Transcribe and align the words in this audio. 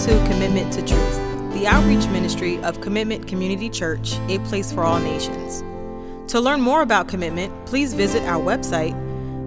to 0.00 0.12
Commitment 0.24 0.72
to 0.72 0.80
Truth, 0.80 1.16
the 1.52 1.66
outreach 1.66 2.06
ministry 2.06 2.56
of 2.62 2.80
Commitment 2.80 3.28
Community 3.28 3.68
Church, 3.68 4.14
a 4.30 4.38
place 4.38 4.72
for 4.72 4.82
all 4.82 4.98
nations. 4.98 5.60
To 6.32 6.40
learn 6.40 6.62
more 6.62 6.80
about 6.80 7.06
Commitment, 7.06 7.52
please 7.66 7.92
visit 7.92 8.22
our 8.22 8.42
website, 8.42 8.94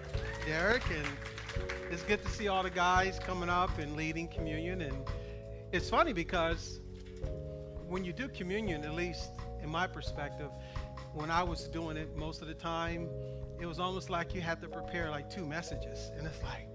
Derek. 0.45 0.83
And 0.91 1.07
it's 1.91 2.03
good 2.03 2.23
to 2.23 2.29
see 2.29 2.47
all 2.47 2.61
the 2.61 2.69
guys 2.69 3.19
coming 3.19 3.49
up 3.49 3.79
and 3.79 3.95
leading 3.95 4.27
communion. 4.27 4.81
And 4.81 4.97
it's 5.71 5.89
funny 5.89 6.13
because 6.13 6.79
when 7.87 8.03
you 8.03 8.13
do 8.13 8.27
communion, 8.27 8.83
at 8.83 8.93
least 8.93 9.31
in 9.63 9.69
my 9.69 9.87
perspective, 9.87 10.51
when 11.13 11.31
I 11.31 11.41
was 11.41 11.67
doing 11.67 11.97
it 11.97 12.15
most 12.15 12.41
of 12.41 12.47
the 12.47 12.53
time, 12.53 13.09
it 13.59 13.65
was 13.65 13.79
almost 13.79 14.09
like 14.09 14.35
you 14.35 14.41
had 14.41 14.61
to 14.61 14.67
prepare 14.67 15.09
like 15.09 15.29
two 15.29 15.45
messages. 15.45 16.11
And 16.17 16.27
it's 16.27 16.43
like, 16.43 16.67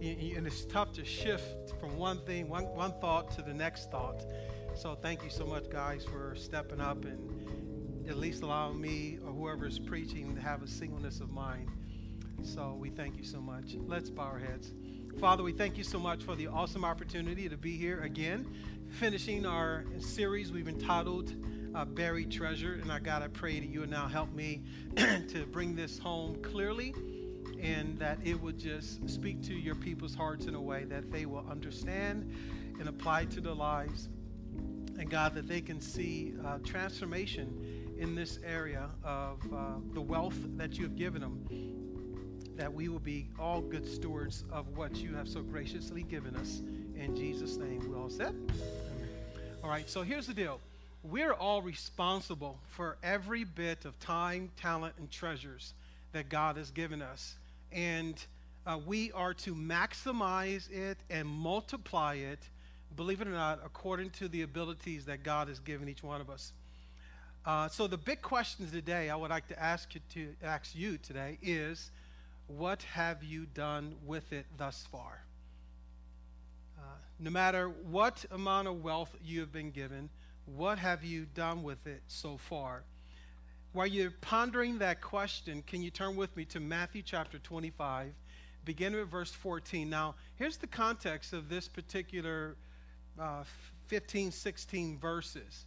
and 0.00 0.46
it's 0.46 0.64
tough 0.66 0.92
to 0.92 1.04
shift 1.04 1.72
from 1.80 1.96
one 1.96 2.20
thing, 2.26 2.48
one, 2.48 2.64
one 2.74 2.92
thought 3.00 3.30
to 3.36 3.42
the 3.42 3.54
next 3.54 3.90
thought. 3.90 4.24
So 4.74 4.94
thank 4.94 5.24
you 5.24 5.30
so 5.30 5.44
much, 5.44 5.68
guys, 5.68 6.04
for 6.04 6.34
stepping 6.36 6.80
up 6.80 7.04
and 7.04 8.08
at 8.08 8.16
least 8.16 8.42
allowing 8.42 8.80
me 8.80 9.18
or 9.24 9.32
whoever 9.32 9.66
is 9.66 9.78
preaching 9.78 10.34
to 10.36 10.40
have 10.40 10.62
a 10.62 10.68
singleness 10.68 11.20
of 11.20 11.30
mind. 11.30 11.68
So 12.42 12.76
we 12.78 12.88
thank 12.88 13.18
you 13.18 13.24
so 13.24 13.40
much. 13.40 13.76
Let's 13.86 14.08
bow 14.08 14.22
our 14.22 14.38
heads. 14.38 14.72
Father, 15.18 15.42
we 15.42 15.52
thank 15.52 15.76
you 15.76 15.84
so 15.84 15.98
much 15.98 16.22
for 16.22 16.34
the 16.34 16.46
awesome 16.46 16.84
opportunity 16.84 17.48
to 17.48 17.56
be 17.56 17.76
here 17.76 18.00
again, 18.00 18.46
finishing 18.88 19.44
our 19.44 19.84
series 19.98 20.50
we've 20.50 20.68
entitled 20.68 21.34
uh, 21.74 21.84
Buried 21.84 22.30
Treasure. 22.30 22.78
And 22.80 22.90
I 22.90 22.98
God, 22.98 23.22
I 23.22 23.28
pray 23.28 23.60
that 23.60 23.68
you 23.68 23.80
would 23.80 23.90
now 23.90 24.08
help 24.08 24.32
me 24.32 24.62
to 24.96 25.46
bring 25.52 25.76
this 25.76 25.98
home 25.98 26.36
clearly 26.42 26.94
and 27.60 27.98
that 27.98 28.18
it 28.24 28.40
would 28.40 28.58
just 28.58 29.06
speak 29.08 29.42
to 29.42 29.54
your 29.54 29.74
people's 29.74 30.14
hearts 30.14 30.46
in 30.46 30.54
a 30.54 30.60
way 30.60 30.84
that 30.84 31.12
they 31.12 31.26
will 31.26 31.46
understand 31.50 32.32
and 32.78 32.88
apply 32.88 33.26
to 33.26 33.40
their 33.42 33.52
lives. 33.52 34.08
And 34.98 35.10
God, 35.10 35.34
that 35.34 35.46
they 35.46 35.60
can 35.60 35.80
see 35.80 36.34
uh, 36.44 36.58
transformation 36.64 37.96
in 37.98 38.14
this 38.14 38.38
area 38.42 38.88
of 39.04 39.40
uh, 39.52 39.74
the 39.92 40.00
wealth 40.00 40.38
that 40.56 40.78
you 40.78 40.84
have 40.84 40.96
given 40.96 41.20
them 41.20 41.44
that 42.60 42.74
we 42.74 42.90
will 42.90 42.98
be 42.98 43.26
all 43.38 43.62
good 43.62 43.90
stewards 43.90 44.44
of 44.52 44.76
what 44.76 44.94
you 44.96 45.14
have 45.14 45.26
so 45.26 45.40
graciously 45.40 46.02
given 46.02 46.36
us. 46.36 46.60
In 46.94 47.16
Jesus' 47.16 47.56
name, 47.56 47.90
we 47.90 47.96
all 47.96 48.10
said. 48.10 48.34
All 49.64 49.70
right, 49.70 49.88
so 49.88 50.02
here's 50.02 50.26
the 50.26 50.34
deal. 50.34 50.60
We're 51.02 51.32
all 51.32 51.62
responsible 51.62 52.58
for 52.68 52.98
every 53.02 53.44
bit 53.44 53.86
of 53.86 53.98
time, 53.98 54.50
talent, 54.58 54.92
and 54.98 55.10
treasures 55.10 55.72
that 56.12 56.28
God 56.28 56.58
has 56.58 56.70
given 56.70 57.00
us. 57.00 57.34
And 57.72 58.22
uh, 58.66 58.78
we 58.86 59.10
are 59.12 59.32
to 59.32 59.54
maximize 59.54 60.70
it 60.70 60.98
and 61.08 61.26
multiply 61.26 62.16
it, 62.16 62.40
believe 62.94 63.22
it 63.22 63.26
or 63.26 63.30
not, 63.30 63.60
according 63.64 64.10
to 64.10 64.28
the 64.28 64.42
abilities 64.42 65.06
that 65.06 65.22
God 65.22 65.48
has 65.48 65.60
given 65.60 65.88
each 65.88 66.02
one 66.02 66.20
of 66.20 66.28
us. 66.28 66.52
Uh, 67.46 67.68
so 67.68 67.86
the 67.86 67.96
big 67.96 68.20
question 68.20 68.70
today 68.70 69.08
I 69.08 69.16
would 69.16 69.30
like 69.30 69.48
to 69.48 69.58
ask 69.58 69.94
you 69.94 70.02
to 70.12 70.46
ask 70.46 70.76
you 70.76 70.98
today 70.98 71.38
is 71.40 71.90
what 72.56 72.82
have 72.82 73.22
you 73.22 73.46
done 73.46 73.94
with 74.04 74.32
it 74.32 74.46
thus 74.56 74.86
far? 74.90 75.22
Uh, 76.78 76.82
no 77.18 77.30
matter 77.30 77.68
what 77.68 78.24
amount 78.30 78.66
of 78.66 78.82
wealth 78.82 79.14
you 79.22 79.40
have 79.40 79.52
been 79.52 79.70
given, 79.70 80.10
what 80.46 80.78
have 80.78 81.04
you 81.04 81.26
done 81.26 81.62
with 81.62 81.86
it 81.86 82.02
so 82.08 82.36
far? 82.36 82.82
While 83.72 83.86
you're 83.86 84.10
pondering 84.10 84.78
that 84.78 85.00
question, 85.00 85.62
can 85.64 85.80
you 85.80 85.90
turn 85.90 86.16
with 86.16 86.36
me 86.36 86.44
to 86.46 86.58
Matthew 86.58 87.02
chapter 87.02 87.38
25, 87.38 88.12
beginning 88.64 88.98
with 88.98 89.08
verse 89.08 89.30
14? 89.30 89.88
Now, 89.88 90.16
here's 90.34 90.56
the 90.56 90.66
context 90.66 91.32
of 91.32 91.48
this 91.48 91.68
particular 91.68 92.56
uh, 93.18 93.44
15, 93.86 94.32
16 94.32 94.98
verses. 94.98 95.66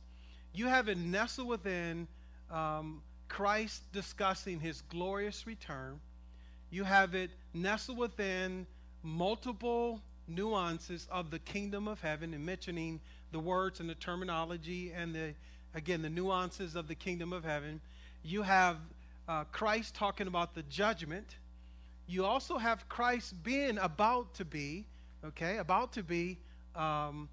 You 0.54 0.68
have 0.68 0.90
it 0.90 0.98
nestled 0.98 1.48
within 1.48 2.10
um, 2.52 3.02
Christ 3.30 3.90
discussing 3.94 4.60
his 4.60 4.82
glorious 4.82 5.48
return 5.48 6.02
you 6.74 6.84
have 6.84 7.14
it 7.14 7.30
nestled 7.54 8.00
within 8.00 8.66
multiple 9.04 10.02
nuances 10.28 11.08
of 11.12 11.30
the 11.30 11.38
kingdom 11.38 11.88
of 11.88 12.02
heaven 12.02 12.34
and 12.34 12.44
mentioning 12.44 13.00
the 13.32 13.38
words 13.38 13.80
and 13.80 13.88
the 13.88 13.96
terminology 13.96 14.92
and 14.92 15.14
the 15.14 15.36
again 15.76 16.02
the 16.02 16.10
nuances 16.10 16.76
of 16.76 16.88
the 16.88 16.96
kingdom 16.96 17.32
of 17.32 17.44
heaven. 17.44 17.80
You 18.24 18.42
have 18.42 18.78
uh, 19.28 19.44
christ 19.52 19.94
talking 19.94 20.26
about 20.26 20.56
the 20.56 20.64
judgment. 20.64 21.36
You 22.08 22.26
also 22.26 22.58
have 22.58 22.90
christ 22.90 23.36
being 23.44 23.78
about 23.78 24.34
to 24.36 24.46
be 24.46 24.88
okay 25.24 25.58
about 25.58 25.94
to 25.94 26.02
be 26.02 26.40
um, 26.76 27.30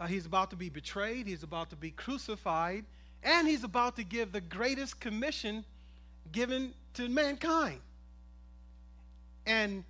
uh, 0.00 0.06
he's 0.08 0.26
about 0.26 0.50
to 0.50 0.56
be 0.56 0.68
betrayed 0.68 1.28
he's 1.28 1.44
about 1.44 1.70
to 1.70 1.76
be 1.76 1.92
crucified 1.92 2.84
and 3.22 3.46
he's 3.46 3.62
about 3.62 3.94
to 3.94 4.02
give 4.02 4.32
the 4.32 4.40
greatest 4.40 4.98
commission 4.98 5.64
given 6.32 6.74
to 6.94 7.08
mankind 7.08 7.80
and 9.46 9.84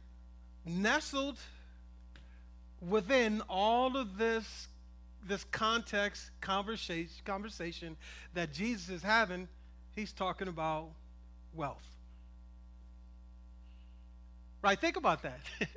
nestled 0.64 1.38
within 2.80 3.42
all 3.48 3.96
of 3.96 4.18
this, 4.18 4.68
this 5.26 5.44
context, 5.44 6.30
conversation, 6.40 7.10
conversation 7.24 7.96
that 8.34 8.52
Jesus 8.52 8.88
is 8.88 9.02
having, 9.02 9.48
he's 9.94 10.12
talking 10.12 10.48
about 10.48 10.88
wealth. 11.54 11.86
Right? 14.62 14.78
Think 14.78 14.96
about 14.96 15.22
that. 15.22 15.40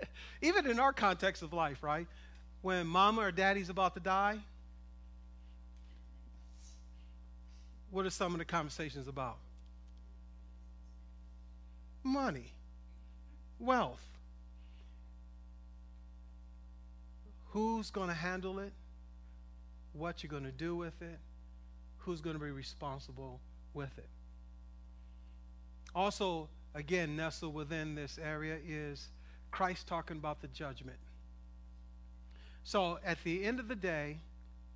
Even 0.42 0.68
in 0.68 0.80
our 0.80 0.94
context 0.94 1.42
of 1.42 1.54
life, 1.54 1.82
right? 1.82 2.08
When 2.62 2.86
mama 2.88 3.22
or 3.22 3.32
daddy's 3.32 3.70
about 3.70 3.96
to 3.96 4.00
die, 4.00 4.40
what 7.90 8.06
are 8.06 8.12
some 8.12 8.34
of 8.34 8.40
the 8.40 8.46
conversations 8.46 9.08
about? 9.08 9.38
Money 12.04 12.55
wealth. 13.60 14.04
Who's 17.50 17.90
going 17.90 18.10
to 18.10 18.16
handle 18.16 18.60
it? 18.60 18.74
What 19.94 20.24
you're 20.24 20.30
going 20.30 20.44
to 20.44 20.52
do 20.52 20.76
with 20.76 21.02
it? 21.02 21.20
Who's 22.00 22.22
going 22.22 22.36
to 22.36 22.44
be 22.44 22.52
responsible 22.52 23.40
with 23.74 23.98
it? 23.98 24.10
Also, 25.96 26.50
again, 26.74 27.16
nestled 27.16 27.54
within 27.54 27.96
this 27.96 28.20
area 28.22 28.58
is 28.68 29.08
Christ 29.52 29.88
talking 29.88 30.18
about 30.18 30.42
the 30.42 30.48
judgment. 30.50 30.98
So, 32.66 33.00
at 33.06 33.24
the 33.24 33.46
end 33.46 33.60
of 33.60 33.70
the 33.70 33.76
day, 33.76 34.18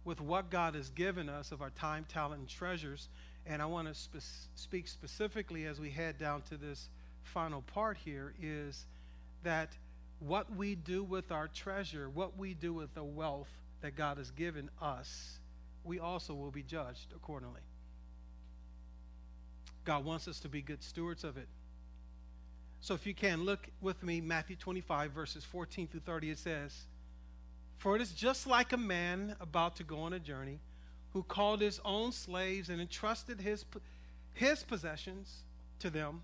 with 0.05 0.21
what 0.21 0.49
God 0.49 0.75
has 0.75 0.89
given 0.89 1.27
us 1.27 1.51
of 1.51 1.61
our 1.61 1.71
time, 1.71 2.05
talent, 2.07 2.39
and 2.39 2.47
treasures, 2.47 3.09
and 3.45 3.61
I 3.61 3.65
want 3.65 3.87
to 3.87 3.93
spe- 3.93 4.47
speak 4.55 4.87
specifically 4.87 5.65
as 5.65 5.79
we 5.79 5.89
head 5.89 6.17
down 6.17 6.41
to 6.43 6.57
this 6.57 6.87
final 7.23 7.61
part 7.61 7.97
here 7.97 8.33
is 8.41 8.85
that 9.43 9.69
what 10.19 10.55
we 10.55 10.75
do 10.75 11.03
with 11.03 11.31
our 11.31 11.47
treasure, 11.47 12.09
what 12.09 12.37
we 12.37 12.53
do 12.53 12.73
with 12.73 12.93
the 12.93 13.03
wealth 13.03 13.49
that 13.81 13.95
God 13.95 14.17
has 14.17 14.31
given 14.31 14.69
us, 14.81 15.39
we 15.83 15.99
also 15.99 16.33
will 16.33 16.51
be 16.51 16.63
judged 16.63 17.13
accordingly. 17.15 17.61
God 19.85 20.03
wants 20.03 20.27
us 20.27 20.39
to 20.41 20.49
be 20.49 20.61
good 20.61 20.83
stewards 20.83 21.23
of 21.23 21.37
it. 21.37 21.47
So 22.81 22.93
if 22.93 23.05
you 23.05 23.13
can, 23.13 23.43
look 23.43 23.67
with 23.81 24.01
me, 24.03 24.21
Matthew 24.21 24.55
25, 24.55 25.11
verses 25.11 25.43
14 25.43 25.87
through 25.87 26.01
30. 26.01 26.31
It 26.31 26.37
says, 26.37 26.75
For 27.77 27.95
it 27.95 28.01
is 28.01 28.11
just 28.11 28.47
like 28.47 28.71
a 28.71 28.77
man 28.77 29.35
about 29.39 29.75
to 29.77 29.83
go 29.83 29.99
on 29.99 30.13
a 30.13 30.19
journey 30.19 30.59
who 31.13 31.23
called 31.23 31.61
his 31.61 31.79
own 31.83 32.11
slaves 32.11 32.69
and 32.69 32.79
entrusted 32.79 33.41
his, 33.41 33.65
his 34.33 34.63
possessions 34.63 35.39
to 35.79 35.89
them. 35.89 36.21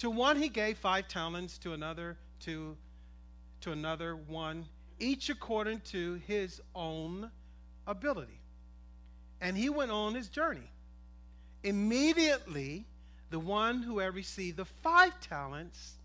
To 0.00 0.10
one 0.10 0.36
he 0.36 0.48
gave 0.48 0.78
five 0.78 1.08
talents, 1.08 1.58
to 1.58 1.74
another 1.74 2.16
to 2.40 2.76
to 3.60 3.72
another 3.72 4.16
one, 4.16 4.64
each 4.98 5.28
according 5.28 5.80
to 5.80 6.14
his 6.26 6.62
own 6.74 7.30
ability. 7.86 8.40
And 9.42 9.56
he 9.56 9.68
went 9.68 9.90
on 9.90 10.14
his 10.14 10.28
journey. 10.28 10.70
Immediately, 11.62 12.86
the 13.28 13.38
one 13.38 13.82
who 13.82 13.98
had 13.98 14.14
received 14.14 14.56
the 14.56 14.64
five 14.64 15.20
talents 15.20 15.96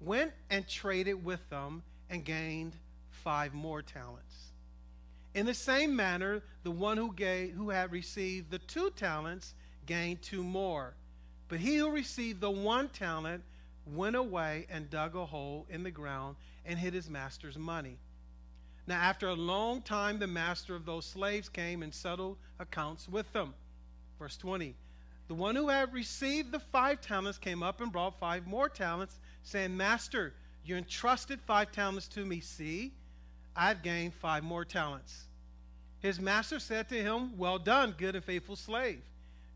went 0.00 0.32
and 0.48 0.68
traded 0.68 1.24
with 1.24 1.40
them 1.50 1.82
and 2.08 2.24
gained 2.24 2.76
five 3.10 3.52
more 3.52 3.82
talents. 3.82 4.52
In 5.34 5.46
the 5.46 5.54
same 5.54 5.96
manner, 5.96 6.42
the 6.62 6.70
one 6.70 6.96
who, 6.96 7.12
gave, 7.12 7.54
who 7.54 7.70
had 7.70 7.90
received 7.90 8.52
the 8.52 8.58
two 8.60 8.90
talents 8.90 9.54
gained 9.86 10.22
two 10.22 10.44
more. 10.44 10.94
But 11.50 11.58
he 11.58 11.76
who 11.76 11.90
received 11.90 12.40
the 12.40 12.50
one 12.50 12.88
talent 12.88 13.42
went 13.84 14.14
away 14.14 14.66
and 14.70 14.88
dug 14.88 15.16
a 15.16 15.26
hole 15.26 15.66
in 15.68 15.82
the 15.82 15.90
ground 15.90 16.36
and 16.64 16.78
hid 16.78 16.94
his 16.94 17.10
master's 17.10 17.58
money. 17.58 17.98
Now, 18.86 19.00
after 19.00 19.28
a 19.28 19.34
long 19.34 19.82
time, 19.82 20.20
the 20.20 20.28
master 20.28 20.76
of 20.76 20.86
those 20.86 21.04
slaves 21.04 21.48
came 21.48 21.82
and 21.82 21.92
settled 21.92 22.38
accounts 22.60 23.08
with 23.08 23.30
them. 23.32 23.54
Verse 24.18 24.36
20 24.36 24.76
The 25.26 25.34
one 25.34 25.56
who 25.56 25.68
had 25.68 25.92
received 25.92 26.52
the 26.52 26.60
five 26.60 27.00
talents 27.00 27.36
came 27.36 27.64
up 27.64 27.80
and 27.80 27.90
brought 27.90 28.20
five 28.20 28.46
more 28.46 28.68
talents, 28.68 29.18
saying, 29.42 29.76
Master, 29.76 30.34
you 30.64 30.76
entrusted 30.76 31.40
five 31.40 31.72
talents 31.72 32.06
to 32.08 32.24
me. 32.24 32.38
See, 32.38 32.92
I've 33.56 33.82
gained 33.82 34.14
five 34.14 34.44
more 34.44 34.64
talents. 34.64 35.24
His 35.98 36.20
master 36.20 36.60
said 36.60 36.88
to 36.90 37.02
him, 37.02 37.36
Well 37.36 37.58
done, 37.58 37.96
good 37.98 38.14
and 38.14 38.24
faithful 38.24 38.56
slave. 38.56 39.02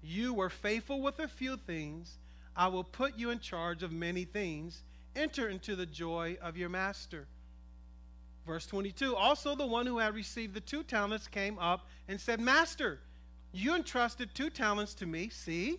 You 0.04 0.34
were 0.34 0.50
faithful 0.50 1.00
with 1.00 1.18
a 1.18 1.28
few 1.28 1.56
things. 1.56 2.18
I 2.54 2.68
will 2.68 2.84
put 2.84 3.16
you 3.16 3.30
in 3.30 3.40
charge 3.40 3.82
of 3.82 3.90
many 3.90 4.24
things. 4.24 4.82
Enter 5.16 5.48
into 5.48 5.74
the 5.74 5.86
joy 5.86 6.36
of 6.42 6.56
your 6.56 6.68
master. 6.68 7.26
Verse 8.46 8.66
22 8.66 9.16
Also, 9.16 9.54
the 9.54 9.66
one 9.66 9.86
who 9.86 9.98
had 9.98 10.14
received 10.14 10.52
the 10.52 10.60
two 10.60 10.82
talents 10.82 11.26
came 11.26 11.58
up 11.58 11.86
and 12.06 12.20
said, 12.20 12.38
Master, 12.38 12.98
you 13.52 13.74
entrusted 13.74 14.34
two 14.34 14.50
talents 14.50 14.92
to 14.94 15.06
me. 15.06 15.30
See, 15.30 15.78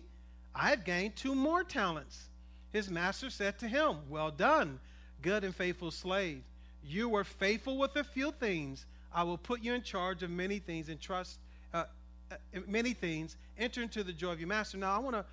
I 0.54 0.70
have 0.70 0.84
gained 0.84 1.14
two 1.14 1.34
more 1.34 1.62
talents. 1.62 2.28
His 2.72 2.90
master 2.90 3.30
said 3.30 3.58
to 3.60 3.68
him, 3.68 3.98
Well 4.08 4.32
done, 4.32 4.80
good 5.22 5.44
and 5.44 5.54
faithful 5.54 5.92
slave. 5.92 6.42
You 6.82 7.08
were 7.08 7.24
faithful 7.24 7.78
with 7.78 7.94
a 7.94 8.04
few 8.04 8.32
things. 8.32 8.86
I 9.14 9.22
will 9.22 9.38
put 9.38 9.62
you 9.62 9.72
in 9.74 9.82
charge 9.82 10.22
of 10.22 10.30
many 10.30 10.58
things 10.58 10.88
and 10.88 11.00
trust 11.00 11.38
uh, 11.72 11.84
uh, 12.30 12.36
many 12.66 12.92
things. 12.92 13.36
Enter 13.58 13.82
into 13.82 14.04
the 14.04 14.12
joy 14.12 14.32
of 14.32 14.40
your 14.40 14.48
master. 14.48 14.76
Now, 14.78 14.94
I 14.94 14.98
want 14.98 15.16
to 15.16 15.24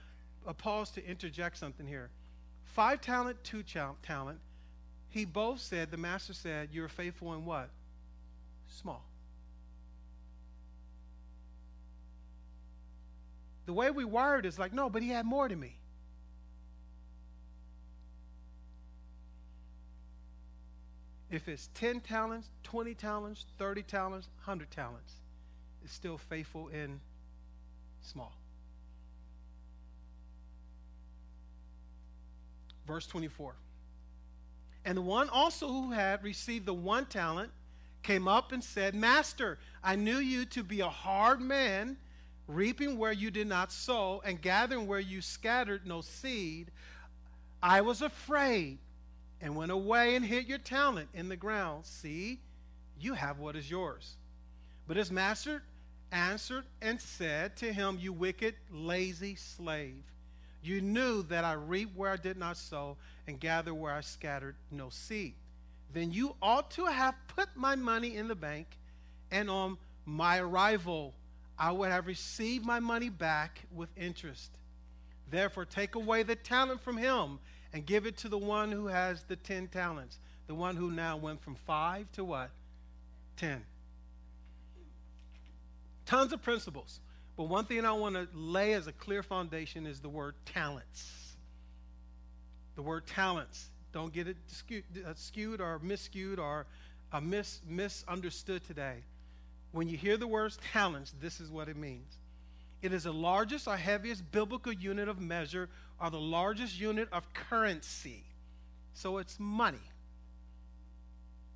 uh, 0.47 0.53
pause 0.53 0.91
to 0.91 1.05
interject 1.05 1.57
something 1.57 1.87
here. 1.87 2.09
Five 2.63 3.01
talent, 3.01 3.43
two 3.43 3.63
talent 3.63 4.39
he 5.13 5.25
both 5.25 5.61
said, 5.61 5.91
the 5.91 5.97
master 5.97 6.33
said, 6.33 6.69
You're 6.71 6.87
faithful 6.87 7.35
in 7.35 7.45
what? 7.45 7.69
Small. 8.67 9.05
The 13.67 13.73
way 13.73 13.91
we 13.91 14.03
wired 14.03 14.47
is 14.47 14.57
like, 14.57 14.73
no, 14.73 14.89
but 14.89 15.03
he 15.03 15.09
had 15.09 15.23
more 15.23 15.47
to 15.47 15.55
me. 15.55 15.77
If 21.29 21.47
it's 21.47 21.69
10 21.75 22.01
talents, 22.01 22.49
20 22.63 22.95
talents, 22.95 23.45
30 23.59 23.83
talents, 23.83 24.27
100 24.45 24.71
talents, 24.71 25.13
it's 25.83 25.93
still 25.93 26.17
faithful 26.17 26.69
in 26.69 26.99
small. 28.03 28.33
Verse 32.85 33.07
24. 33.07 33.55
And 34.85 34.97
the 34.97 35.01
one 35.01 35.29
also 35.29 35.67
who 35.67 35.91
had 35.91 36.23
received 36.23 36.65
the 36.65 36.73
one 36.73 37.05
talent 37.05 37.51
came 38.03 38.27
up 38.27 38.51
and 38.51 38.63
said, 38.63 38.93
Master, 38.93 39.57
I 39.83 39.95
knew 39.95 40.17
you 40.17 40.45
to 40.45 40.63
be 40.63 40.81
a 40.81 40.89
hard 40.89 41.39
man, 41.39 41.97
reaping 42.47 42.97
where 42.97 43.13
you 43.13 43.31
did 43.31 43.47
not 43.47 43.71
sow, 43.71 44.21
and 44.25 44.41
gathering 44.41 44.87
where 44.87 44.99
you 44.99 45.21
scattered 45.21 45.87
no 45.87 46.01
seed. 46.01 46.71
I 47.61 47.79
was 47.79 48.01
afraid 48.01 48.79
and 49.39 49.55
went 49.55 49.71
away 49.71 50.15
and 50.15 50.25
hid 50.25 50.49
your 50.49 50.57
talent 50.57 51.07
in 51.13 51.29
the 51.29 51.37
ground. 51.37 51.85
See, 51.85 52.41
you 52.99 53.13
have 53.13 53.39
what 53.39 53.55
is 53.55 53.69
yours. 53.71 54.17
But 54.85 54.97
his 54.97 55.11
master 55.11 55.63
answered 56.13 56.63
and 56.81 57.01
said 57.01 57.57
to 57.57 57.73
him, 57.73 57.97
You 57.99 58.13
wicked, 58.13 58.55
lazy 58.71 59.35
slave. 59.35 60.03
You 60.61 60.79
knew 60.79 61.23
that 61.23 61.43
I 61.43 61.53
reap 61.53 61.89
where 61.95 62.11
I 62.11 62.15
did 62.15 62.37
not 62.37 62.55
sow 62.55 62.95
and 63.27 63.39
gather 63.39 63.73
where 63.73 63.91
I 63.91 64.01
scattered 64.01 64.55
no 64.71 64.89
seed. 64.89 65.33
Then 65.93 66.11
you 66.11 66.35
ought 66.41 66.71
to 66.71 66.85
have 66.85 67.15
put 67.35 67.49
my 67.55 67.75
money 67.75 68.15
in 68.15 68.27
the 68.27 68.35
bank, 68.35 68.67
and 69.29 69.49
on 69.49 69.77
my 70.05 70.39
arrival, 70.39 71.13
I 71.57 71.71
would 71.71 71.91
have 71.91 72.07
received 72.07 72.65
my 72.65 72.79
money 72.79 73.09
back 73.09 73.61
with 73.73 73.89
interest. 73.97 74.51
Therefore, 75.29 75.65
take 75.65 75.95
away 75.95 76.23
the 76.23 76.35
talent 76.35 76.81
from 76.81 76.97
him 76.97 77.39
and 77.73 77.85
give 77.85 78.05
it 78.05 78.17
to 78.17 78.29
the 78.29 78.37
one 78.37 78.71
who 78.71 78.87
has 78.87 79.23
the 79.23 79.35
ten 79.35 79.67
talents, 79.67 80.19
the 80.47 80.55
one 80.55 80.75
who 80.75 80.91
now 80.91 81.17
went 81.17 81.41
from 81.41 81.55
five 81.55 82.11
to 82.13 82.23
what? 82.23 82.51
Ten. 83.35 83.63
Tons 86.05 86.33
of 86.33 86.41
principles. 86.41 86.99
But 87.35 87.45
one 87.45 87.65
thing 87.65 87.85
I 87.85 87.93
want 87.93 88.15
to 88.15 88.27
lay 88.33 88.73
as 88.73 88.87
a 88.87 88.91
clear 88.91 89.23
foundation 89.23 89.85
is 89.87 89.99
the 89.99 90.09
word 90.09 90.35
talents. 90.45 91.35
The 92.75 92.81
word 92.81 93.07
talents. 93.07 93.69
Don't 93.91 94.13
get 94.13 94.27
it 94.27 94.37
skewed, 94.47 95.61
uh, 95.61 95.63
or 95.63 95.79
miscued 95.79 96.39
or 96.39 96.65
uh, 97.11 97.21
mis- 97.21 97.61
misunderstood 97.67 98.63
today. 98.65 99.03
When 99.71 99.87
you 99.87 99.97
hear 99.97 100.17
the 100.17 100.27
words 100.27 100.57
talents, 100.71 101.13
this 101.21 101.39
is 101.39 101.49
what 101.49 101.69
it 101.69 101.77
means. 101.77 102.17
It 102.81 102.91
is 102.91 103.03
the 103.03 103.13
largest 103.13 103.67
or 103.67 103.77
heaviest 103.77 104.29
biblical 104.31 104.73
unit 104.73 105.07
of 105.07 105.19
measure 105.19 105.69
or 106.01 106.11
the 106.11 106.19
largest 106.19 106.79
unit 106.79 107.07
of 107.11 107.23
currency. 107.33 108.23
So 108.93 109.17
it's 109.17 109.39
money. 109.39 109.77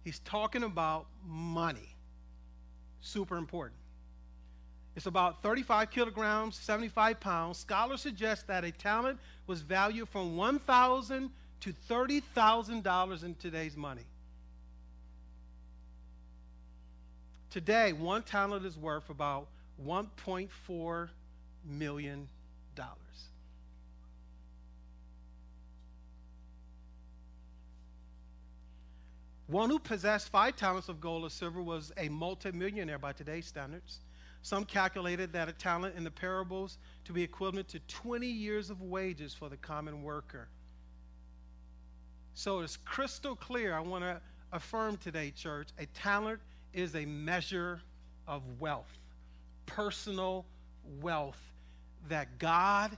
He's 0.03 0.19
talking 0.19 0.63
about 0.63 1.07
money. 1.25 1.95
Super 3.01 3.37
important. 3.37 3.79
It's 4.97 5.05
about 5.05 5.43
35 5.43 5.91
kilograms, 5.91 6.55
75 6.55 7.19
pounds. 7.19 7.59
Scholars 7.59 8.01
suggest 8.01 8.47
that 8.47 8.63
a 8.63 8.71
talent 8.71 9.19
was 9.45 9.61
valued 9.61 10.09
from 10.09 10.35
1,000 10.35 11.29
to 11.59 11.73
$30,000 11.87 13.23
in 13.23 13.35
today's 13.35 13.77
money. 13.77 14.01
Today, 17.51 17.93
one 17.93 18.23
talent 18.23 18.65
is 18.65 18.75
worth 18.75 19.11
about 19.11 19.47
$1.4 19.85 21.09
million. 21.63 22.27
One 29.45 29.69
who 29.69 29.77
possessed 29.77 30.29
five 30.29 30.55
talents 30.55 30.89
of 30.89 30.99
gold 30.99 31.23
or 31.23 31.29
silver 31.29 31.61
was 31.61 31.91
a 31.97 32.09
multimillionaire 32.09 32.97
by 32.97 33.13
today's 33.13 33.45
standards. 33.45 33.99
Some 34.47 34.63
calculated 34.63 35.33
that 35.33 35.49
a 35.49 35.51
talent 35.51 35.97
in 35.97 36.05
the 36.05 36.09
parables 36.09 36.77
to 37.03 37.11
be 37.11 37.21
equivalent 37.21 37.67
to 37.67 37.79
20 37.79 38.27
years 38.27 38.69
of 38.69 38.81
wages 38.81 39.33
for 39.33 39.49
the 39.49 39.57
common 39.57 40.03
worker. 40.03 40.47
So 42.33 42.61
it's 42.61 42.77
crystal 42.77 43.35
clear. 43.35 43.75
I 43.75 43.81
want 43.81 44.05
to 44.05 44.21
affirm 44.53 44.95
today, 44.95 45.33
church, 45.35 45.67
a 45.77 45.85
talent 45.87 46.39
is 46.71 46.95
a 46.95 47.03
measure 47.03 47.81
of 48.25 48.41
wealth, 48.57 48.97
personal 49.65 50.45
wealth 51.01 51.41
that 52.07 52.39
God 52.39 52.97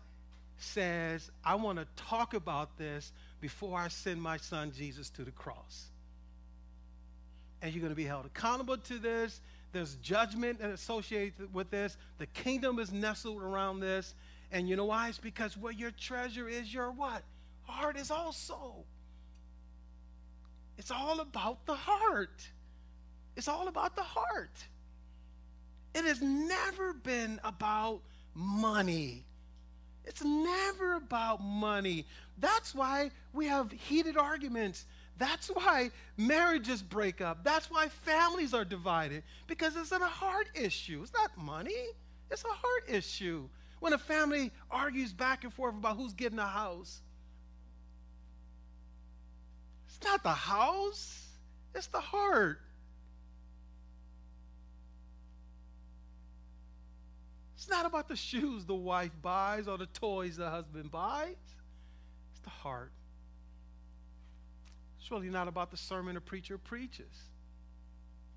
says, 0.59 1.31
I 1.43 1.55
want 1.55 1.79
to 1.79 1.87
talk 1.95 2.35
about 2.35 2.77
this 2.77 3.11
before 3.41 3.79
I 3.79 3.87
send 3.87 4.21
my 4.21 4.37
son 4.37 4.71
Jesus 4.71 5.09
to 5.09 5.23
the 5.23 5.31
cross. 5.31 5.87
And 7.63 7.73
you're 7.73 7.81
going 7.81 7.91
to 7.91 7.95
be 7.95 8.05
held 8.05 8.27
accountable 8.27 8.77
to 8.77 8.99
this. 8.99 9.41
There's 9.71 9.95
judgment 9.95 10.61
associated 10.61 11.53
with 11.53 11.69
this. 11.69 11.97
The 12.17 12.25
kingdom 12.27 12.79
is 12.79 12.91
nestled 12.91 13.41
around 13.41 13.79
this. 13.79 14.15
And 14.51 14.67
you 14.67 14.75
know 14.75 14.85
why? 14.85 15.09
It's 15.09 15.19
because 15.19 15.55
where 15.55 15.73
your 15.73 15.91
treasure 15.91 16.47
is, 16.47 16.73
your 16.73 16.91
what? 16.91 17.23
Heart 17.63 17.97
is 17.97 18.09
also. 18.09 18.83
It's 20.77 20.91
all 20.91 21.19
about 21.19 21.65
the 21.65 21.75
heart. 21.75 22.47
It's 23.35 23.47
all 23.47 23.67
about 23.67 23.95
the 23.95 24.03
heart. 24.03 24.57
It 25.93 26.05
has 26.05 26.21
never 26.21 26.93
been 26.93 27.39
about 27.43 28.01
money. 28.33 29.25
It's 30.05 30.23
never 30.23 30.95
about 30.95 31.43
money. 31.43 32.05
That's 32.39 32.73
why 32.73 33.11
we 33.33 33.45
have 33.45 33.71
heated 33.71 34.17
arguments 34.17 34.85
that's 35.19 35.47
why 35.47 35.91
marriages 36.17 36.81
break 36.81 37.19
up. 37.19 37.43
That's 37.43 37.69
why 37.69 37.89
families 37.89 38.53
are 38.53 38.63
divided 38.63 39.23
because 39.47 39.75
it's 39.75 39.91
a 39.91 39.99
heart 39.99 40.47
issue. 40.55 41.01
It's 41.03 41.13
not 41.13 41.37
money, 41.37 41.75
it's 42.31 42.45
a 42.45 42.47
heart 42.47 42.83
issue. 42.87 43.47
When 43.81 43.93
a 43.93 43.97
family 43.97 44.51
argues 44.71 45.13
back 45.13 45.43
and 45.43 45.53
forth 45.53 45.75
about 45.75 45.97
who's 45.97 46.13
getting 46.13 46.39
a 46.39 46.47
house, 46.47 47.01
it's 49.87 49.99
not 50.03 50.23
the 50.23 50.29
house, 50.29 51.27
it's 51.75 51.87
the 51.87 51.99
heart. 51.99 52.61
It's 57.55 57.69
not 57.69 57.85
about 57.85 58.07
the 58.07 58.15
shoes 58.15 58.65
the 58.65 58.73
wife 58.73 59.11
buys 59.21 59.67
or 59.67 59.77
the 59.77 59.85
toys 59.87 60.37
the 60.37 60.49
husband 60.49 60.91
buys. 60.91 61.35
It's 62.31 62.39
the 62.41 62.49
heart. 62.49 62.93
It's 65.09 65.11
really 65.11 65.31
not 65.31 65.47
about 65.47 65.71
the 65.71 65.77
sermon 65.77 66.17
a 66.17 66.21
preacher 66.21 66.59
preaches, 66.59 67.07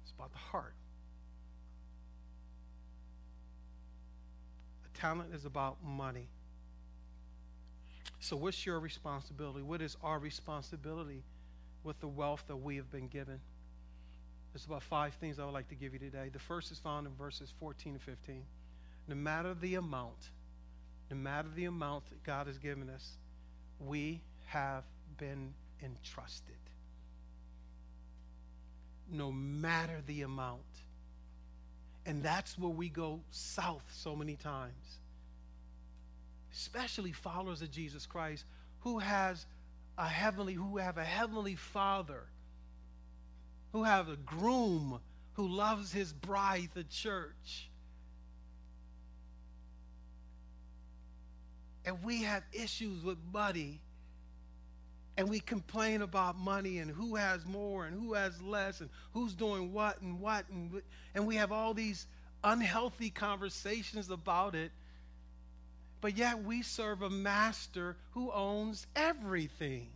it's 0.02 0.12
about 0.16 0.32
the 0.32 0.38
heart. 0.38 0.72
A 4.86 4.98
talent 4.98 5.34
is 5.34 5.44
about 5.44 5.84
money. 5.84 6.28
So, 8.20 8.36
what's 8.36 8.64
your 8.64 8.80
responsibility? 8.80 9.60
What 9.60 9.82
is 9.82 9.98
our 10.02 10.18
responsibility 10.18 11.24
with 11.84 12.00
the 12.00 12.08
wealth 12.08 12.42
that 12.48 12.56
we 12.56 12.76
have 12.76 12.90
been 12.90 13.08
given? 13.08 13.38
There's 14.54 14.64
about 14.64 14.82
five 14.82 15.12
things 15.20 15.38
I 15.38 15.44
would 15.44 15.52
like 15.52 15.68
to 15.68 15.74
give 15.74 15.92
you 15.92 15.98
today. 15.98 16.30
The 16.32 16.38
first 16.38 16.72
is 16.72 16.78
found 16.78 17.06
in 17.06 17.12
verses 17.16 17.52
14 17.60 17.92
and 17.92 18.00
15. 18.00 18.44
No 19.08 19.14
matter 19.14 19.52
the 19.52 19.74
amount, 19.74 20.30
no 21.10 21.18
matter 21.18 21.48
the 21.54 21.66
amount 21.66 22.08
that 22.08 22.22
God 22.22 22.46
has 22.46 22.56
given 22.56 22.88
us, 22.88 23.18
we 23.78 24.22
have 24.46 24.84
been 25.18 25.52
entrusted. 25.82 26.56
No 29.12 29.30
matter 29.30 30.02
the 30.06 30.22
amount. 30.22 30.60
And 32.04 32.22
that's 32.22 32.58
where 32.58 32.70
we 32.70 32.88
go 32.88 33.20
south 33.30 33.84
so 33.94 34.16
many 34.16 34.34
times. 34.34 34.98
Especially 36.52 37.12
followers 37.12 37.62
of 37.62 37.70
Jesus 37.70 38.06
Christ 38.06 38.44
who 38.80 38.98
has 38.98 39.46
a 39.98 40.08
heavenly 40.08 40.54
who 40.54 40.78
have 40.78 40.98
a 40.98 41.04
heavenly 41.04 41.54
father 41.54 42.24
who 43.72 43.84
have 43.84 44.08
a 44.08 44.16
groom 44.16 45.00
who 45.34 45.48
loves 45.48 45.92
his 45.92 46.12
bride 46.12 46.70
the 46.74 46.84
church 46.84 47.70
and 51.84 52.02
we 52.02 52.22
have 52.22 52.42
issues 52.52 53.02
with 53.02 53.18
money 53.32 53.80
and 55.16 55.28
we 55.28 55.40
complain 55.40 56.02
about 56.02 56.36
money 56.36 56.78
and 56.78 56.90
who 56.90 57.16
has 57.16 57.44
more 57.44 57.86
and 57.86 58.00
who 58.00 58.14
has 58.14 58.40
less 58.42 58.80
and 58.80 58.88
who's 59.12 59.34
doing 59.34 59.72
what 59.72 60.00
and 60.00 60.20
what 60.20 60.44
and, 60.50 60.82
and 61.14 61.26
we 61.26 61.36
have 61.36 61.52
all 61.52 61.74
these 61.74 62.06
unhealthy 62.42 63.10
conversations 63.10 64.10
about 64.10 64.54
it. 64.54 64.72
But 66.00 66.16
yet 66.16 66.42
we 66.42 66.62
serve 66.62 67.02
a 67.02 67.10
master 67.10 67.96
who 68.12 68.32
owns 68.32 68.86
everything. 68.96 69.88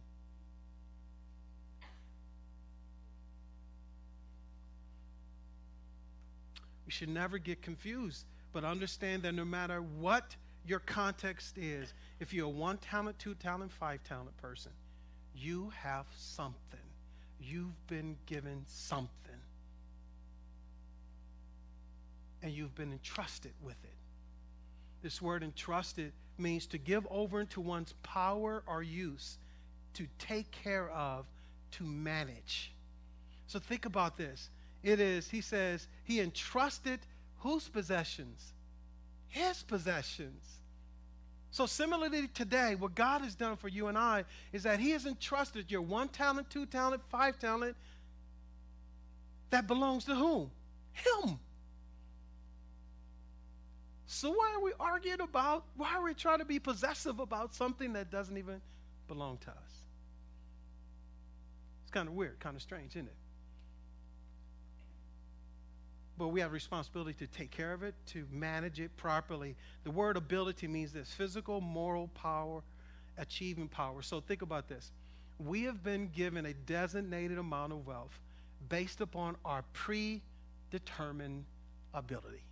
We 6.85 6.93
should 6.93 7.09
never 7.09 7.39
get 7.39 7.63
confused 7.63 8.27
but 8.57 8.65
understand 8.65 9.23
that 9.23 9.33
no 9.33 9.45
matter 9.45 9.83
what 9.83 10.35
your 10.67 10.79
context 10.79 11.59
is 11.59 11.93
if 12.21 12.33
you're 12.33 12.47
a 12.47 12.49
one 12.49 12.79
talent 12.79 13.19
two 13.19 13.35
talent 13.35 13.71
five 13.71 14.03
talent 14.05 14.35
person 14.39 14.73
you 15.37 15.73
have 15.83 16.07
something. 16.17 16.81
You've 17.41 17.87
been 17.87 18.17
given 18.27 18.63
something. 18.67 19.11
And 22.43 22.53
you've 22.53 22.75
been 22.75 22.93
entrusted 22.93 23.53
with 23.63 23.77
it. 23.85 23.97
This 25.03 25.21
word 25.21 25.43
entrusted 25.43 26.13
means 26.39 26.67
to 26.67 26.79
give 26.79 27.07
over 27.11 27.41
into 27.41 27.61
one's 27.61 27.95
power 28.03 28.63
or 28.67 28.83
use, 28.83 29.39
to 29.95 30.07
take 30.19 30.51
care 30.51 30.91
of, 30.91 31.27
to 31.73 31.85
manage. 31.85 32.73
So 33.47 33.59
think 33.59 33.87
about 33.87 34.17
this. 34.17 34.51
It 34.83 35.01
is, 35.01 35.29
he 35.29 35.41
says, 35.41 35.89
he 36.05 36.21
entrusted 36.21 37.01
whose 37.39 37.69
possessions? 37.69 38.53
His 39.29 39.63
possessions. 39.63 40.45
So, 41.57 41.65
similarly 41.65 42.29
today, 42.35 42.75
what 42.75 42.95
God 42.95 43.23
has 43.23 43.35
done 43.35 43.57
for 43.57 43.69
you 43.69 43.87
and 43.87 43.97
I 43.97 44.25
is 44.53 44.65
that 44.65 44.79
He 44.79 44.91
has 44.91 45.07
entrusted 45.07 45.71
your 45.71 45.81
one 45.81 46.09
talent, 46.09 46.51
two 46.51 46.67
talent, 46.67 47.01
five 47.09 47.39
talent 47.39 47.75
that 49.49 49.67
belongs 49.67 50.05
to 50.05 50.15
whom? 50.15 50.51
Him. 50.93 51.39
So, 54.05 54.33
why 54.33 54.53
are 54.55 54.61
we 54.61 54.73
arguing 54.79 55.23
about, 55.23 55.65
why 55.79 55.95
are 55.95 56.03
we 56.03 56.13
trying 56.13 56.41
to 56.41 56.45
be 56.45 56.59
possessive 56.59 57.21
about 57.21 57.55
something 57.55 57.95
that 57.95 58.11
doesn't 58.11 58.37
even 58.37 58.61
belong 59.09 59.39
to 59.39 59.51
us? 59.51 59.85
It's 61.85 61.91
kind 61.91 62.07
of 62.07 62.13
weird, 62.13 62.39
kind 62.39 62.55
of 62.55 62.61
strange, 62.61 62.91
isn't 62.97 63.07
it? 63.07 63.17
But 66.19 66.29
we 66.29 66.41
have 66.41 66.53
responsibility 66.53 67.13
to 67.15 67.27
take 67.27 67.51
care 67.51 67.73
of 67.73 67.83
it, 67.83 67.95
to 68.07 68.27
manage 68.31 68.81
it 68.81 68.97
properly. 68.97 69.55
The 69.85 69.91
word 69.91 70.17
ability 70.17 70.67
means 70.67 70.93
this 70.93 71.13
physical, 71.13 71.61
moral 71.61 72.09
power, 72.09 72.63
achieving 73.19 73.69
power. 73.69 74.03
So 74.03 74.21
think 74.21 74.43
about 74.43 74.69
this. 74.69 74.93
We 75.39 75.65
have 75.65 75.83
been 75.83 76.09
given 76.09 76.47
a 76.47 76.55
designated 76.55 77.39
amount 77.39 77.73
of 77.73 77.87
wealth 77.87 78.19
based 78.69 79.01
upon 79.01 79.37
our 79.45 79.63
predetermined 79.75 81.45
ability. 81.93 82.43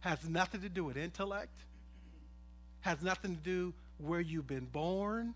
Has 0.00 0.28
nothing 0.28 0.60
to 0.60 0.68
do 0.68 0.84
with 0.84 0.98
intellect, 0.98 1.58
has 2.80 3.00
nothing 3.00 3.36
to 3.36 3.42
do 3.42 3.72
where 3.96 4.20
you've 4.20 4.46
been 4.46 4.66
born, 4.66 5.34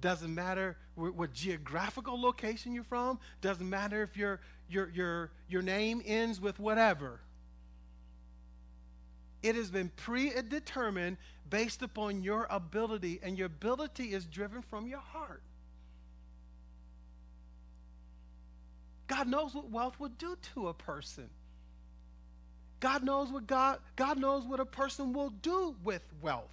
doesn't 0.00 0.34
matter 0.34 0.76
what 0.96 1.32
geographical 1.32 2.20
location 2.20 2.72
you're 2.72 2.84
from, 2.84 3.18
doesn't 3.40 3.68
matter 3.68 4.02
if 4.02 4.16
you're 4.16 4.40
your, 4.68 4.90
your, 4.90 5.30
your 5.48 5.62
name 5.62 6.02
ends 6.04 6.40
with 6.40 6.58
whatever. 6.58 7.20
It 9.42 9.56
has 9.56 9.70
been 9.70 9.90
predetermined 9.96 11.18
based 11.50 11.82
upon 11.82 12.22
your 12.22 12.46
ability, 12.48 13.20
and 13.22 13.36
your 13.36 13.46
ability 13.46 14.14
is 14.14 14.24
driven 14.24 14.62
from 14.62 14.86
your 14.86 15.00
heart. 15.00 15.42
God 19.06 19.28
knows 19.28 19.54
what 19.54 19.70
wealth 19.70 20.00
will 20.00 20.08
do 20.08 20.36
to 20.54 20.68
a 20.68 20.74
person. 20.74 21.28
God 22.80 23.04
knows 23.04 23.30
what 23.30 23.46
God, 23.46 23.78
God 23.96 24.18
knows 24.18 24.44
what 24.44 24.60
a 24.60 24.64
person 24.64 25.12
will 25.12 25.30
do 25.30 25.76
with 25.84 26.02
wealth. 26.22 26.50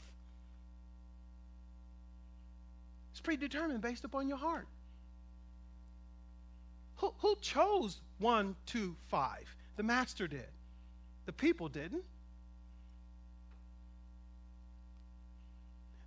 It's 3.12 3.22
predetermined 3.22 3.82
based 3.82 4.04
upon 4.04 4.28
your 4.28 4.38
heart. 4.38 4.68
Who, 6.98 7.14
who 7.20 7.36
chose 7.42 8.00
one, 8.20 8.56
two, 8.66 8.96
five? 9.10 9.54
The 9.76 9.84
master 9.84 10.28
did. 10.28 10.48
The 11.26 11.34
people 11.34 11.68
didn't. 11.68 12.04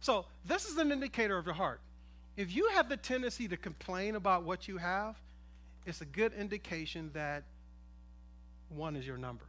So, 0.01 0.27
this 0.45 0.67
is 0.67 0.77
an 0.77 0.93
indicator 0.93 1.39
of 1.39 1.47
your 1.47 1.55
heart. 1.55 1.81
If 2.37 2.55
you 2.55 2.69
have 2.69 2.89
the 2.89 2.97
tendency 2.97 3.49
to 3.49 3.57
complain 3.57 4.17
about 4.17 4.43
what 4.43 4.69
you 4.69 4.77
have, 4.77 5.17
it's 5.87 6.01
a 6.01 6.05
good 6.05 6.33
indication 6.35 7.11
that 7.15 7.45
one 8.69 8.97
is 8.97 9.07
your 9.07 9.17
number. 9.17 9.45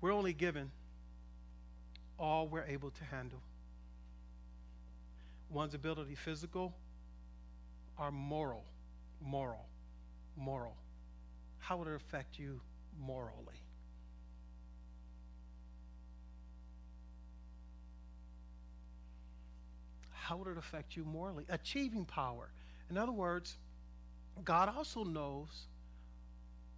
We're 0.00 0.12
only 0.12 0.32
given 0.32 0.70
all 2.18 2.48
we're 2.48 2.64
able 2.64 2.90
to 2.90 3.04
handle. 3.04 3.40
One's 5.50 5.74
ability, 5.74 6.14
physical 6.14 6.74
or 7.98 8.10
moral. 8.10 8.64
Moral. 9.20 9.66
Moral. 10.36 10.76
How 11.58 11.76
would 11.76 11.88
it 11.88 11.94
affect 11.94 12.38
you 12.38 12.60
morally? 13.00 13.60
How 20.12 20.36
would 20.36 20.48
it 20.48 20.58
affect 20.58 20.96
you 20.96 21.04
morally? 21.04 21.44
Achieving 21.48 22.04
power. 22.04 22.50
In 22.90 22.98
other 22.98 23.12
words, 23.12 23.56
God 24.44 24.68
also 24.76 25.04
knows 25.04 25.66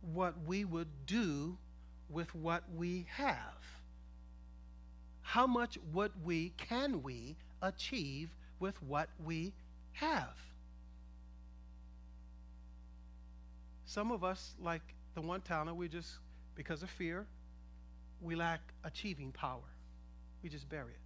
what 0.00 0.34
we 0.46 0.64
would 0.64 0.88
do 1.06 1.56
with 2.08 2.34
what 2.34 2.62
we 2.76 3.06
have. 3.10 3.36
How 5.22 5.46
much 5.46 5.78
would 5.92 6.12
we, 6.24 6.52
can 6.56 7.02
we 7.02 7.36
achieve 7.60 8.30
with 8.60 8.82
what 8.82 9.08
we 9.24 9.52
have? 9.92 10.34
Some 13.84 14.10
of 14.10 14.24
us, 14.24 14.54
like 14.60 14.82
the 15.14 15.20
one 15.20 15.40
talent, 15.40 15.76
we 15.76 15.88
just, 15.88 16.18
because 16.54 16.82
of 16.82 16.90
fear, 16.90 17.26
we 18.20 18.34
lack 18.34 18.60
achieving 18.84 19.32
power. 19.32 19.60
We 20.42 20.48
just 20.48 20.68
bury 20.68 20.92
it. 20.92 21.00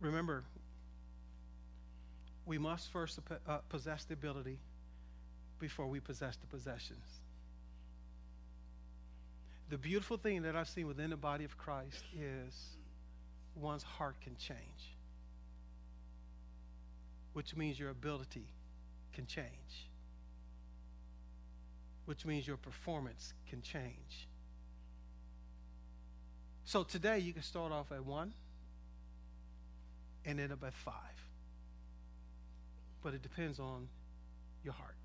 Remember, 0.00 0.44
we 2.46 2.58
must 2.58 2.90
first 2.92 3.18
uh, 3.48 3.58
possess 3.68 4.04
the 4.04 4.14
ability 4.14 4.58
before 5.58 5.86
we 5.86 6.00
possess 6.00 6.36
the 6.36 6.46
possessions. 6.46 7.06
The 9.70 9.78
beautiful 9.78 10.18
thing 10.18 10.42
that 10.42 10.54
I've 10.54 10.68
seen 10.68 10.86
within 10.86 11.10
the 11.10 11.16
body 11.16 11.44
of 11.44 11.56
Christ 11.56 12.04
is 12.14 12.76
one's 13.54 13.82
heart 13.82 14.16
can 14.20 14.36
change, 14.36 14.58
which 17.32 17.56
means 17.56 17.78
your 17.78 17.90
ability 17.90 18.46
can 19.14 19.26
change, 19.26 19.88
which 22.04 22.26
means 22.26 22.46
your 22.46 22.58
performance 22.58 23.32
can 23.48 23.62
change. 23.62 24.28
So 26.64 26.82
today 26.82 27.20
you 27.20 27.32
can 27.32 27.42
start 27.42 27.72
off 27.72 27.90
at 27.90 28.04
one 28.04 28.34
and 30.26 30.40
end 30.40 30.52
up 30.52 30.62
at 30.64 30.74
five. 30.74 31.13
But 33.04 33.14
it 33.14 33.22
depends 33.22 33.60
on 33.60 33.86
your 34.64 34.72
heart. 34.72 34.96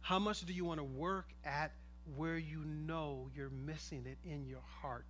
How 0.00 0.18
much 0.18 0.46
do 0.46 0.52
you 0.52 0.64
want 0.64 0.78
to 0.78 0.84
work 0.84 1.26
at 1.44 1.72
where 2.16 2.38
you 2.38 2.64
know 2.64 3.28
you're 3.36 3.50
missing 3.50 4.06
it 4.06 4.18
in 4.24 4.46
your 4.46 4.62
heart? 4.80 5.04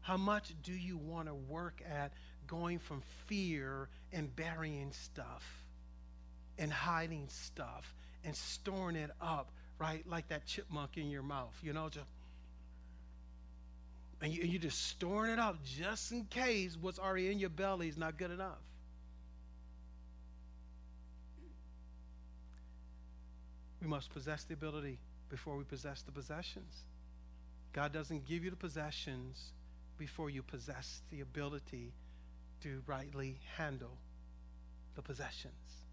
How 0.00 0.16
much 0.16 0.54
do 0.62 0.72
you 0.72 0.96
want 0.96 1.28
to 1.28 1.34
work 1.34 1.82
at 1.88 2.12
going 2.46 2.78
from 2.78 3.02
fear 3.26 3.88
and 4.12 4.34
burying 4.34 4.92
stuff 4.92 5.44
and 6.58 6.72
hiding 6.72 7.28
stuff 7.28 7.94
and 8.24 8.34
storing 8.34 8.96
it 8.96 9.10
up, 9.20 9.50
right? 9.78 10.08
Like 10.08 10.28
that 10.28 10.46
chipmunk 10.46 10.96
in 10.96 11.10
your 11.10 11.22
mouth, 11.22 11.54
you 11.62 11.72
know, 11.72 11.88
just 11.88 12.08
and, 14.22 14.32
you, 14.32 14.56
are 14.56 14.58
just 14.58 14.88
storing 14.88 15.32
it 15.32 15.38
up 15.38 15.62
just 15.62 16.12
in 16.12 16.24
case 16.24 16.78
what's 16.80 16.98
already 16.98 17.30
in 17.30 17.38
your 17.38 17.50
belly 17.50 17.88
is 17.88 17.98
not 17.98 18.16
good 18.16 18.30
enough. 18.30 18.62
We 23.86 23.90
must 23.90 24.10
possess 24.10 24.42
the 24.42 24.54
ability 24.54 24.98
before 25.28 25.56
we 25.56 25.62
possess 25.62 26.02
the 26.02 26.10
possessions. 26.10 26.86
God 27.72 27.92
doesn't 27.92 28.26
give 28.26 28.42
you 28.42 28.50
the 28.50 28.56
possessions 28.56 29.52
before 29.96 30.28
you 30.28 30.42
possess 30.42 31.02
the 31.12 31.20
ability 31.20 31.92
to 32.64 32.82
rightly 32.88 33.38
handle 33.56 33.96
the 34.96 35.02
possessions. 35.02 35.84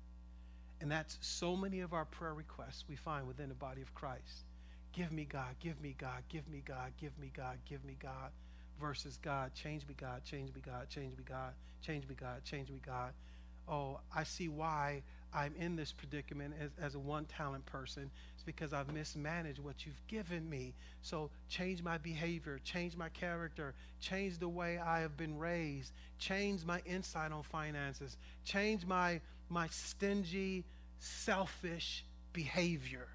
And 0.82 0.90
that's 0.90 1.20
so 1.22 1.56
many 1.56 1.82
of 1.82 1.94
our 1.94 2.06
prayer 2.06 2.34
requests 2.34 2.86
we 2.90 2.96
find 2.96 3.28
within 3.28 3.48
the 3.48 3.54
body 3.54 3.84
of 3.84 3.94
Christ. 3.94 4.48
Give 4.92 5.12
me 5.12 5.26
God, 5.26 5.54
give 5.60 5.80
me 5.80 5.94
God, 5.96 6.24
give 6.30 6.48
me 6.48 6.64
God, 6.66 6.94
give 7.00 7.16
me 7.20 7.32
God, 7.32 7.60
give 7.70 7.86
me 7.86 7.96
God, 8.02 8.32
versus 8.82 9.20
God, 9.22 9.54
change 9.54 9.88
me 9.88 9.94
God, 9.96 10.24
change 10.26 10.52
me 10.56 10.62
God, 10.66 10.90
change 10.90 11.16
me 11.16 11.24
God, 11.24 11.54
change 11.84 12.10
me 12.10 12.16
God, 12.16 12.44
change 12.44 12.72
me 12.72 12.80
God. 12.84 13.14
Oh, 13.68 14.00
I 14.16 14.24
see 14.24 14.50
why 14.50 15.04
I'm 15.34 15.54
in 15.58 15.76
this 15.76 15.92
predicament 15.92 16.54
as, 16.62 16.72
as 16.80 16.96
a 16.96 17.00
one 17.00 17.26
talent 17.26 17.66
person. 17.66 18.12
It's 18.36 18.44
because 18.44 18.74
I've 18.74 18.94
mismanaged 18.94 19.60
what 19.60 19.86
you've 19.86 20.06
given 20.08 20.48
me. 20.50 20.74
So 21.02 21.30
change 21.50 21.82
my 21.82 21.98
behavior, 21.98 22.60
change 22.64 22.96
my 22.96 23.10
character, 23.10 23.74
change 24.00 24.38
the 24.38 24.48
way 24.48 24.78
I 24.78 25.00
have 25.00 25.18
been 25.18 25.38
raised, 25.38 25.92
change 26.20 26.66
my 26.66 26.82
insight 26.86 27.32
on 27.32 27.44
finances, 27.44 28.18
change 28.46 28.86
my, 28.86 29.22
my 29.50 29.68
stingy, 29.70 30.66
selfish 31.00 32.06
behavior. 32.32 33.08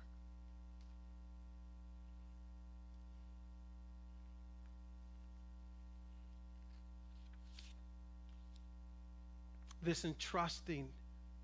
This 9.80 10.04
entrusting 10.04 10.88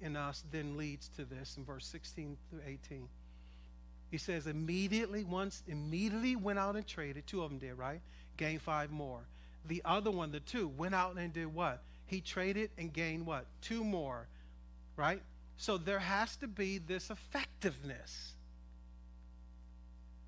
in 0.05 0.17
us 0.17 0.45
then 0.53 0.77
leads 0.77 1.09
to 1.17 1.25
this 1.25 1.57
in 1.57 1.65
verse 1.65 1.87
16 1.87 2.37
through 2.51 2.61
18. 2.67 3.09
He 4.11 4.19
says, 4.19 4.47
immediately, 4.47 5.25
once, 5.25 5.63
immediately 5.67 6.37
went 6.37 6.59
out 6.59 6.77
and 6.77 6.87
traded. 6.87 7.27
Two 7.27 7.43
of 7.43 7.51
them 7.51 7.59
did, 7.59 7.75
right? 7.75 8.01
Gained 8.37 8.63
five 8.63 8.93
more. 8.93 9.21
The 9.65 9.83
other 9.85 10.11
one, 10.11 10.31
the 10.31 10.41
two, 10.41 10.69
went 10.69 10.95
out 10.95 11.17
and 11.17 11.33
did 11.33 11.53
what? 11.53 11.83
He 12.07 12.21
traded 12.21 12.71
and 12.79 12.93
gained 12.93 13.27
what? 13.27 13.47
Two 13.63 13.83
more, 13.83 14.29
right? 14.97 15.23
So 15.57 15.79
there 15.79 15.99
has 15.99 16.37
to 16.37 16.47
be 16.47 16.79
this 16.79 17.11
effectiveness. 17.11 18.35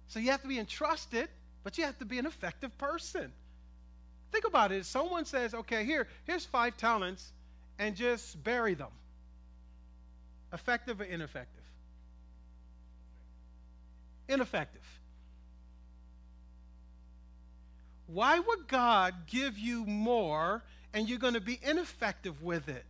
So 0.08 0.18
you 0.18 0.30
have 0.30 0.42
to 0.42 0.48
be 0.48 0.58
entrusted, 0.58 1.28
but 1.62 1.76
you 1.76 1.84
have 1.84 1.98
to 1.98 2.06
be 2.06 2.18
an 2.18 2.26
effective 2.26 2.76
person. 2.78 3.30
Think 4.32 4.46
about 4.46 4.72
it. 4.72 4.78
If 4.78 4.86
someone 4.86 5.26
says, 5.26 5.54
okay, 5.54 5.84
here, 5.84 6.08
here's 6.24 6.46
five 6.46 6.76
talents, 6.76 7.32
and 7.78 7.94
just 7.94 8.42
bury 8.42 8.74
them. 8.74 8.90
Effective 10.52 11.00
or 11.00 11.04
ineffective? 11.04 11.64
Ineffective. 14.28 14.82
Why 18.06 18.38
would 18.38 18.68
God 18.68 19.14
give 19.26 19.58
you 19.58 19.84
more 19.84 20.62
and 20.94 21.08
you're 21.08 21.18
going 21.18 21.34
to 21.34 21.40
be 21.40 21.58
ineffective 21.62 22.42
with 22.42 22.68
it? 22.68 22.84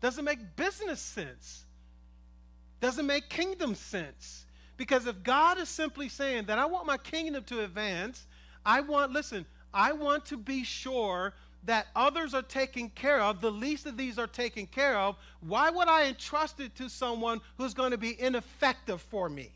Doesn't 0.00 0.24
make 0.24 0.56
business 0.56 1.00
sense. 1.00 1.64
Doesn't 2.80 3.06
make 3.06 3.28
kingdom 3.28 3.74
sense. 3.74 4.44
Because 4.76 5.06
if 5.06 5.22
God 5.22 5.58
is 5.58 5.70
simply 5.70 6.10
saying 6.10 6.46
that 6.46 6.58
I 6.58 6.66
want 6.66 6.86
my 6.86 6.98
kingdom 6.98 7.42
to 7.44 7.64
advance, 7.64 8.26
I 8.64 8.82
want, 8.82 9.12
listen, 9.12 9.46
I 9.72 9.92
want 9.92 10.26
to 10.26 10.36
be 10.36 10.64
sure 10.64 11.32
that 11.66 11.88
others 11.94 12.32
are 12.32 12.42
taken 12.42 12.88
care 12.90 13.20
of, 13.20 13.40
the 13.40 13.50
least 13.50 13.86
of 13.86 13.96
these 13.96 14.18
are 14.18 14.26
taken 14.26 14.66
care 14.66 14.96
of, 14.96 15.16
why 15.40 15.70
would 15.70 15.88
I 15.88 16.06
entrust 16.06 16.60
it 16.60 16.74
to 16.76 16.88
someone 16.88 17.40
who's 17.58 17.74
going 17.74 17.90
to 17.90 17.98
be 17.98 18.20
ineffective 18.20 19.02
for 19.02 19.28
me? 19.28 19.50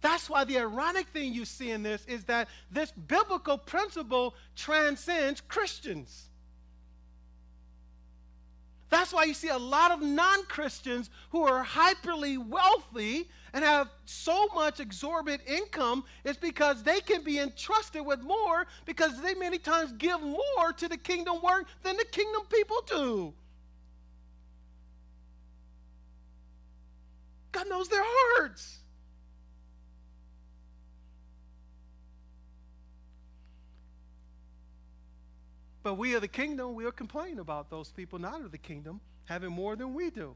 That's 0.00 0.30
why 0.30 0.44
the 0.44 0.58
ironic 0.58 1.08
thing 1.08 1.34
you 1.34 1.44
see 1.44 1.72
in 1.72 1.82
this 1.82 2.04
is 2.06 2.24
that 2.24 2.48
this 2.70 2.92
biblical 2.92 3.58
principle 3.58 4.34
transcends 4.54 5.40
Christians. 5.40 6.28
That's 8.90 9.12
why 9.12 9.24
you 9.24 9.34
see 9.34 9.48
a 9.48 9.58
lot 9.58 9.90
of 9.90 10.00
non 10.00 10.44
Christians 10.46 11.10
who 11.30 11.42
are 11.42 11.64
hyperly 11.64 12.38
wealthy 12.38 13.28
and 13.52 13.64
have 13.64 13.90
so 14.04 14.48
much 14.54 14.80
exorbitant 14.80 15.42
income 15.48 16.04
is 16.24 16.36
because 16.36 16.82
they 16.82 17.00
can 17.00 17.22
be 17.22 17.38
entrusted 17.38 18.04
with 18.04 18.22
more 18.22 18.66
because 18.86 19.20
they 19.20 19.34
many 19.34 19.58
times 19.58 19.92
give 19.98 20.22
more 20.22 20.72
to 20.76 20.88
the 20.88 20.96
kingdom 20.96 21.40
work 21.42 21.66
than 21.82 21.96
the 21.96 22.04
kingdom 22.04 22.42
people 22.50 22.82
do. 22.86 23.34
God 27.52 27.68
knows 27.68 27.88
their 27.88 28.04
hearts. 28.04 28.77
But 35.88 35.94
we 35.94 36.12
of 36.12 36.20
the 36.20 36.28
kingdom, 36.28 36.74
we'll 36.74 36.92
complain 36.92 37.38
about 37.38 37.70
those 37.70 37.90
people 37.90 38.18
not 38.18 38.42
of 38.42 38.50
the 38.50 38.58
kingdom 38.58 39.00
having 39.24 39.48
more 39.48 39.74
than 39.74 39.94
we 39.94 40.10
do, 40.10 40.34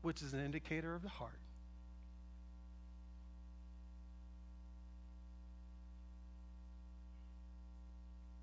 which 0.00 0.22
is 0.22 0.32
an 0.32 0.42
indicator 0.42 0.94
of 0.94 1.02
the 1.02 1.10
heart. 1.10 1.38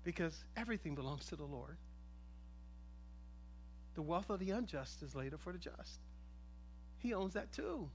Because 0.04 0.44
everything 0.56 0.94
belongs 0.94 1.26
to 1.26 1.34
the 1.34 1.42
Lord. 1.42 1.76
The 3.96 4.02
wealth 4.02 4.30
of 4.30 4.38
the 4.38 4.52
unjust 4.52 5.02
is 5.02 5.16
laid 5.16 5.34
up 5.34 5.40
for 5.40 5.52
the 5.52 5.58
just. 5.58 5.98
He 6.98 7.14
owns 7.14 7.34
that 7.34 7.50
too. 7.50 7.90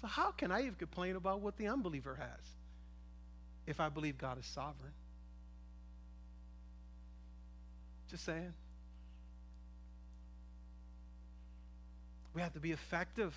So, 0.00 0.06
how 0.06 0.30
can 0.30 0.50
I 0.50 0.62
even 0.62 0.76
complain 0.76 1.16
about 1.16 1.42
what 1.42 1.58
the 1.58 1.68
unbeliever 1.68 2.14
has 2.14 2.46
if 3.66 3.78
I 3.78 3.90
believe 3.90 4.16
God 4.16 4.38
is 4.38 4.46
sovereign? 4.46 4.94
Just 8.14 8.26
saying. 8.26 8.54
We 12.32 12.42
have 12.42 12.52
to 12.52 12.60
be 12.60 12.70
effective. 12.70 13.34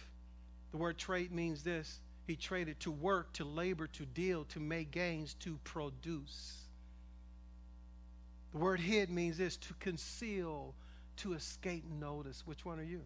The 0.70 0.78
word 0.78 1.00
trade 1.00 1.32
means 1.32 1.64
this 1.64 2.00
he 2.28 2.36
traded 2.36 2.80
to 2.82 2.92
work, 2.92 3.34
to 3.34 3.44
labor, 3.44 3.88
to 3.88 4.06
deal, 4.06 4.44
to 4.50 4.60
make 4.60 4.92
gains, 4.92 5.34
to 5.40 5.58
produce. 5.64 6.58
The 8.52 8.60
word 8.60 8.80
hid 8.80 9.10
means 9.10 9.40
this 9.40 9.58
to 9.58 9.74
conceal, 9.80 10.76
to 11.24 11.34
escape 11.34 11.86
notice. 12.00 12.44
Which 12.46 12.64
one 12.64 12.80
are 12.80 12.84
you? 12.84 13.02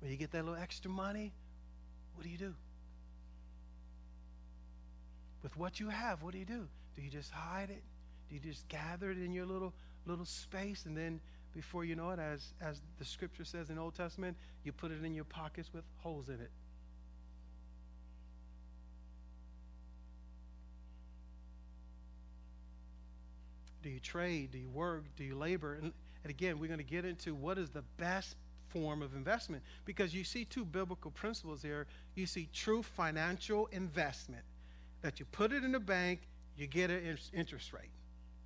When 0.00 0.10
you 0.10 0.18
get 0.18 0.32
that 0.32 0.44
little 0.44 0.60
extra 0.60 0.90
money, 0.90 1.32
what 2.14 2.24
do 2.24 2.28
you 2.28 2.36
do? 2.36 2.54
With 5.42 5.56
what 5.56 5.80
you 5.80 5.88
have, 5.88 6.22
what 6.22 6.32
do 6.32 6.38
you 6.38 6.44
do? 6.44 6.68
Do 6.94 7.00
you 7.00 7.08
just 7.08 7.30
hide 7.30 7.70
it? 7.70 7.82
Do 8.28 8.34
you 8.34 8.40
just 8.40 8.68
gather 8.68 9.10
it 9.10 9.18
in 9.18 9.32
your 9.32 9.46
little 9.46 9.72
little 10.06 10.24
space 10.24 10.86
and 10.86 10.96
then 10.96 11.20
before 11.54 11.84
you 11.84 11.96
know 11.96 12.10
it, 12.10 12.18
as 12.18 12.52
as 12.60 12.82
the 12.98 13.04
scripture 13.04 13.44
says 13.44 13.70
in 13.70 13.78
Old 13.78 13.94
Testament, 13.94 14.36
you 14.62 14.72
put 14.72 14.90
it 14.90 15.02
in 15.02 15.14
your 15.14 15.24
pockets 15.24 15.70
with 15.72 15.84
holes 15.98 16.28
in 16.28 16.34
it. 16.34 16.50
Do 23.82 23.88
you 23.88 24.00
trade? 24.00 24.50
Do 24.50 24.58
you 24.58 24.68
work? 24.68 25.04
Do 25.16 25.24
you 25.24 25.36
labor? 25.36 25.74
And, 25.80 25.92
and 26.24 26.30
again, 26.30 26.58
we're 26.58 26.66
going 26.66 26.78
to 26.78 26.84
get 26.84 27.04
into 27.04 27.34
what 27.34 27.56
is 27.56 27.70
the 27.70 27.84
best 27.96 28.36
form 28.68 29.00
of 29.00 29.14
investment 29.14 29.62
because 29.84 30.12
you 30.12 30.24
see 30.24 30.44
two 30.44 30.64
biblical 30.64 31.12
principles 31.12 31.62
here. 31.62 31.86
You 32.16 32.26
see 32.26 32.48
true 32.52 32.82
financial 32.82 33.66
investment 33.72 34.42
that 35.02 35.20
you 35.20 35.26
put 35.26 35.52
it 35.52 35.62
in 35.62 35.72
the 35.72 35.80
bank, 35.80 36.22
you 36.56 36.66
get 36.66 36.90
an 36.90 37.16
interest 37.32 37.72
rate 37.72 37.90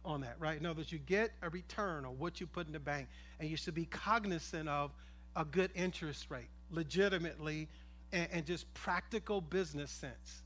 on 0.05 0.23
that, 0.23 0.37
right? 0.39 0.59
In 0.59 0.67
other 0.67 0.79
words, 0.79 0.93
you 0.93 0.99
get 0.99 1.33
a 1.43 1.51
return 1.51 2.05
on 2.05 2.19
what 2.19 2.41
you 2.41 2.47
put 2.47 2.67
in 2.67 2.73
the 2.73 2.81
bank, 2.81 3.09
and 3.39 3.49
you 3.49 3.57
should 3.57 3.75
be 3.75 3.85
cognizant 3.85 4.69
of 4.69 4.91
a 5.37 5.45
good 5.45 5.71
interest 5.75 6.27
rate, 6.31 6.49
legitimately 6.71 7.69
and, 8.13 8.29
and 8.33 8.47
just 8.47 8.73
practical 8.75 9.41
business 9.41 9.91
sense. 9.91 10.43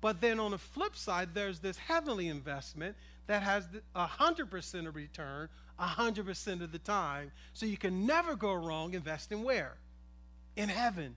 But 0.00 0.20
then 0.20 0.38
on 0.38 0.52
the 0.52 0.58
flip 0.58 0.96
side, 0.96 1.30
there's 1.34 1.58
this 1.58 1.76
heavenly 1.76 2.28
investment 2.28 2.96
that 3.26 3.42
has 3.42 3.66
a 3.94 4.06
100% 4.06 4.86
of 4.86 4.94
return 4.94 5.48
100% 5.78 6.62
of 6.62 6.72
the 6.72 6.78
time. 6.78 7.30
So 7.52 7.66
you 7.66 7.76
can 7.76 8.06
never 8.06 8.34
go 8.34 8.52
wrong 8.52 8.94
investing 8.94 9.44
where? 9.44 9.76
In 10.56 10.68
heaven. 10.68 11.16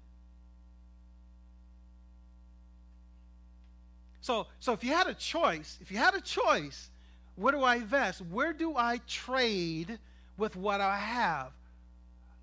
So, 4.22 4.48
so 4.60 4.74
if 4.74 4.84
you 4.84 4.94
had 4.94 5.08
a 5.08 5.16
choice, 5.16 5.80
if 5.82 5.92
you 5.92 5.98
had 5.98 6.14
a 6.14 6.22
choice, 6.22 6.91
where 7.42 7.52
do 7.52 7.64
I 7.64 7.76
invest? 7.78 8.22
Where 8.22 8.54
do 8.54 8.76
I 8.78 9.00
trade 9.08 9.98
with 10.38 10.56
what 10.56 10.80
I 10.80 10.98
have? 10.98 11.52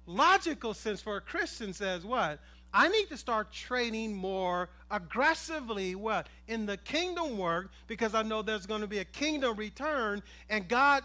Logical 0.07 0.75
sense 0.75 1.01
for 1.01 1.17
a 1.17 1.21
Christian 1.21 1.73
says 1.73 2.05
what? 2.05 2.41
I 2.73 2.89
need 2.89 3.09
to 3.09 3.17
start 3.17 3.53
trading 3.53 4.15
more 4.15 4.69
aggressively 4.91 5.95
what? 5.95 6.29
In 6.49 6.67
the 6.67 6.77
kingdom 6.77 7.39
work 7.39 7.71
because 7.87 8.15
I 8.15 8.23
know 8.23 8.43
there's 8.43 8.67
going 8.67 8.81
to 8.81 8.87
be 8.87 8.99
a 8.99 9.05
kingdom 9.05 9.57
return 9.57 10.23
and 10.51 10.69
God 10.69 11.05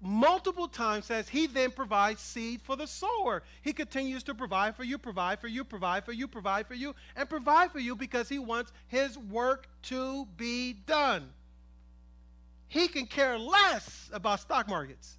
multiple 0.00 0.66
times 0.68 1.06
says 1.06 1.28
he 1.28 1.46
then 1.46 1.70
provides 1.70 2.20
seed 2.20 2.60
for 2.62 2.76
the 2.76 2.86
sower. 2.86 3.42
He 3.62 3.72
continues 3.72 4.22
to 4.24 4.34
provide 4.34 4.76
for 4.76 4.84
you, 4.84 4.98
provide 4.98 5.40
for 5.40 5.48
you, 5.48 5.64
provide 5.64 6.04
for 6.04 6.12
you, 6.12 6.28
provide 6.28 6.66
for 6.66 6.74
you, 6.74 6.94
and 7.16 7.28
provide 7.30 7.70
for 7.70 7.78
you 7.78 7.96
because 7.96 8.28
he 8.28 8.38
wants 8.38 8.72
his 8.88 9.16
work 9.16 9.68
to 9.84 10.26
be 10.36 10.72
done. 10.72 11.30
He 12.72 12.88
can 12.88 13.04
care 13.04 13.38
less 13.38 14.08
about 14.14 14.40
stock 14.40 14.66
markets. 14.66 15.18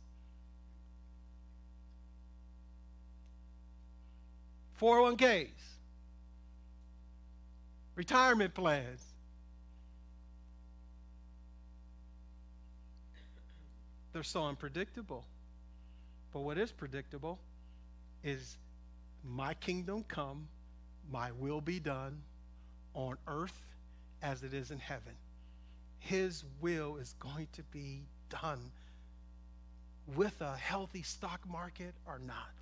401ks, 4.82 5.52
retirement 7.94 8.56
plans. 8.56 9.06
They're 14.14 14.24
so 14.24 14.46
unpredictable. 14.46 15.24
But 16.32 16.40
what 16.40 16.58
is 16.58 16.72
predictable 16.72 17.38
is 18.24 18.58
my 19.24 19.54
kingdom 19.54 20.04
come, 20.08 20.48
my 21.12 21.30
will 21.34 21.62
be 21.62 21.80
done 21.80 22.20
on 22.96 23.18
earth 23.28 23.62
as 24.24 24.42
it 24.42 24.56
is 24.56 24.72
in 24.72 24.80
heaven. 24.80 25.14
His 26.04 26.44
will 26.60 26.98
is 26.98 27.16
going 27.20 27.48
to 27.54 27.64
be 27.64 28.04
done 28.30 28.72
with 30.16 30.42
a 30.42 30.56
healthy 30.56 31.02
stock 31.02 31.40
market 31.50 31.96
or 32.06 32.20
not. 32.20 32.54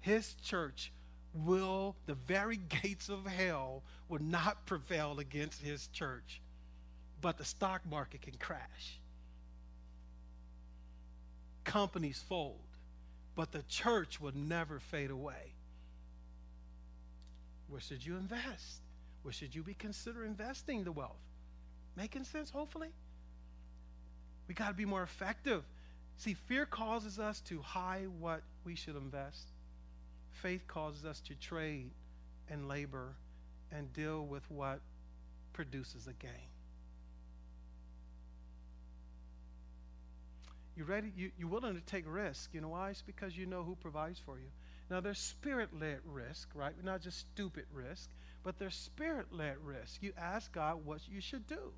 His 0.00 0.34
church 0.34 0.92
will, 1.32 1.96
the 2.06 2.14
very 2.14 2.56
gates 2.82 3.08
of 3.08 3.26
hell 3.26 3.82
will 4.08 4.22
not 4.22 4.66
prevail 4.66 5.18
against 5.20 5.62
his 5.62 5.86
church, 5.88 6.40
but 7.20 7.38
the 7.38 7.44
stock 7.44 7.82
market 7.88 8.22
can 8.22 8.34
crash 8.38 9.00
companies 11.68 12.24
fold, 12.26 12.64
but 13.36 13.52
the 13.52 13.62
church 13.68 14.20
will 14.20 14.34
never 14.34 14.80
fade 14.80 15.10
away. 15.10 15.52
Where 17.68 17.80
should 17.80 18.04
you 18.04 18.16
invest? 18.16 18.80
Where 19.22 19.32
should 19.32 19.54
you 19.54 19.62
be 19.62 19.74
consider 19.74 20.24
investing 20.24 20.84
the 20.84 20.92
wealth? 20.92 21.27
Making 21.98 22.22
sense, 22.22 22.48
hopefully? 22.48 22.90
We 24.46 24.54
got 24.54 24.68
to 24.68 24.74
be 24.74 24.84
more 24.84 25.02
effective. 25.02 25.64
See, 26.16 26.34
fear 26.34 26.64
causes 26.64 27.18
us 27.18 27.40
to 27.48 27.60
hide 27.60 28.06
what 28.20 28.42
we 28.64 28.76
should 28.76 28.94
invest. 28.94 29.48
Faith 30.30 30.62
causes 30.68 31.04
us 31.04 31.20
to 31.22 31.34
trade 31.34 31.90
and 32.48 32.68
labor 32.68 33.16
and 33.72 33.92
deal 33.92 34.24
with 34.24 34.48
what 34.48 34.78
produces 35.52 36.06
a 36.06 36.12
gain. 36.12 36.30
You 40.76 40.84
ready? 40.84 41.12
You, 41.16 41.32
you're 41.36 41.48
willing 41.48 41.74
to 41.74 41.80
take 41.80 42.04
risk. 42.06 42.50
You 42.52 42.60
know 42.60 42.68
why? 42.68 42.90
It's 42.90 43.02
because 43.02 43.36
you 43.36 43.46
know 43.46 43.64
who 43.64 43.74
provides 43.74 44.20
for 44.24 44.38
you. 44.38 44.46
Now, 44.88 45.00
there's 45.00 45.18
spirit 45.18 45.70
led 45.78 45.98
risk, 46.04 46.48
right? 46.54 46.72
Not 46.84 47.02
just 47.02 47.18
stupid 47.18 47.64
risk, 47.72 48.08
but 48.44 48.56
there's 48.60 48.76
spirit 48.76 49.32
led 49.32 49.56
risk. 49.64 50.00
You 50.00 50.12
ask 50.16 50.52
God 50.52 50.86
what 50.86 51.00
you 51.08 51.20
should 51.20 51.48
do. 51.48 51.72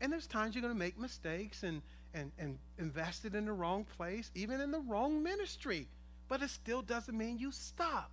And 0.00 0.12
there's 0.12 0.26
times 0.26 0.54
you're 0.54 0.62
going 0.62 0.74
to 0.74 0.78
make 0.78 0.98
mistakes 0.98 1.62
and, 1.62 1.82
and, 2.14 2.30
and 2.38 2.58
invest 2.78 3.24
it 3.24 3.34
in 3.34 3.46
the 3.46 3.52
wrong 3.52 3.84
place, 3.96 4.30
even 4.34 4.60
in 4.60 4.70
the 4.70 4.80
wrong 4.80 5.22
ministry. 5.22 5.88
But 6.28 6.42
it 6.42 6.50
still 6.50 6.82
doesn't 6.82 7.16
mean 7.16 7.38
you 7.38 7.50
stop. 7.50 8.10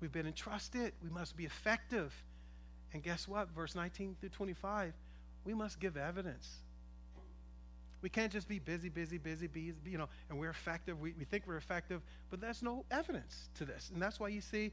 We've 0.00 0.12
been 0.12 0.26
entrusted. 0.26 0.92
We 1.02 1.10
must 1.10 1.36
be 1.36 1.44
effective. 1.44 2.14
And 2.92 3.02
guess 3.02 3.26
what? 3.26 3.50
Verse 3.50 3.74
19 3.74 4.16
through 4.20 4.30
25, 4.30 4.92
we 5.44 5.54
must 5.54 5.80
give 5.80 5.96
evidence. 5.96 6.48
We 8.00 8.08
can't 8.08 8.32
just 8.32 8.48
be 8.48 8.58
busy, 8.58 8.88
busy, 8.88 9.18
busy, 9.18 9.48
busy, 9.48 9.74
you 9.84 9.98
know, 9.98 10.08
and 10.30 10.38
we're 10.38 10.50
effective. 10.50 11.00
We, 11.00 11.14
we 11.18 11.24
think 11.24 11.44
we're 11.46 11.56
effective, 11.56 12.00
but 12.30 12.40
there's 12.40 12.62
no 12.62 12.84
evidence 12.90 13.48
to 13.56 13.64
this. 13.64 13.90
And 13.92 14.00
that's 14.00 14.20
why 14.20 14.28
you 14.28 14.40
see, 14.40 14.72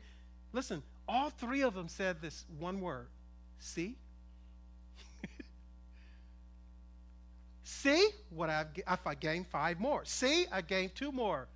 listen, 0.54 0.84
all 1.08 1.30
three 1.30 1.62
of 1.62 1.74
them 1.74 1.88
said 1.88 2.22
this 2.22 2.46
one 2.60 2.82
word 2.82 3.08
see. 3.58 3.96
see 7.64 8.10
what 8.30 8.50
I've, 8.50 8.68
if 8.76 9.08
I 9.08 9.16
gained 9.16 9.48
five 9.48 9.80
more. 9.80 10.06
See, 10.06 10.46
I 10.52 10.62
gained 10.62 10.94
two 10.94 11.12
more. 11.12 11.48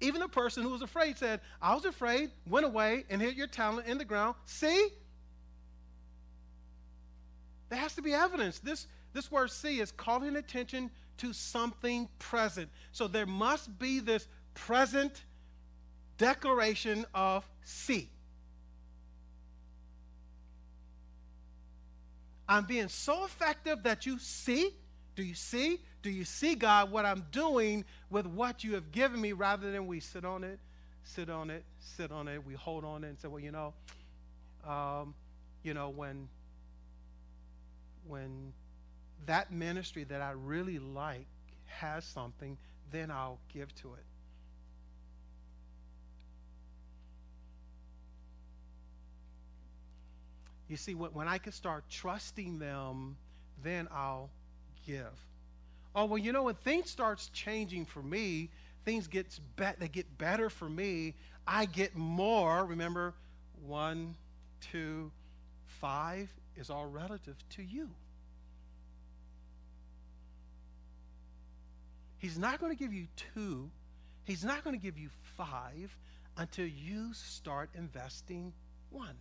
Even 0.00 0.20
the 0.20 0.28
person 0.28 0.62
who 0.62 0.70
was 0.70 0.82
afraid 0.82 1.16
said, 1.18 1.40
I 1.62 1.74
was 1.74 1.84
afraid, 1.84 2.30
went 2.48 2.66
away, 2.66 3.04
and 3.08 3.22
hid 3.22 3.36
your 3.36 3.46
talent 3.46 3.86
in 3.86 3.96
the 3.96 4.04
ground. 4.04 4.34
See? 4.44 4.88
There 7.68 7.78
has 7.78 7.94
to 7.94 8.02
be 8.02 8.12
evidence. 8.12 8.58
This, 8.58 8.86
this 9.16 9.30
word 9.30 9.50
see 9.50 9.80
is 9.80 9.90
calling 9.90 10.36
attention 10.36 10.90
to 11.16 11.32
something 11.32 12.06
present. 12.18 12.68
So 12.92 13.08
there 13.08 13.24
must 13.24 13.78
be 13.78 13.98
this 13.98 14.28
present 14.52 15.24
declaration 16.18 17.06
of 17.14 17.48
see. 17.64 18.10
I'm 22.46 22.66
being 22.66 22.88
so 22.88 23.24
effective 23.24 23.82
that 23.84 24.04
you 24.04 24.18
see. 24.18 24.70
Do 25.14 25.22
you 25.22 25.34
see? 25.34 25.80
Do 26.02 26.10
you 26.10 26.26
see, 26.26 26.54
God, 26.54 26.90
what 26.92 27.06
I'm 27.06 27.24
doing 27.32 27.86
with 28.10 28.26
what 28.26 28.64
you 28.64 28.74
have 28.74 28.92
given 28.92 29.18
me 29.18 29.32
rather 29.32 29.72
than 29.72 29.86
we 29.86 29.98
sit 29.98 30.26
on 30.26 30.44
it, 30.44 30.60
sit 31.04 31.30
on 31.30 31.48
it, 31.48 31.64
sit 31.80 32.12
on 32.12 32.28
it, 32.28 32.44
we 32.46 32.52
hold 32.52 32.84
on 32.84 33.02
it 33.02 33.08
and 33.08 33.18
say, 33.18 33.28
well, 33.28 33.40
you 33.40 33.50
know, 33.50 33.72
um, 34.68 35.14
you 35.62 35.72
know, 35.72 35.88
when 35.88 36.28
when 38.06 38.52
that 39.24 39.50
ministry 39.50 40.04
that 40.04 40.20
I 40.20 40.32
really 40.32 40.78
like 40.78 41.26
has 41.64 42.04
something, 42.04 42.58
then 42.90 43.10
I'll 43.10 43.38
give 43.52 43.74
to 43.76 43.94
it. 43.94 44.04
You 50.68 50.76
see, 50.76 50.94
when 50.94 51.28
I 51.28 51.38
can 51.38 51.52
start 51.52 51.84
trusting 51.88 52.58
them, 52.58 53.16
then 53.62 53.88
I'll 53.92 54.30
give. 54.86 55.26
Oh 55.94 56.04
well 56.04 56.18
you 56.18 56.30
know 56.30 56.42
when 56.42 56.54
things 56.56 56.90
starts 56.90 57.30
changing 57.30 57.86
for 57.86 58.02
me 58.02 58.50
things 58.84 59.08
gets 59.08 59.40
be- 59.56 59.64
they 59.78 59.88
get 59.88 60.18
better 60.18 60.50
for 60.50 60.68
me 60.68 61.14
i 61.46 61.64
get 61.64 61.96
more. 61.96 62.66
Remember 62.66 63.14
one 63.64 64.14
two 64.60 65.10
five 65.64 66.28
is 66.54 66.68
all 66.68 66.86
relative 66.86 67.36
to 67.50 67.62
you 67.62 67.88
he's 72.18 72.38
not 72.38 72.60
going 72.60 72.74
to 72.74 72.78
give 72.78 72.92
you 72.92 73.06
two 73.34 73.70
he's 74.24 74.44
not 74.44 74.64
going 74.64 74.74
to 74.74 74.82
give 74.82 74.98
you 74.98 75.08
five 75.36 75.96
until 76.36 76.66
you 76.66 77.12
start 77.14 77.70
investing 77.74 78.52
one 78.90 79.16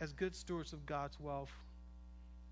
as 0.00 0.12
good 0.12 0.34
stewards 0.34 0.72
of 0.72 0.84
God's 0.86 1.18
wealth, 1.18 1.52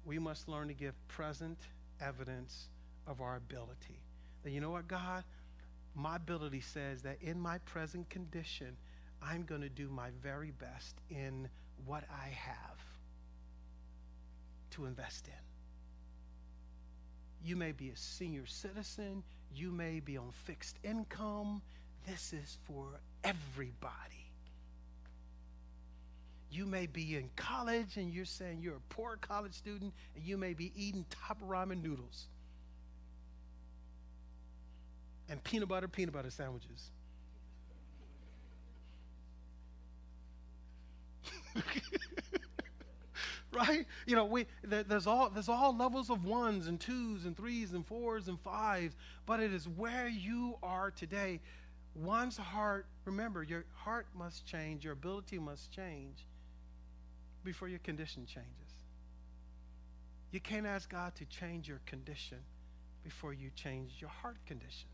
we 0.05 0.18
must 0.18 0.49
learn 0.49 0.68
to 0.68 0.75
give 0.75 0.94
present 1.09 1.59
evidence 2.01 2.68
of 3.07 3.20
our 3.20 3.37
ability. 3.37 4.01
That 4.42 4.51
you 4.51 4.61
know 4.61 4.70
what, 4.70 4.88
God? 4.88 5.25
My 5.94 6.16
ability 6.16 6.61
says 6.61 7.03
that 7.03 7.18
in 7.23 7.38
my 7.40 7.59
present 7.59 8.09
condition, 8.11 8.77
I'm 9.24 9.44
going 9.44 9.62
to 9.62 9.68
do 9.68 9.88
my 9.88 10.10
very 10.22 10.50
best 10.50 11.00
in 11.10 11.48
what 11.87 12.04
I 12.10 12.28
have 12.28 12.80
to 14.72 14.84
invest 14.87 15.26
in. 15.28 15.32
You 17.42 17.56
may 17.56 17.72
be 17.72 17.90
a 17.90 17.96
senior 17.96 18.46
citizen, 18.46 19.22
You 19.54 19.70
may 19.70 20.00
be 20.00 20.16
on 20.16 20.30
fixed 20.44 20.78
income. 20.82 21.62
This 22.06 22.32
is 22.32 22.58
for 22.64 23.00
everybody. 23.22 24.30
You 26.50 26.66
may 26.66 26.87
be 26.87 27.16
in 27.16 27.30
college 27.37 27.96
and 27.96 28.12
you're 28.12 28.24
saying 28.24 28.60
you're 28.62 28.76
a 28.76 28.94
poor 28.94 29.16
college 29.16 29.54
student 29.54 29.92
and 30.14 30.24
you 30.24 30.37
may 30.37 30.54
be 30.54 30.72
eating 30.76 31.04
top 31.10 31.40
ramen 31.40 31.82
noodles 31.82 32.26
and 35.28 35.42
peanut 35.42 35.68
butter 35.68 35.88
peanut 35.88 36.14
butter 36.14 36.30
sandwiches. 36.30 36.90
right? 43.53 43.87
You 44.07 44.17
know, 44.17 44.25
we 44.25 44.47
there, 44.62 44.83
there's 44.83 45.07
all 45.07 45.31
there's 45.31 45.49
all 45.49 45.77
levels 45.77 46.11
of 46.11 46.25
ones 46.25 46.67
and 46.67 46.81
twos 46.81 47.25
and 47.25 47.37
threes 47.37 47.73
and 47.73 47.87
fours 47.87 48.29
and 48.29 48.38
fives, 48.40 48.97
but 49.27 49.40
it 49.40 49.53
is 49.53 49.69
where 49.69 50.09
you 50.09 50.57
are 50.62 50.90
today. 50.90 51.40
One's 51.95 52.37
heart, 52.37 52.87
remember, 53.05 53.45
your 53.45 53.64
heart 53.73 54.07
must 54.17 54.45
change, 54.47 54.83
your 54.83 54.95
ability 54.95 55.38
must 55.38 55.71
change 55.71 56.27
before 57.45 57.69
your 57.69 57.79
condition 57.81 58.27
changes. 58.27 58.51
You 60.33 60.40
can't 60.40 60.67
ask 60.67 60.90
God 60.90 61.14
to 61.17 61.25
change 61.27 61.69
your 61.69 61.81
condition 61.87 62.38
before 63.05 63.33
you 63.33 63.51
change 63.55 63.93
your 64.01 64.11
heart 64.11 64.38
condition. 64.47 64.88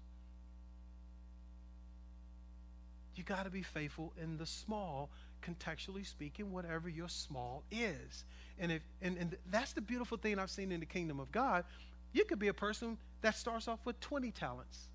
You 3.14 3.24
got 3.24 3.44
to 3.44 3.50
be 3.50 3.62
faithful 3.62 4.12
in 4.20 4.36
the 4.36 4.46
small 4.46 5.10
contextually 5.40 6.06
speaking, 6.06 6.52
whatever 6.52 6.88
your 6.88 7.08
small 7.08 7.62
is. 7.70 8.24
And 8.58 8.72
if 8.72 8.82
and, 9.02 9.16
and 9.18 9.36
that's 9.50 9.72
the 9.72 9.80
beautiful 9.80 10.18
thing 10.18 10.38
I've 10.38 10.50
seen 10.50 10.72
in 10.72 10.80
the 10.80 10.86
kingdom 10.86 11.20
of 11.20 11.30
God. 11.32 11.64
You 12.12 12.24
could 12.24 12.38
be 12.38 12.48
a 12.48 12.54
person 12.54 12.98
that 13.22 13.36
starts 13.36 13.68
off 13.68 13.78
with 13.84 13.98
20 14.00 14.30
talents. 14.32 14.88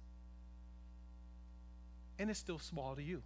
And 2.19 2.29
it's 2.29 2.39
still 2.39 2.59
small 2.59 2.95
to 2.95 3.03
you. 3.03 3.21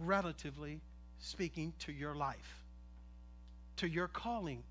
Relatively 0.00 0.80
speaking 1.18 1.72
to 1.80 1.92
your 1.92 2.14
life, 2.14 2.64
to 3.76 3.88
your 3.88 4.08
calling, 4.08 4.62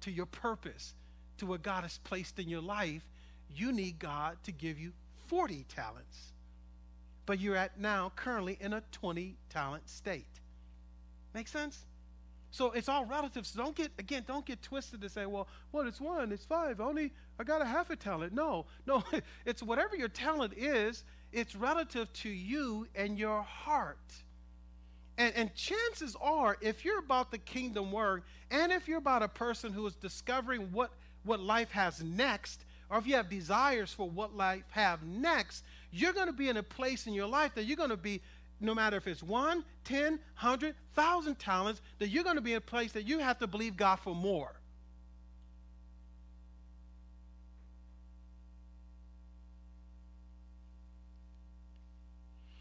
to 0.00 0.10
your 0.10 0.26
purpose, 0.26 0.94
to 1.38 1.46
what 1.46 1.62
God 1.62 1.82
has 1.82 1.98
placed 1.98 2.38
in 2.38 2.48
your 2.48 2.60
life, 2.60 3.02
you 3.54 3.72
need 3.72 3.98
God 3.98 4.36
to 4.44 4.52
give 4.52 4.78
you 4.78 4.92
40 5.28 5.64
talents 5.68 6.31
but 7.26 7.40
you're 7.40 7.56
at 7.56 7.78
now 7.78 8.12
currently 8.16 8.58
in 8.60 8.72
a 8.72 8.82
20 8.92 9.36
talent 9.48 9.88
state. 9.88 10.26
Make 11.34 11.48
sense? 11.48 11.86
So 12.50 12.70
it's 12.72 12.88
all 12.88 13.06
relative. 13.06 13.46
So 13.46 13.62
don't 13.62 13.74
get 13.74 13.90
again, 13.98 14.24
don't 14.28 14.44
get 14.44 14.62
twisted 14.62 15.00
to 15.00 15.08
say, 15.08 15.24
well, 15.24 15.48
well, 15.72 15.86
it's 15.86 16.00
one, 16.00 16.30
it's 16.32 16.44
five. 16.44 16.80
Only 16.80 17.10
I 17.38 17.44
got 17.44 17.62
a 17.62 17.64
half 17.64 17.88
a 17.88 17.96
talent. 17.96 18.34
No, 18.34 18.66
no, 18.86 19.02
it's 19.46 19.62
whatever 19.62 19.96
your 19.96 20.08
talent 20.08 20.52
is, 20.56 21.04
it's 21.32 21.56
relative 21.56 22.12
to 22.12 22.28
you 22.28 22.86
and 22.94 23.18
your 23.18 23.42
heart. 23.42 23.98
And, 25.18 25.34
and 25.34 25.54
chances 25.54 26.16
are, 26.20 26.56
if 26.60 26.84
you're 26.84 26.98
about 26.98 27.30
the 27.30 27.38
kingdom 27.38 27.92
work, 27.92 28.24
and 28.50 28.72
if 28.72 28.88
you're 28.88 28.98
about 28.98 29.22
a 29.22 29.28
person 29.28 29.72
who 29.72 29.86
is 29.86 29.94
discovering 29.94 30.72
what, 30.72 30.90
what 31.24 31.40
life 31.40 31.70
has 31.70 32.02
next, 32.02 32.64
or 32.90 32.98
if 32.98 33.06
you 33.06 33.14
have 33.14 33.28
desires 33.28 33.92
for 33.92 34.08
what 34.08 34.36
life 34.36 34.64
have 34.70 35.02
next, 35.02 35.64
you're 35.92 36.14
going 36.14 36.26
to 36.26 36.32
be 36.32 36.48
in 36.48 36.56
a 36.56 36.62
place 36.62 37.06
in 37.06 37.12
your 37.12 37.26
life 37.26 37.54
that 37.54 37.64
you're 37.64 37.76
going 37.76 37.90
to 37.90 37.96
be, 37.96 38.22
no 38.60 38.74
matter 38.74 38.96
if 38.96 39.06
it's 39.06 39.22
one, 39.22 39.62
ten, 39.84 40.18
hundred, 40.34 40.74
thousand 40.94 41.38
talents, 41.38 41.82
that 41.98 42.08
you're 42.08 42.24
going 42.24 42.36
to 42.36 42.42
be 42.42 42.52
in 42.52 42.58
a 42.58 42.62
place 42.62 42.92
that 42.92 43.06
you 43.06 43.18
have 43.18 43.38
to 43.38 43.46
believe 43.46 43.76
God 43.76 43.96
for 43.96 44.14
more. 44.14 44.54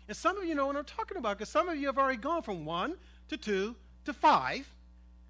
And 0.10 0.17
some 0.17 0.38
of 0.38 0.44
you 0.44 0.56
know 0.56 0.67
what 0.67 0.76
I'm 0.76 0.84
talking 0.84 1.15
about 1.15 1.38
because 1.38 1.48
some 1.48 1.70
of 1.70 1.78
you 1.78 1.88
have 1.88 1.98
already 1.98 2.17
gone 2.17 2.41
from 2.41 2.65
one 2.65 2.98
to 3.30 3.38
two 3.38 3.78
to 4.04 4.12
five. 4.12 4.70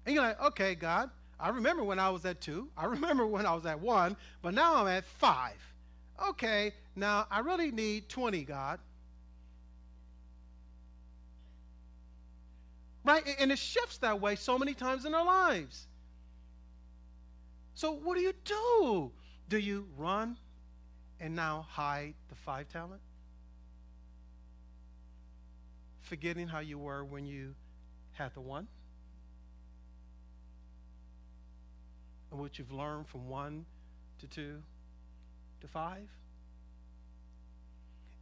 And 0.04 0.12
you're 0.12 0.24
like, 0.24 0.42
okay, 0.42 0.74
God, 0.74 1.08
I 1.38 1.50
remember 1.50 1.84
when 1.84 2.00
I 2.00 2.10
was 2.10 2.24
at 2.24 2.40
two. 2.40 2.68
I 2.76 2.86
remember 2.86 3.24
when 3.24 3.46
I 3.46 3.54
was 3.54 3.64
at 3.64 3.78
one, 3.78 4.16
but 4.42 4.54
now 4.54 4.74
I'm 4.74 4.88
at 4.88 5.04
five 5.04 5.54
okay, 6.28 6.72
now 6.94 7.26
I 7.30 7.40
really 7.40 7.70
need 7.70 8.08
20, 8.08 8.44
God. 8.44 8.78
Right? 13.04 13.24
And 13.38 13.50
it 13.50 13.58
shifts 13.58 13.98
that 13.98 14.20
way 14.20 14.36
so 14.36 14.58
many 14.58 14.74
times 14.74 15.04
in 15.04 15.14
our 15.14 15.24
lives. 15.24 15.86
So, 17.74 17.92
what 17.92 18.16
do 18.16 18.22
you 18.22 18.32
do? 18.44 19.10
Do 19.48 19.58
you 19.58 19.86
run 19.96 20.36
and 21.18 21.34
now 21.34 21.66
hide 21.68 22.14
the 22.28 22.34
five 22.34 22.68
talent? 22.68 23.00
Forgetting 26.00 26.46
how 26.46 26.60
you 26.60 26.78
were 26.78 27.04
when 27.04 27.26
you 27.26 27.54
had 28.12 28.34
the 28.34 28.40
one? 28.40 28.68
And 32.30 32.38
what 32.40 32.58
you've 32.58 32.72
learned 32.72 33.08
from 33.08 33.28
one 33.28 33.64
to 34.20 34.26
two 34.26 34.62
to 35.60 35.66
five. 35.66 36.08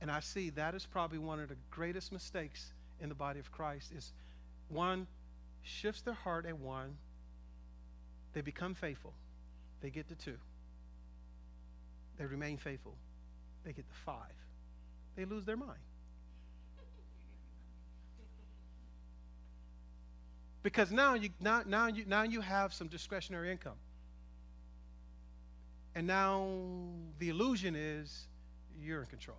And 0.01 0.11
I 0.11 0.21
see 0.21 0.51
that 0.51 0.75
is 0.75 0.87
probably 0.87 1.19
one 1.19 1.41
of 1.41 1.49
the 1.49 1.57
greatest 1.71 2.13
mistakes 2.13 2.73
in 3.01 3.09
the 3.09 3.15
body 3.15 3.39
of 3.39 3.51
Christ 3.53 3.93
is 3.93 4.13
one 4.69 5.07
shifts 5.63 6.03
their 6.03 6.15
heart 6.15 6.47
at 6.47 6.59
one, 6.59 6.97
they 8.33 8.41
become 8.41 8.75
faithful, 8.75 9.13
they 9.81 9.91
get 9.91 10.09
to 10.09 10.15
two. 10.15 10.37
They 12.19 12.27
remain 12.27 12.57
faithful, 12.57 12.95
they 13.65 13.73
get 13.73 13.89
to 13.89 13.95
five. 14.05 14.33
They 15.17 15.25
lose 15.25 15.45
their 15.45 15.57
mind. 15.57 15.81
Because 20.63 20.93
now 20.93 21.15
you 21.15 21.31
now, 21.41 21.63
now 21.67 21.87
you 21.87 22.05
now 22.07 22.23
you 22.23 22.43
have 22.43 22.73
some 22.75 22.89
discretionary 22.89 23.51
income. 23.51 23.79
And 25.95 26.07
now 26.07 26.49
the 27.19 27.31
illusion 27.31 27.75
is 27.75 28.29
you're 28.79 29.01
in 29.01 29.07
control. 29.07 29.39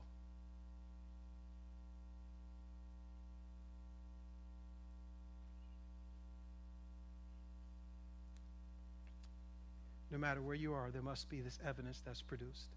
No 10.12 10.18
matter 10.18 10.42
where 10.42 10.56
you 10.56 10.74
are, 10.74 10.90
there 10.92 11.02
must 11.02 11.30
be 11.30 11.42
this 11.42 11.58
evidence 11.66 12.02
that's 12.06 12.22
produced. 12.22 12.68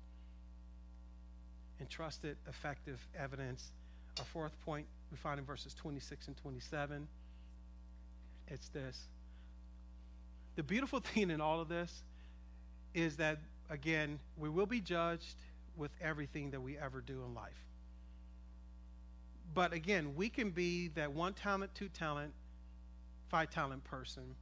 And 1.80 1.90
trusted, 1.90 2.36
effective 2.48 3.04
evidence. 3.18 3.72
Our 4.18 4.24
fourth 4.24 4.52
point 4.64 4.86
we 5.10 5.16
find 5.16 5.40
in 5.40 5.44
verses 5.44 5.74
26 5.74 6.28
and 6.28 6.36
27. 6.36 7.08
It's 8.48 8.68
this. 8.68 9.08
The 10.56 10.62
beautiful 10.62 11.00
thing 11.14 11.30
in 11.30 11.40
all 11.40 11.60
of 11.60 11.68
this 11.68 12.02
is 12.94 13.16
that 13.16 13.38
again, 13.70 14.20
we 14.36 14.48
will 14.48 14.66
be 14.66 14.80
judged 14.80 15.36
with 15.76 15.90
everything 16.00 16.52
that 16.52 16.60
we 16.60 16.78
ever 16.78 17.00
do 17.00 17.24
in 17.24 17.34
life. 17.34 17.64
But 19.54 19.72
again, 19.72 20.14
we 20.14 20.28
can 20.28 20.50
be 20.50 20.88
that 20.88 21.12
one 21.12 21.32
talent, 21.32 21.74
two 21.74 21.88
talent, 21.88 22.32
five 23.28 23.50
talent 23.50 23.82
person. 23.84 24.34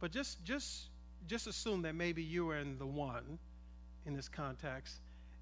But 0.00 0.10
just 0.12 0.42
just 0.44 0.88
just 1.26 1.46
assume 1.46 1.82
that 1.82 1.94
maybe 1.94 2.22
you 2.22 2.46
were 2.46 2.56
in 2.56 2.78
the 2.78 2.86
one 2.86 3.38
in 4.06 4.14
this 4.14 4.28
context, 4.28 4.96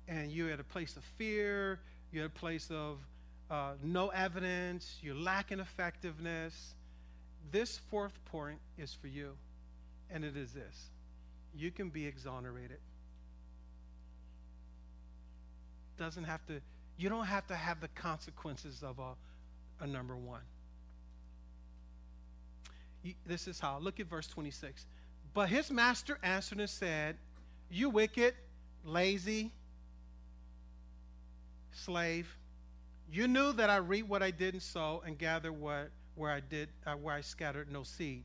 and 0.08 0.30
you're 0.30 0.50
at 0.50 0.60
a 0.60 0.64
place 0.64 0.96
of 0.96 1.04
fear, 1.16 1.80
you're 2.12 2.24
at 2.24 2.30
a 2.30 2.38
place 2.38 2.70
of 2.70 2.98
uh, 3.50 3.72
no 3.82 4.08
evidence, 4.08 4.98
you're 5.02 5.14
lacking 5.14 5.60
effectiveness. 5.60 6.74
This 7.52 7.78
fourth 7.90 8.18
point 8.26 8.58
is 8.76 8.92
for 8.92 9.06
you, 9.06 9.32
and 10.10 10.24
it 10.24 10.36
is 10.36 10.52
this 10.52 10.90
you 11.54 11.70
can 11.70 11.88
be 11.88 12.04
exonerated 12.06 12.78
doesn't 15.96 16.24
have 16.24 16.44
to, 16.46 16.60
you 16.96 17.08
don't 17.08 17.26
have 17.26 17.46
to 17.48 17.54
have 17.54 17.80
the 17.80 17.88
consequences 17.88 18.82
of 18.82 18.98
a, 18.98 19.84
a 19.84 19.86
number 19.86 20.16
one. 20.16 20.42
You, 23.02 23.14
this 23.26 23.48
is 23.48 23.60
how. 23.60 23.78
Look 23.78 24.00
at 24.00 24.06
verse 24.06 24.26
26. 24.26 24.84
But 25.36 25.50
his 25.50 25.70
master 25.70 26.18
answered 26.22 26.60
and 26.60 26.70
said, 26.70 27.18
You 27.68 27.90
wicked, 27.90 28.32
lazy 28.82 29.52
slave, 31.72 32.34
you 33.12 33.28
knew 33.28 33.52
that 33.52 33.68
I 33.68 33.76
reap 33.76 34.08
what 34.08 34.22
I 34.22 34.30
didn't 34.30 34.60
sow 34.60 35.02
and 35.04 35.18
gather 35.18 35.52
what 35.52 35.90
where 36.14 36.30
I 36.30 36.40
did 36.40 36.70
uh, 36.86 36.94
where 36.94 37.14
I 37.14 37.20
scattered 37.20 37.70
no 37.70 37.82
seed. 37.82 38.24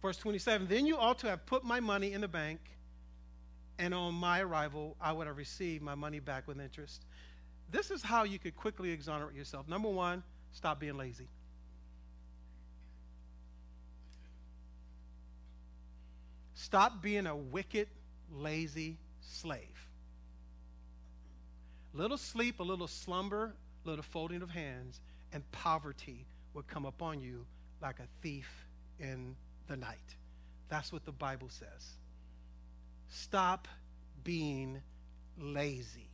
Verse 0.00 0.16
27 0.16 0.66
Then 0.66 0.86
you 0.86 0.96
ought 0.96 1.18
to 1.18 1.28
have 1.28 1.44
put 1.44 1.62
my 1.62 1.78
money 1.80 2.14
in 2.14 2.22
the 2.22 2.28
bank 2.28 2.58
and 3.78 3.92
on 3.92 4.14
my 4.14 4.40
arrival, 4.40 4.96
I 4.98 5.12
would 5.12 5.26
have 5.26 5.36
received 5.36 5.82
my 5.82 5.94
money 5.94 6.20
back 6.20 6.48
with 6.48 6.58
interest. 6.58 7.04
This 7.70 7.90
is 7.90 8.02
how 8.02 8.24
you 8.24 8.38
could 8.38 8.56
quickly 8.56 8.92
exonerate 8.92 9.36
yourself. 9.36 9.68
Number 9.68 9.90
one, 9.90 10.22
stop 10.52 10.80
being 10.80 10.96
lazy. 10.96 11.28
Stop 16.54 17.02
being 17.02 17.26
a 17.26 17.36
wicked, 17.36 17.88
lazy 18.32 18.96
slave. 19.20 19.88
Little 21.92 22.18
sleep, 22.18 22.60
a 22.60 22.62
little 22.62 22.88
slumber, 22.88 23.54
a 23.84 23.88
little 23.88 24.04
folding 24.04 24.42
of 24.42 24.50
hands, 24.50 25.00
and 25.32 25.48
poverty 25.52 26.26
would 26.54 26.66
come 26.66 26.84
upon 26.86 27.20
you 27.20 27.44
like 27.82 27.98
a 27.98 28.06
thief 28.22 28.48
in 28.98 29.36
the 29.66 29.76
night. 29.76 30.16
That's 30.68 30.92
what 30.92 31.04
the 31.04 31.12
Bible 31.12 31.48
says. 31.50 31.96
Stop 33.08 33.68
being 34.22 34.80
lazy. 35.38 36.08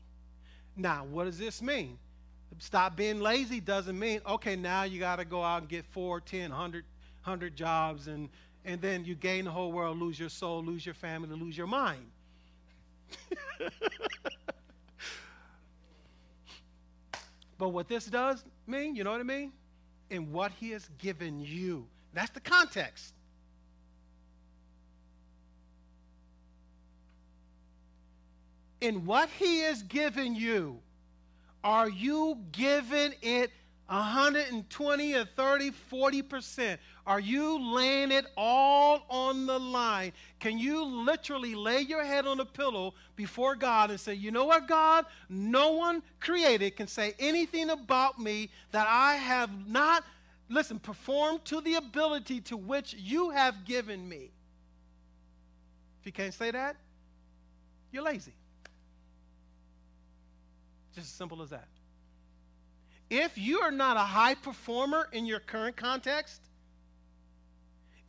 Now, 0.76 1.04
what 1.04 1.24
does 1.24 1.38
this 1.38 1.62
mean? 1.62 1.98
Stop 2.58 2.96
being 2.96 3.20
lazy 3.20 3.60
doesn't 3.60 3.98
mean, 3.98 4.20
okay, 4.26 4.56
now 4.56 4.82
you 4.82 4.98
got 4.98 5.16
to 5.16 5.24
go 5.24 5.42
out 5.42 5.62
and 5.62 5.68
get 5.68 5.84
four, 5.86 6.20
ten, 6.20 6.50
hundred, 6.50 6.84
hundred 7.22 7.54
jobs, 7.54 8.08
and, 8.08 8.28
and 8.64 8.80
then 8.80 9.04
you 9.04 9.14
gain 9.14 9.44
the 9.44 9.50
whole 9.50 9.72
world, 9.72 9.98
lose 9.98 10.18
your 10.18 10.28
soul, 10.28 10.64
lose 10.64 10.84
your 10.84 10.94
family, 10.94 11.36
lose 11.36 11.56
your 11.56 11.66
mind. 11.66 12.06
but 17.58 17.68
what 17.70 17.88
this 17.88 18.06
does 18.06 18.44
mean, 18.66 18.94
you 18.96 19.04
know 19.04 19.12
what 19.12 19.20
I 19.20 19.24
mean? 19.24 19.52
In 20.10 20.32
what 20.32 20.52
he 20.52 20.70
has 20.70 20.88
given 20.98 21.40
you. 21.40 21.86
That's 22.12 22.30
the 22.30 22.40
context. 22.40 23.14
In 28.80 29.04
what 29.04 29.28
he 29.38 29.60
has 29.60 29.82
given 29.82 30.34
you, 30.34 30.80
are 31.62 31.88
you 31.88 32.38
giving 32.52 33.12
it 33.20 33.50
120 33.86 35.14
or 35.14 35.24
30, 35.24 35.70
40%? 35.92 36.78
Are 37.10 37.18
you 37.18 37.58
laying 37.74 38.12
it 38.12 38.26
all 38.36 39.04
on 39.10 39.44
the 39.44 39.58
line? 39.58 40.12
Can 40.38 40.60
you 40.60 40.84
literally 40.84 41.56
lay 41.56 41.80
your 41.80 42.04
head 42.04 42.24
on 42.24 42.38
a 42.38 42.44
pillow 42.44 42.94
before 43.16 43.56
God 43.56 43.90
and 43.90 43.98
say, 43.98 44.14
you 44.14 44.30
know 44.30 44.44
what, 44.44 44.68
God? 44.68 45.06
No 45.28 45.72
one 45.72 46.04
created 46.20 46.76
can 46.76 46.86
say 46.86 47.14
anything 47.18 47.70
about 47.70 48.20
me 48.20 48.48
that 48.70 48.86
I 48.88 49.16
have 49.16 49.50
not, 49.66 50.04
listen, 50.48 50.78
performed 50.78 51.44
to 51.46 51.60
the 51.60 51.74
ability 51.74 52.42
to 52.42 52.56
which 52.56 52.94
you 52.94 53.30
have 53.30 53.64
given 53.64 54.08
me. 54.08 54.30
If 55.98 56.06
you 56.06 56.12
can't 56.12 56.32
say 56.32 56.52
that, 56.52 56.76
you're 57.90 58.04
lazy. 58.04 58.34
Just 60.94 61.08
as 61.08 61.12
simple 61.12 61.42
as 61.42 61.50
that. 61.50 61.66
If 63.10 63.36
you 63.36 63.58
are 63.62 63.72
not 63.72 63.96
a 63.96 64.00
high 64.00 64.34
performer 64.34 65.08
in 65.10 65.26
your 65.26 65.40
current 65.40 65.74
context, 65.74 66.40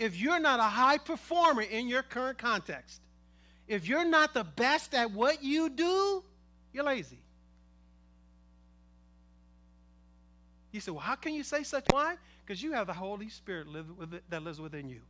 if 0.02 0.20
you're 0.20 0.40
not 0.40 0.60
a 0.60 0.64
high 0.64 0.98
performer 0.98 1.62
in 1.62 1.88
your 1.88 2.02
current 2.02 2.40
context, 2.40 3.02
if 3.68 3.88
you're 3.88 4.04
not 4.04 4.34
the 4.34 4.44
best 4.44 4.96
at 4.96 5.12
what 5.12 5.44
you 5.44 5.70
do, 5.70 6.24
you're 6.74 6.84
lazy. 6.84 7.22
You 10.72 10.80
say, 10.80 10.90
well, 10.90 11.02
how 11.02 11.14
can 11.14 11.36
you 11.36 11.44
say 11.44 11.62
such? 11.62 11.86
Why? 11.92 12.16
Because 12.44 12.64
you 12.64 12.72
have 12.72 12.88
the 12.88 12.94
Holy 12.94 13.30
Spirit 13.30 13.68
live 13.68 13.96
with 13.96 14.16
it, 14.16 14.24
that 14.32 14.42
lives 14.42 14.60
within 14.60 14.90
you. 14.90 15.02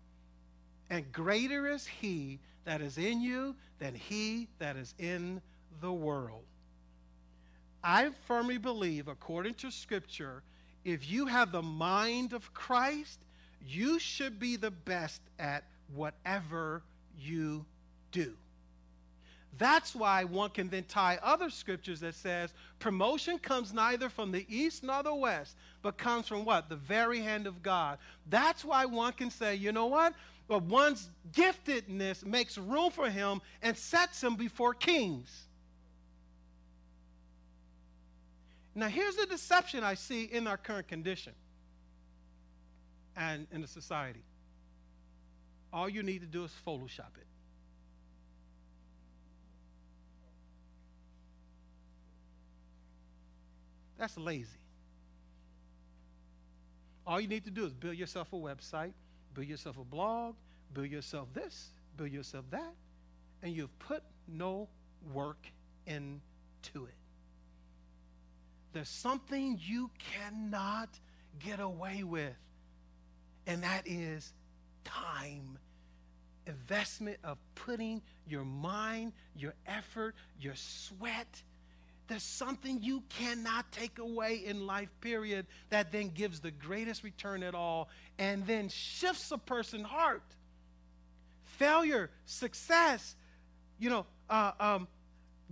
And 0.89 1.09
greater 1.13 1.67
is 1.67 1.87
He 1.87 2.41
that 2.65 2.81
is 2.81 2.97
in 2.97 3.21
you 3.21 3.55
than 3.79 3.95
He 3.95 4.49
that 4.59 4.75
is 4.75 4.93
in 4.99 5.41
the 5.79 5.93
world. 5.93 6.43
I 7.81 8.09
firmly 8.27 8.57
believe, 8.57 9.07
according 9.07 9.53
to 9.55 9.71
Scripture, 9.71 10.43
if 10.83 11.09
you 11.09 11.27
have 11.27 11.53
the 11.53 11.61
mind 11.61 12.33
of 12.33 12.53
Christ, 12.53 13.21
you 13.65 13.99
should 13.99 14.39
be 14.39 14.55
the 14.55 14.71
best 14.71 15.21
at 15.39 15.63
whatever 15.93 16.83
you 17.19 17.65
do. 18.11 18.33
That's 19.57 19.93
why 19.93 20.23
one 20.23 20.49
can 20.49 20.69
then 20.69 20.85
tie 20.85 21.19
other 21.21 21.49
scriptures 21.49 21.99
that 21.99 22.15
says 22.15 22.53
promotion 22.79 23.37
comes 23.37 23.73
neither 23.73 24.09
from 24.09 24.31
the 24.31 24.45
east 24.49 24.83
nor 24.83 25.03
the 25.03 25.13
west, 25.13 25.55
but 25.81 25.97
comes 25.97 26.27
from 26.27 26.45
what? 26.45 26.69
The 26.69 26.77
very 26.77 27.19
hand 27.19 27.47
of 27.47 27.61
God. 27.61 27.99
That's 28.29 28.63
why 28.63 28.85
one 28.85 29.13
can 29.13 29.29
say, 29.29 29.55
you 29.55 29.71
know 29.71 29.87
what? 29.87 30.13
Well, 30.47 30.61
one's 30.61 31.09
giftedness 31.33 32.25
makes 32.25 32.57
room 32.57 32.91
for 32.91 33.09
him 33.09 33.41
and 33.61 33.77
sets 33.77 34.23
him 34.23 34.35
before 34.35 34.73
kings. 34.73 35.45
Now, 38.73 38.87
here's 38.87 39.15
the 39.15 39.25
deception 39.25 39.83
I 39.83 39.95
see 39.95 40.23
in 40.23 40.47
our 40.47 40.57
current 40.57 40.87
condition 40.87 41.33
and 43.21 43.47
in 43.51 43.61
the 43.61 43.67
society. 43.67 44.23
All 45.71 45.87
you 45.87 46.03
need 46.03 46.21
to 46.21 46.27
do 46.27 46.43
is 46.43 46.51
Photoshop 46.65 47.15
it. 47.17 47.27
That's 53.97 54.17
lazy. 54.17 54.47
All 57.05 57.21
you 57.21 57.27
need 57.27 57.45
to 57.45 57.51
do 57.51 57.65
is 57.65 57.73
build 57.73 57.95
yourself 57.95 58.33
a 58.33 58.35
website, 58.35 58.93
build 59.35 59.47
yourself 59.47 59.77
a 59.77 59.83
blog, 59.83 60.35
build 60.73 60.89
yourself 60.89 61.27
this, 61.33 61.69
build 61.97 62.11
yourself 62.11 62.45
that, 62.49 62.73
and 63.43 63.55
you've 63.55 63.77
put 63.79 64.03
no 64.27 64.67
work 65.13 65.45
into 65.85 66.85
it. 66.85 66.95
There's 68.73 68.89
something 68.89 69.59
you 69.61 69.91
cannot 69.99 70.89
get 71.39 71.59
away 71.59 72.03
with, 72.03 72.35
and 73.47 73.63
that 73.63 73.83
is 73.85 74.33
time. 74.83 75.57
Investment 76.47 77.17
of 77.23 77.37
putting 77.55 78.01
your 78.27 78.43
mind, 78.43 79.13
your 79.35 79.53
effort, 79.67 80.15
your 80.39 80.55
sweat. 80.55 81.43
There's 82.07 82.23
something 82.23 82.81
you 82.81 83.03
cannot 83.09 83.71
take 83.71 83.99
away 83.99 84.41
in 84.45 84.65
life, 84.67 84.89
period, 84.99 85.45
that 85.69 85.91
then 85.91 86.09
gives 86.09 86.39
the 86.39 86.51
greatest 86.51 87.03
return 87.03 87.41
at 87.43 87.55
all 87.55 87.89
and 88.19 88.45
then 88.45 88.69
shifts 88.69 89.31
a 89.31 89.37
person's 89.37 89.85
heart. 89.85 90.23
Failure, 91.57 92.09
success, 92.25 93.15
you 93.79 93.89
know, 93.89 94.05
uh, 94.29 94.51
um, 94.59 94.87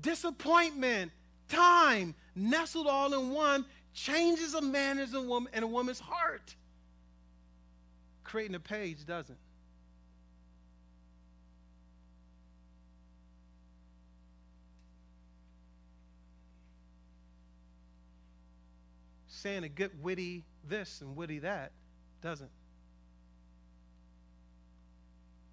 disappointment, 0.02 1.12
time, 1.48 2.16
nestled 2.36 2.88
all 2.88 3.14
in 3.14 3.30
one, 3.30 3.66
changes 3.94 4.54
a 4.54 4.62
man 4.62 5.00
and 5.00 5.14
a 5.14 5.40
and 5.54 5.64
a 5.64 5.68
woman's 5.68 6.00
heart. 6.00 6.56
Creating 8.30 8.56
a 8.56 8.60
page 8.60 9.06
doesn't. 9.06 9.38
Saying 19.28 19.64
a 19.64 19.70
good 19.70 19.92
witty 20.04 20.44
this 20.68 21.02
and 21.02 21.16
witty 21.16 21.40
that 21.40 21.72
doesn't. 22.22 22.52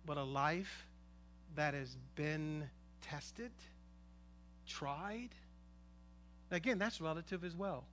But 0.04 0.18
a 0.18 0.24
life 0.24 0.86
that 1.54 1.72
has 1.74 1.96
been 2.14 2.68
tested, 3.00 3.52
tried, 4.66 5.30
Again, 6.50 6.78
that's 6.78 7.00
relative 7.00 7.44
as 7.44 7.56
well. 7.56 7.84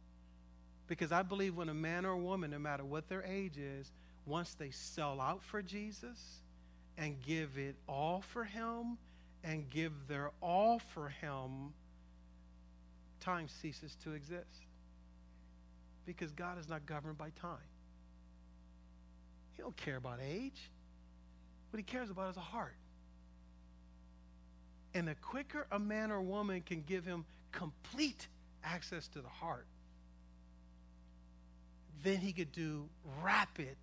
Because 0.87 1.11
I 1.11 1.23
believe 1.23 1.55
when 1.55 1.69
a 1.69 1.73
man 1.73 2.05
or 2.05 2.11
a 2.11 2.17
woman, 2.17 2.51
no 2.51 2.59
matter 2.59 2.85
what 2.85 3.09
their 3.09 3.23
age 3.23 3.57
is, 3.57 3.91
once 4.25 4.53
they 4.53 4.71
sell 4.71 5.19
out 5.19 5.41
for 5.43 5.61
Jesus 5.61 6.41
and 6.97 7.21
give 7.25 7.57
it 7.57 7.75
all 7.87 8.21
for 8.21 8.43
Him 8.43 8.97
and 9.43 9.69
give 9.69 9.91
their 10.07 10.31
all 10.41 10.79
for 10.93 11.09
Him, 11.09 11.73
time 13.19 13.47
ceases 13.47 13.95
to 14.03 14.13
exist. 14.13 14.65
Because 16.05 16.31
God 16.31 16.59
is 16.59 16.67
not 16.67 16.85
governed 16.85 17.17
by 17.17 17.29
time. 17.41 17.57
He 19.55 19.61
don't 19.61 19.75
care 19.77 19.97
about 19.97 20.19
age. 20.21 20.69
What 21.71 21.77
he 21.77 21.83
cares 21.83 22.09
about 22.09 22.31
is 22.31 22.37
a 22.37 22.41
heart. 22.41 22.75
And 24.93 25.07
the 25.07 25.15
quicker 25.15 25.65
a 25.71 25.79
man 25.79 26.11
or 26.11 26.21
woman 26.21 26.61
can 26.61 26.83
give 26.85 27.05
him 27.05 27.25
complete 27.51 28.27
access 28.63 29.07
to 29.09 29.21
the 29.21 29.29
heart, 29.29 29.65
then 32.03 32.17
he 32.17 32.33
could 32.33 32.51
do 32.51 32.87
rapid 33.23 33.77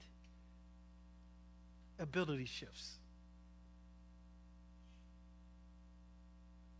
ability 2.00 2.46
shifts. 2.46 2.98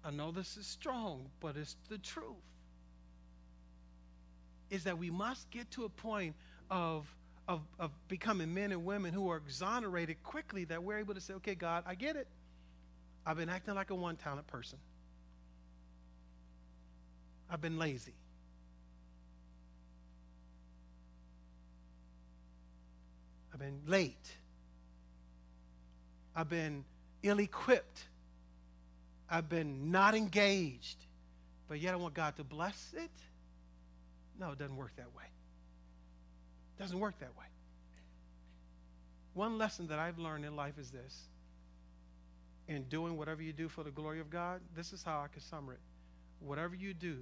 I 0.05 0.11
know 0.11 0.31
this 0.33 0.57
is 0.57 0.67
strong, 0.67 1.27
but 1.41 1.57
it's 1.57 1.77
the 1.89 1.99
truth. 1.99 2.25
Is 4.71 4.85
that 4.85 4.99
we 4.99 5.11
must 5.11 5.51
get 5.51 5.71
to 5.73 5.85
a 5.85 5.89
point 5.89 6.35
of, 6.71 7.07
of, 7.47 7.61
of 7.79 7.91
becoming 8.09 8.55
men 8.55 8.73
and 8.73 8.85
women 8.85 9.13
who 9.13 9.31
are 9.31 9.37
exonerated 9.37 10.23
quickly 10.23 10.65
that 10.65 10.83
we're 10.83 10.99
able 10.99 11.15
to 11.15 11.21
say, 11.21 11.35
okay, 11.35 11.55
God, 11.55 11.85
I 11.87 11.95
get 11.95 12.17
it. 12.17 12.29
I've 13.27 13.37
been 13.37 13.49
acting 13.49 13.75
like 13.75 13.91
a 13.91 13.95
one 13.95 14.17
talent 14.17 14.47
person. 14.47 14.79
I've 17.51 17.61
been 17.61 17.79
lazy. 17.79 18.15
I've 23.53 23.59
been 23.59 23.81
late. 23.87 24.40
I've 26.41 26.49
been 26.49 26.85
ill 27.23 27.39
equipped. 27.39 28.09
I've 29.29 29.51
been 29.51 29.91
not 29.91 30.15
engaged, 30.15 30.97
but 31.69 31.81
yet 31.81 31.93
I 31.93 31.99
want 31.99 32.15
God 32.15 32.35
to 32.37 32.45
bless 32.45 32.95
it. 32.97 33.11
No, 34.39 34.53
it 34.53 34.59
doesn't 34.59 34.77
work 34.77 34.93
that 34.97 35.15
way. 35.15 35.25
It 36.79 36.83
doesn't 36.83 36.99
work 36.99 37.19
that 37.21 37.37
way. 37.39 37.45
One 39.35 39.59
lesson 39.59 39.89
that 39.89 39.99
I've 39.99 40.19
learned 40.19 40.47
in 40.47 40.57
life 40.57 40.79
is 40.79 40.91
this. 40.91 41.29
In 42.69 42.85
doing 42.85 43.19
whatever 43.19 43.43
you 43.43 43.53
do 43.53 43.69
for 43.69 43.85
the 43.85 43.91
glory 43.91 44.21
of 44.21 44.31
God, 44.31 44.63
this 44.75 44.95
is 44.95 45.03
how 45.03 45.21
I 45.21 45.29
can 45.29 45.43
sum 45.43 45.69
it. 45.69 45.79
Whatever 46.39 46.75
you 46.75 46.95
do, 46.95 47.19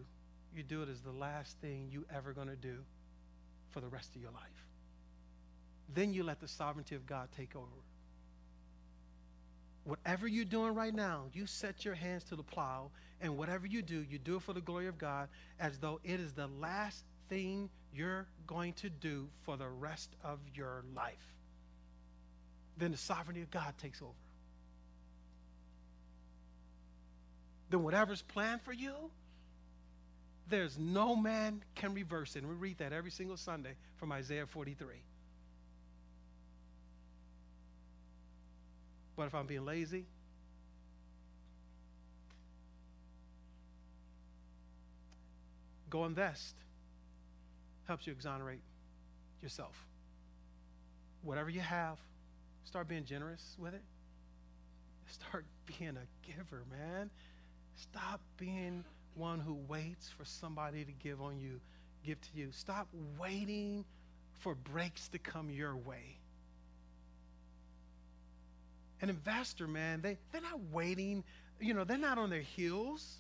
you 0.55 0.63
do 0.63 0.83
it 0.83 0.89
as 0.89 1.01
the 1.01 1.11
last 1.11 1.57
thing 1.59 1.89
you 1.91 2.07
ever 2.15 2.33
going 2.33 2.49
to 2.49 2.57
do 2.57 2.77
for 3.71 3.81
the 3.81 3.89
rest 3.89 4.15
of 4.15 4.23
your 4.23 4.31
life. 4.31 4.65
Then 5.93 6.15
you 6.15 6.23
let 6.23 6.39
the 6.39 6.47
sovereignty 6.47 6.95
of 6.95 7.05
God 7.05 7.31
take 7.37 7.57
over. 7.57 7.67
Whatever 9.85 10.29
you're 10.29 10.45
doing 10.45 10.75
right 10.75 10.95
now, 10.95 11.25
you 11.33 11.47
set 11.47 11.85
your 11.85 11.95
hands 11.95 12.25
to 12.25 12.37
the 12.37 12.43
plow, 12.43 12.91
and 13.21 13.37
whatever 13.37 13.67
you 13.67 13.83
do, 13.83 14.05
you 14.09 14.19
do 14.19 14.37
it 14.37 14.43
for 14.43 14.53
the 14.53 14.61
glory 14.61 14.87
of 14.87 14.99
God 14.99 15.29
as 15.59 15.79
though 15.79 16.01
it 16.05 16.21
is 16.21 16.33
the 16.33 16.47
last 16.61 17.05
thing 17.29 17.71
you're 17.95 18.27
going 18.47 18.75
to 18.75 18.91
do 18.91 19.29
for 19.43 19.57
the 19.57 19.69
rest 19.69 20.11
of 20.23 20.39
your 20.55 20.85
life. 20.95 21.35
Then 22.77 22.93
the 22.93 22.99
sovereignty 22.99 23.43
of 23.43 23.51
God 23.51 23.75
takes 23.79 24.01
over. 24.03 24.13
Then 27.71 27.83
whatever's 27.83 28.23
planned 28.23 28.63
for 28.63 28.73
you, 28.73 28.93
there's 30.49 30.79
no 30.79 31.15
man 31.15 31.63
can 31.75 31.93
reverse 31.93 32.37
it. 32.37 32.41
And 32.41 32.49
we 32.49 32.55
read 32.55 32.79
that 32.79 32.93
every 32.93 33.11
single 33.11 33.37
Sunday 33.37 33.75
from 33.97 34.13
Isaiah 34.13 34.47
43. 34.47 34.95
But 39.19 39.27
if 39.27 39.35
I'm 39.35 39.47
being 39.47 39.65
lazy, 39.65 40.05
go 45.91 46.05
invest. 46.05 46.55
Helps 47.89 48.07
you 48.07 48.13
exonerate 48.13 48.61
yourself. 49.43 49.75
Whatever 51.23 51.51
you 51.51 51.59
have, 51.59 51.99
start 52.65 52.87
being 52.87 53.05
generous 53.05 53.57
with 53.59 53.75
it. 53.75 53.83
Start 55.09 55.45
being 55.67 55.97
a 55.97 56.33
giver, 56.37 56.63
man. 56.71 57.11
Stop 57.75 58.21
being 58.37 58.85
one 59.17 59.41
who 59.41 59.55
waits 59.67 60.09
for 60.17 60.25
somebody 60.25 60.85
to 60.85 60.93
give 60.93 61.21
on 61.21 61.41
you, 61.41 61.61
give 62.07 62.21
to 62.21 62.29
you. 62.35 62.53
Stop 62.53 62.87
waiting 63.19 63.85
for 64.39 64.55
breaks 64.55 65.09
to 65.09 65.19
come 65.19 65.51
your 65.51 65.75
way. 65.75 66.21
An 69.01 69.11
investor, 69.11 69.67
man, 69.67 70.01
they, 70.01 70.19
they're 70.33 70.41
not 70.41 70.61
waiting, 70.73 71.23
you 71.61 71.75
know, 71.75 71.85
they're 71.85 71.99
not 71.99 72.19
on 72.19 72.31
their 72.31 72.41
heels. 72.41 73.19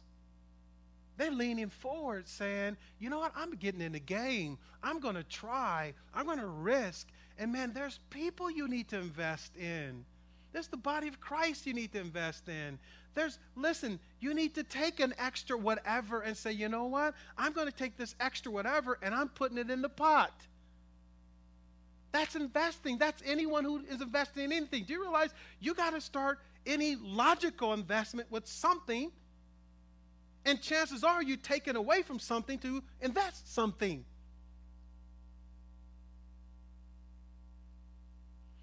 They're 1.17 1.31
leaning 1.33 1.69
forward 1.69 2.29
saying, 2.29 2.77
you 3.01 3.11
know 3.11 3.19
what, 3.19 3.33
I'm 3.37 3.51
getting 3.53 3.81
in 3.81 3.93
the 3.93 4.01
game. 4.01 4.57
I'm 4.83 5.01
going 5.01 5.17
to 5.17 5.25
try. 5.25 5.93
I'm 6.15 6.27
going 6.27 6.39
to 6.39 6.47
risk. 6.47 7.09
And 7.39 7.53
man, 7.53 7.73
there's 7.73 7.99
people 8.11 8.51
you 8.51 8.69
need 8.69 8.89
to 8.89 8.99
invest 8.99 9.57
in. 9.57 10.05
There's 10.53 10.69
the 10.69 10.77
body 10.77 11.09
of 11.09 11.21
Christ 11.21 11.67
you 11.67 11.75
need 11.75 11.93
to 11.93 12.01
invest 12.01 12.49
in. 12.49 12.79
There's, 13.15 13.39
listen, 13.57 13.99
you 14.21 14.33
need 14.33 14.55
to 14.55 14.63
take 14.63 15.01
an 15.01 15.13
extra 15.19 15.57
whatever 15.57 16.21
and 16.21 16.37
say, 16.37 16.53
you 16.53 16.69
know 16.69 16.85
what, 16.85 17.15
I'm 17.37 17.53
going 17.53 17.67
to 17.67 17.77
take 17.77 17.97
this 17.97 18.15
extra 18.21 18.51
whatever 18.51 18.99
and 19.03 19.15
I'm 19.15 19.29
putting 19.29 19.59
it 19.59 19.71
in 19.71 19.83
the 19.83 19.89
pot. 19.89 20.33
That's 22.13 22.35
investing. 22.37 22.99
That's 22.99 23.23
anyone 23.25 23.65
who 23.65 23.81
is 23.91 24.01
investing 24.01 24.45
in 24.45 24.53
anything. 24.53 24.85
Do 24.85 24.95
you 24.95 25.03
realize 25.03 25.31
you 25.61 25.75
got 25.75 25.93
to 25.93 26.01
start 26.01 26.39
any 26.67 26.97
logical 26.97 27.73
investment 27.73 28.31
with 28.31 28.47
something? 28.47 29.13
And 30.45 30.63
chances 30.63 31.05
are 31.05 31.23
you 31.23 31.37
taking 31.37 31.77
away 31.77 32.03
from 32.03 32.19
something 32.19 32.59
to 32.61 32.83
invest 33.01 33.53
something. 33.55 34.05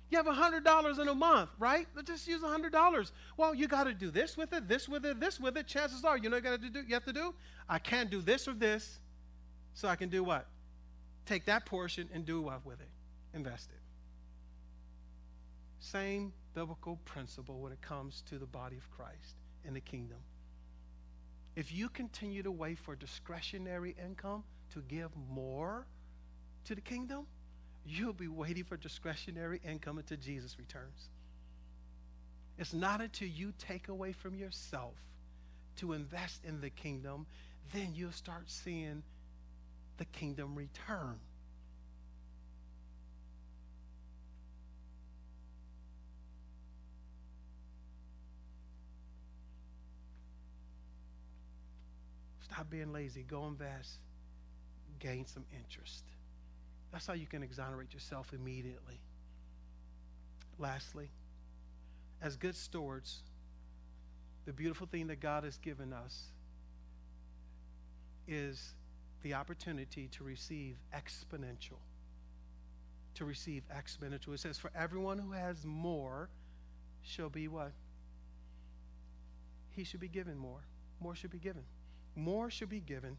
You 0.09 0.17
have 0.23 0.27
$100 0.27 0.99
in 0.99 1.07
a 1.07 1.15
month, 1.15 1.49
right? 1.59 1.87
Let's 1.95 2.09
just 2.09 2.27
use 2.27 2.41
$100. 2.41 3.11
Well, 3.37 3.53
you 3.53 3.67
got 3.67 3.83
to 3.83 3.93
do 3.93 4.11
this 4.11 4.37
with 4.37 4.53
it, 4.53 4.67
this 4.67 4.87
with 4.87 5.05
it, 5.05 5.19
this 5.19 5.39
with 5.39 5.57
it. 5.57 5.67
Chances 5.67 6.05
are, 6.05 6.17
you 6.17 6.29
know 6.29 6.37
you 6.37 6.41
got 6.41 6.61
to 6.61 6.69
do 6.69 6.83
you 6.87 6.93
have 6.93 7.05
to 7.05 7.13
do? 7.13 7.33
I 7.67 7.79
can't 7.79 8.09
do 8.09 8.21
this 8.21 8.47
or 8.47 8.53
this, 8.53 8.99
so 9.73 9.87
I 9.87 9.95
can 9.95 10.09
do 10.09 10.23
what? 10.23 10.47
Take 11.25 11.45
that 11.45 11.65
portion 11.65 12.07
and 12.13 12.25
do 12.25 12.41
what 12.43 12.65
with 12.65 12.79
it? 12.79 12.87
Invested. 13.36 13.77
Same 15.79 16.33
biblical 16.53 16.97
principle 17.05 17.59
when 17.59 17.71
it 17.71 17.81
comes 17.81 18.23
to 18.29 18.39
the 18.39 18.45
body 18.45 18.77
of 18.77 18.89
Christ 18.89 19.36
and 19.65 19.75
the 19.75 19.81
kingdom. 19.81 20.17
If 21.55 21.71
you 21.71 21.89
continue 21.89 22.43
to 22.43 22.51
wait 22.51 22.79
for 22.79 22.95
discretionary 22.95 23.95
income 24.03 24.43
to 24.73 24.81
give 24.81 25.11
more 25.29 25.86
to 26.65 26.75
the 26.75 26.81
kingdom, 26.81 27.27
you'll 27.86 28.13
be 28.13 28.27
waiting 28.27 28.63
for 28.63 28.77
discretionary 28.77 29.61
income 29.63 29.97
until 29.97 30.17
Jesus 30.17 30.57
returns. 30.57 31.09
It's 32.57 32.73
not 32.73 33.01
until 33.01 33.27
you 33.27 33.53
take 33.57 33.89
away 33.89 34.11
from 34.11 34.36
yourself 34.36 34.95
to 35.77 35.93
invest 35.93 36.43
in 36.45 36.61
the 36.61 36.69
kingdom, 36.69 37.25
then 37.73 37.93
you'll 37.93 38.11
start 38.11 38.49
seeing 38.49 39.03
the 39.97 40.05
kingdom 40.05 40.55
return. 40.55 41.19
Stop 52.45 52.69
being 52.69 52.93
lazy. 52.93 53.23
Go 53.23 53.47
invest. 53.47 53.99
Gain 54.99 55.25
some 55.25 55.45
interest. 55.53 56.03
That's 56.91 57.07
how 57.07 57.13
you 57.13 57.25
can 57.25 57.43
exonerate 57.43 57.93
yourself 57.93 58.33
immediately. 58.33 58.99
Lastly, 60.57 61.09
as 62.21 62.37
good 62.37 62.55
stewards, 62.55 63.23
the 64.45 64.53
beautiful 64.53 64.87
thing 64.87 65.07
that 65.07 65.19
God 65.19 65.43
has 65.43 65.57
given 65.57 65.91
us 65.91 66.27
is 68.27 68.73
the 69.23 69.33
opportunity 69.33 70.07
to 70.09 70.23
receive 70.23 70.77
exponential. 70.95 71.79
To 73.15 73.25
receive 73.25 73.63
exponential. 73.75 74.33
It 74.33 74.39
says, 74.39 74.57
For 74.57 74.71
everyone 74.75 75.17
who 75.17 75.31
has 75.31 75.65
more 75.65 76.29
shall 77.01 77.29
be 77.29 77.47
what? 77.47 77.71
He 79.71 79.83
should 79.83 79.99
be 79.99 80.07
given 80.07 80.37
more. 80.37 80.63
More 81.01 81.15
should 81.15 81.31
be 81.31 81.39
given 81.39 81.63
more 82.16 82.49
should 82.49 82.70
be 82.70 82.80
given, 82.80 83.18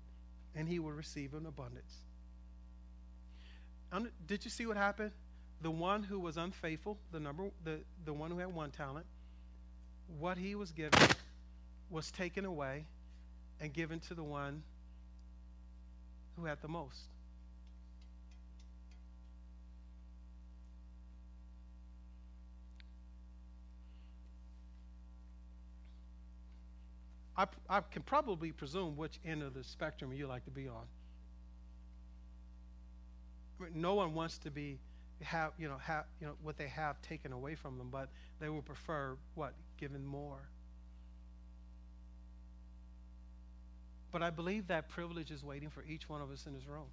and 0.55 0.69
he 0.69 0.79
will 0.79 0.93
receive 0.93 1.35
an 1.35 1.47
abundance. 1.47 1.95
Did 4.27 4.45
you 4.45 4.51
see 4.51 4.67
what 4.67 4.77
happened? 4.77 5.13
The 5.63 5.71
one 5.71 6.03
who 6.03 6.19
was 6.19 6.37
unfaithful, 6.37 6.99
the 7.13 7.21
number, 7.21 7.51
the, 7.65 7.81
the 8.05 8.13
one 8.13 8.31
who 8.31 8.39
had 8.39 8.53
one 8.53 8.71
talent, 8.71 9.07
what 10.19 10.37
he 10.37 10.55
was 10.55 10.73
given 10.73 11.01
was 11.91 12.11
taken 12.11 12.45
away 12.45 12.85
and 13.61 13.73
given 13.73 14.01
to 14.01 14.15
the 14.15 14.23
one 14.23 14.63
who 16.37 16.45
had 16.45 16.61
the 16.61 16.69
most. 16.69 17.09
I, 27.37 27.47
I 27.69 27.81
can 27.81 28.03
probably 28.03 28.53
presume 28.53 28.97
which 28.97 29.19
end 29.25 29.43
of 29.43 29.55
the 29.55 29.63
spectrum 29.63 30.13
you 30.13 30.27
like 30.27 30.45
to 30.45 30.51
be 30.51 30.69
on. 30.69 30.87
No 33.75 33.95
one 33.95 34.15
wants 34.15 34.39
to 34.39 34.51
be 34.51 34.79
have 35.23 35.53
you 35.59 35.67
know 35.67 35.79
have 35.79 36.05
you 36.21 36.27
know 36.27 36.35
what 36.43 36.59
they 36.59 36.69
have 36.69 37.01
taken 37.01 37.33
away 37.33 37.55
from 37.55 37.79
them, 37.79 37.89
but 37.91 38.11
they 38.39 38.49
will 38.49 38.63
prefer 38.63 39.17
what 39.35 39.55
given 39.79 40.05
more. 40.05 40.49
But 44.13 44.23
I 44.23 44.31
believe 44.31 44.69
that 44.69 44.89
privilege 44.89 45.31
is 45.31 45.45
waiting 45.45 45.69
for 45.69 45.85
each 45.85 46.09
one 46.09 46.23
of 46.23 46.31
us 46.31 46.47
in 46.47 46.55
this 46.55 46.67
room. 46.67 46.87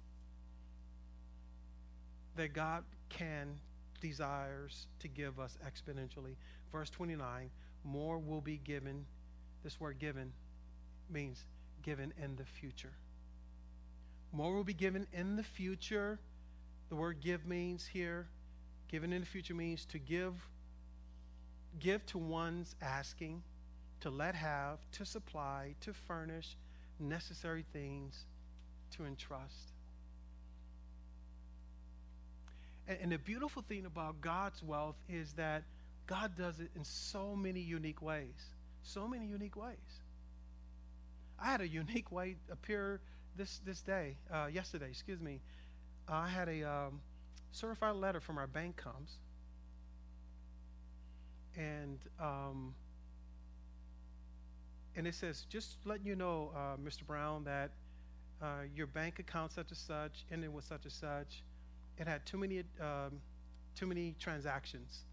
That 2.36 2.52
God 2.52 2.84
can 3.08 3.60
desires 4.00 4.86
to 5.00 5.08
give 5.08 5.38
us 5.38 5.56
exponentially. 5.66 6.36
Verse 6.70 6.90
29, 6.90 7.48
more 7.84 8.18
will 8.18 8.40
be 8.40 8.58
given 8.58 9.06
this 9.64 9.80
word 9.80 9.98
given 9.98 10.32
means 11.10 11.42
given 11.82 12.12
in 12.22 12.36
the 12.36 12.44
future. 12.44 12.92
More 14.30 14.54
will 14.54 14.64
be 14.64 14.74
given 14.74 15.06
in 15.12 15.36
the 15.36 15.42
future. 15.42 16.20
The 16.90 16.96
word 16.96 17.20
give 17.20 17.46
means 17.46 17.86
here, 17.86 18.28
given 18.88 19.12
in 19.12 19.20
the 19.20 19.26
future 19.26 19.54
means 19.54 19.84
to 19.86 19.98
give 19.98 20.34
give 21.80 22.06
to 22.06 22.18
one's 22.18 22.76
asking, 22.80 23.42
to 24.00 24.08
let 24.10 24.36
have, 24.36 24.78
to 24.92 25.04
supply, 25.04 25.74
to 25.80 25.92
furnish 25.92 26.56
necessary 27.00 27.64
things, 27.72 28.26
to 28.96 29.04
entrust. 29.04 29.72
And, 32.86 32.98
and 33.02 33.12
the 33.12 33.18
beautiful 33.18 33.62
thing 33.62 33.86
about 33.86 34.20
God's 34.20 34.62
wealth 34.62 34.94
is 35.08 35.32
that 35.32 35.64
God 36.06 36.36
does 36.36 36.60
it 36.60 36.70
in 36.76 36.84
so 36.84 37.34
many 37.34 37.60
unique 37.60 38.02
ways 38.02 38.53
so 38.84 39.08
many 39.08 39.26
unique 39.26 39.56
ways. 39.56 40.02
I 41.38 41.46
had 41.50 41.60
a 41.60 41.68
unique 41.68 42.10
way 42.12 42.36
appear 42.50 43.00
this 43.36 43.60
this 43.64 43.82
day, 43.82 44.16
uh, 44.32 44.46
yesterday, 44.52 44.88
excuse 44.90 45.20
me. 45.20 45.40
I 46.08 46.28
had 46.28 46.48
a 46.48 46.64
um, 46.64 47.00
certified 47.52 47.96
letter 47.96 48.20
from 48.20 48.38
our 48.38 48.46
bank 48.46 48.76
comes, 48.76 49.18
and 51.56 51.98
um, 52.20 52.74
and 54.96 55.06
it 55.06 55.14
says, 55.14 55.46
just 55.48 55.78
letting 55.84 56.06
you 56.06 56.14
know, 56.16 56.52
uh, 56.54 56.76
Mr. 56.76 57.04
Brown, 57.06 57.44
that 57.44 57.72
uh, 58.42 58.62
your 58.74 58.86
bank 58.86 59.18
account 59.18 59.52
such 59.52 59.70
and 59.70 59.78
such 59.78 60.24
ended 60.30 60.52
with 60.52 60.64
such 60.64 60.84
and 60.84 60.92
such. 60.92 61.42
It 61.98 62.06
had 62.08 62.26
too 62.26 62.38
many 62.38 62.60
um, 62.80 63.20
too 63.76 63.86
many 63.86 64.14
transactions, 64.20 65.04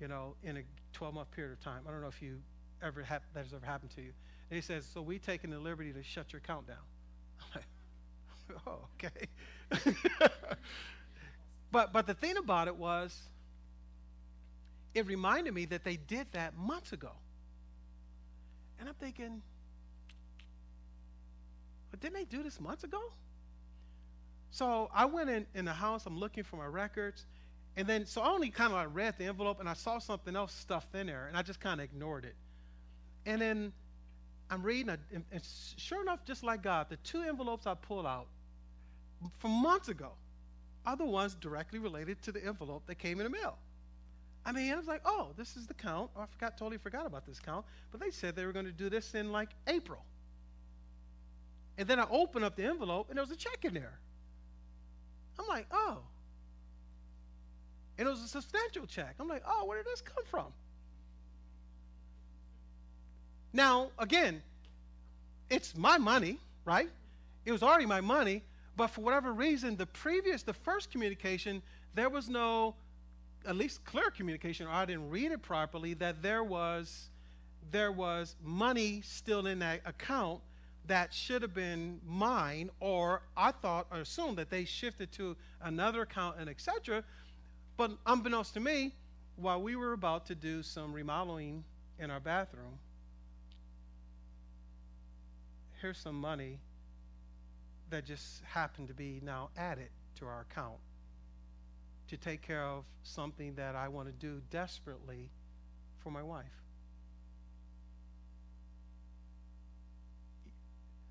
you 0.00 0.08
know, 0.08 0.36
in 0.42 0.58
a 0.58 0.62
12 0.92 1.14
month 1.14 1.30
period 1.32 1.52
of 1.52 1.60
time. 1.60 1.82
I 1.88 1.92
don't 1.92 2.02
know 2.02 2.08
if 2.08 2.22
you 2.22 2.38
ever 2.86 3.02
have 3.02 3.22
that 3.34 3.44
has 3.44 3.52
ever 3.52 3.66
happened 3.66 3.90
to 3.96 4.02
you. 4.02 4.12
And 4.50 4.56
he 4.56 4.60
says, 4.60 4.86
so 4.92 5.02
we 5.02 5.18
taken 5.18 5.50
the 5.50 5.58
liberty 5.58 5.92
to 5.92 6.02
shut 6.02 6.32
your 6.32 6.38
account 6.38 6.68
down. 6.68 6.76
I'm 7.40 7.48
like, 7.54 8.60
oh, 8.66 8.78
okay. 8.94 10.28
but 11.72 11.92
but 11.92 12.06
the 12.06 12.14
thing 12.14 12.36
about 12.36 12.68
it 12.68 12.76
was, 12.76 13.16
it 14.94 15.06
reminded 15.06 15.52
me 15.52 15.64
that 15.66 15.84
they 15.84 15.96
did 15.96 16.26
that 16.32 16.56
months 16.56 16.92
ago. 16.92 17.10
And 18.78 18.88
I'm 18.88 18.94
thinking, 18.94 19.42
but 21.90 22.00
didn't 22.00 22.14
they 22.14 22.24
do 22.24 22.42
this 22.42 22.60
months 22.60 22.84
ago? 22.84 23.00
So 24.50 24.90
I 24.94 25.04
went 25.06 25.28
in, 25.28 25.46
in 25.54 25.64
the 25.64 25.72
house, 25.72 26.06
I'm 26.06 26.18
looking 26.18 26.44
for 26.44 26.56
my 26.56 26.66
records, 26.66 27.26
and 27.76 27.86
then 27.86 28.06
so 28.06 28.22
I 28.22 28.30
only 28.30 28.50
kind 28.50 28.72
of 28.72 28.94
read 28.94 29.14
the 29.18 29.24
envelope 29.24 29.60
and 29.60 29.68
I 29.68 29.74
saw 29.74 29.98
something 29.98 30.34
else 30.34 30.52
stuffed 30.54 30.94
in 30.94 31.08
there, 31.08 31.26
and 31.26 31.36
I 31.36 31.42
just 31.42 31.60
kind 31.60 31.80
of 31.80 31.84
ignored 31.84 32.24
it. 32.24 32.36
And 33.26 33.40
then 33.40 33.72
I'm 34.50 34.62
reading, 34.62 34.96
and, 35.12 35.24
and 35.32 35.42
sure 35.76 36.00
enough, 36.00 36.24
just 36.24 36.44
like 36.44 36.62
God, 36.62 36.86
the 36.88 36.96
two 36.98 37.22
envelopes 37.22 37.66
I 37.66 37.74
pulled 37.74 38.06
out 38.06 38.28
from 39.38 39.50
months 39.50 39.88
ago 39.88 40.12
are 40.86 40.96
the 40.96 41.04
ones 41.04 41.34
directly 41.34 41.80
related 41.80 42.22
to 42.22 42.32
the 42.32 42.44
envelope 42.44 42.86
that 42.86 42.94
came 42.94 43.18
in 43.18 43.24
the 43.24 43.30
mail. 43.30 43.58
I 44.44 44.52
mean, 44.52 44.72
I 44.72 44.76
was 44.76 44.86
like, 44.86 45.00
oh, 45.04 45.30
this 45.36 45.56
is 45.56 45.66
the 45.66 45.74
count. 45.74 46.10
Oh, 46.16 46.20
I 46.20 46.26
forgot, 46.26 46.56
totally 46.56 46.78
forgot 46.78 47.04
about 47.04 47.26
this 47.26 47.40
count. 47.40 47.66
But 47.90 48.00
they 48.00 48.10
said 48.10 48.36
they 48.36 48.46
were 48.46 48.52
going 48.52 48.66
to 48.66 48.72
do 48.72 48.88
this 48.88 49.16
in 49.16 49.32
like 49.32 49.50
April. 49.66 50.04
And 51.78 51.88
then 51.88 51.98
I 51.98 52.06
opened 52.08 52.44
up 52.44 52.54
the 52.54 52.64
envelope 52.64 53.08
and 53.08 53.18
there 53.18 53.24
was 53.24 53.32
a 53.32 53.36
check 53.36 53.64
in 53.64 53.74
there. 53.74 53.98
I'm 55.38 55.48
like, 55.48 55.66
oh. 55.72 55.98
And 57.98 58.06
it 58.06 58.10
was 58.10 58.22
a 58.22 58.28
substantial 58.28 58.86
check. 58.86 59.16
I'm 59.18 59.26
like, 59.26 59.42
oh, 59.46 59.64
where 59.64 59.78
did 59.78 59.86
this 59.86 60.00
come 60.00 60.24
from? 60.30 60.52
Now, 63.56 63.88
again, 63.98 64.42
it's 65.48 65.74
my 65.74 65.96
money, 65.96 66.38
right? 66.66 66.90
It 67.46 67.52
was 67.52 67.62
already 67.62 67.86
my 67.86 68.02
money, 68.02 68.42
but 68.76 68.88
for 68.88 69.00
whatever 69.00 69.32
reason, 69.32 69.76
the 69.76 69.86
previous, 69.86 70.42
the 70.42 70.52
first 70.52 70.90
communication, 70.90 71.62
there 71.94 72.10
was 72.10 72.28
no 72.28 72.74
at 73.46 73.56
least 73.56 73.82
clear 73.86 74.10
communication, 74.10 74.66
or 74.66 74.70
I 74.70 74.84
didn't 74.84 75.08
read 75.08 75.32
it 75.32 75.40
properly, 75.40 75.94
that 75.94 76.20
there 76.20 76.44
was 76.44 77.08
there 77.70 77.90
was 77.90 78.36
money 78.44 79.00
still 79.00 79.46
in 79.46 79.58
that 79.60 79.80
account 79.86 80.40
that 80.86 81.14
should 81.14 81.40
have 81.40 81.54
been 81.54 81.98
mine, 82.06 82.68
or 82.78 83.22
I 83.38 83.52
thought 83.52 83.86
or 83.90 84.00
assumed 84.00 84.36
that 84.36 84.50
they 84.50 84.66
shifted 84.66 85.10
to 85.12 85.34
another 85.62 86.02
account 86.02 86.36
and 86.38 86.50
etc. 86.50 87.02
But 87.78 87.92
unbeknownst 88.04 88.52
to 88.52 88.60
me, 88.60 88.92
while 89.36 89.62
we 89.62 89.76
were 89.76 89.94
about 89.94 90.26
to 90.26 90.34
do 90.34 90.62
some 90.62 90.92
remodeling 90.92 91.64
in 91.98 92.10
our 92.10 92.20
bathroom, 92.20 92.78
here's 95.80 95.98
some 95.98 96.14
money 96.14 96.58
that 97.90 98.04
just 98.04 98.42
happened 98.44 98.88
to 98.88 98.94
be 98.94 99.20
now 99.22 99.50
added 99.56 99.88
to 100.18 100.26
our 100.26 100.46
account 100.50 100.78
to 102.08 102.16
take 102.16 102.42
care 102.42 102.62
of 102.62 102.84
something 103.02 103.54
that 103.54 103.74
I 103.74 103.88
want 103.88 104.08
to 104.08 104.12
do 104.12 104.40
desperately 104.50 105.28
for 105.98 106.10
my 106.10 106.22
wife. 106.22 106.44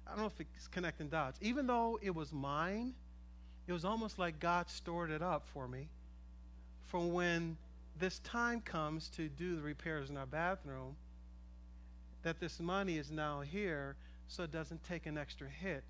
I 0.08 0.12
don't 0.12 0.20
know 0.20 0.28
if 0.28 0.40
it's 0.56 0.68
connecting 0.68 1.10
dots. 1.10 1.38
Even 1.42 1.68
though 1.68 2.00
it 2.02 2.14
was 2.14 2.32
mine, 2.32 2.94
it 3.68 3.74
was 3.74 3.84
almost 3.84 4.20
like 4.20 4.40
God 4.40 4.70
stored 4.70 5.12
it 5.12 5.22
up 5.22 5.48
for 5.54 5.68
me 5.68 5.90
for 6.86 7.00
when 7.00 7.58
this 7.98 8.20
time 8.20 8.62
comes 8.62 9.10
to 9.10 9.28
do 9.28 9.56
the 9.56 9.62
repairs 9.62 10.10
in 10.10 10.18
our 10.18 10.26
bathroom, 10.26 10.96
that 12.24 12.40
this 12.40 12.60
money 12.60 12.98
is 12.98 13.12
now 13.12 13.42
here 13.42 13.96
so 14.28 14.44
it 14.44 14.52
doesn't 14.52 14.84
take 14.84 15.06
an 15.06 15.18
extra 15.18 15.48
hit 15.48 15.84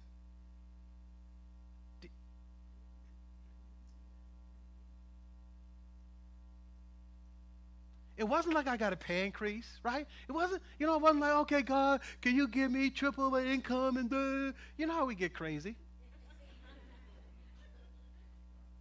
It 8.17 8.23
wasn't 8.23 8.55
like 8.55 8.67
I 8.67 8.77
got 8.77 8.93
a 8.93 8.95
pay 8.95 9.25
increase, 9.25 9.79
right? 9.83 10.07
It 10.27 10.31
wasn't, 10.31 10.61
you 10.79 10.87
know, 10.87 10.95
it 10.95 11.01
wasn't 11.01 11.21
like, 11.21 11.33
okay, 11.33 11.61
God, 11.61 11.99
can 12.21 12.35
you 12.35 12.47
give 12.47 12.71
me 12.71 12.89
triple 12.89 13.29
my 13.29 13.43
income 13.43 13.97
and 13.97 14.09
the, 14.09 14.53
you 14.77 14.87
know 14.87 14.93
how 14.93 15.05
we 15.05 15.15
get 15.15 15.33
crazy. 15.33 15.75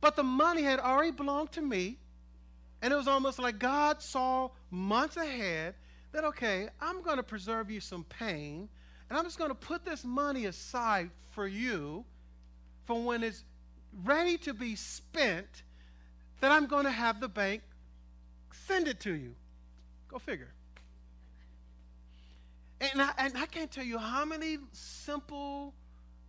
but 0.00 0.14
the 0.14 0.22
money 0.22 0.62
had 0.62 0.78
already 0.78 1.10
belonged 1.10 1.50
to 1.52 1.62
me, 1.62 1.98
and 2.80 2.92
it 2.92 2.96
was 2.96 3.08
almost 3.08 3.38
like 3.38 3.58
God 3.58 4.02
saw 4.02 4.50
months 4.70 5.16
ahead 5.16 5.74
that, 6.12 6.24
okay, 6.24 6.68
I'm 6.80 7.02
going 7.02 7.16
to 7.16 7.22
preserve 7.22 7.70
you 7.70 7.80
some 7.80 8.04
pain, 8.04 8.68
and 9.08 9.18
I'm 9.18 9.24
just 9.24 9.38
going 9.38 9.50
to 9.50 9.54
put 9.54 9.84
this 9.84 10.04
money 10.04 10.46
aside 10.46 11.10
for 11.32 11.46
you 11.46 12.04
for 12.84 13.02
when 13.02 13.22
it's 13.22 13.44
ready 14.04 14.36
to 14.38 14.54
be 14.54 14.76
spent, 14.76 15.62
that 16.40 16.50
I'm 16.50 16.66
going 16.66 16.84
to 16.84 16.90
have 16.90 17.20
the 17.20 17.28
bank 17.28 17.62
send 18.66 18.88
it 18.88 19.00
to 19.00 19.14
you. 19.14 19.34
Go 20.08 20.18
figure. 20.18 20.52
And 22.80 23.00
I, 23.00 23.10
and 23.18 23.38
I 23.38 23.46
can't 23.46 23.70
tell 23.70 23.84
you 23.84 23.98
how 23.98 24.24
many 24.24 24.58
simple, 24.72 25.74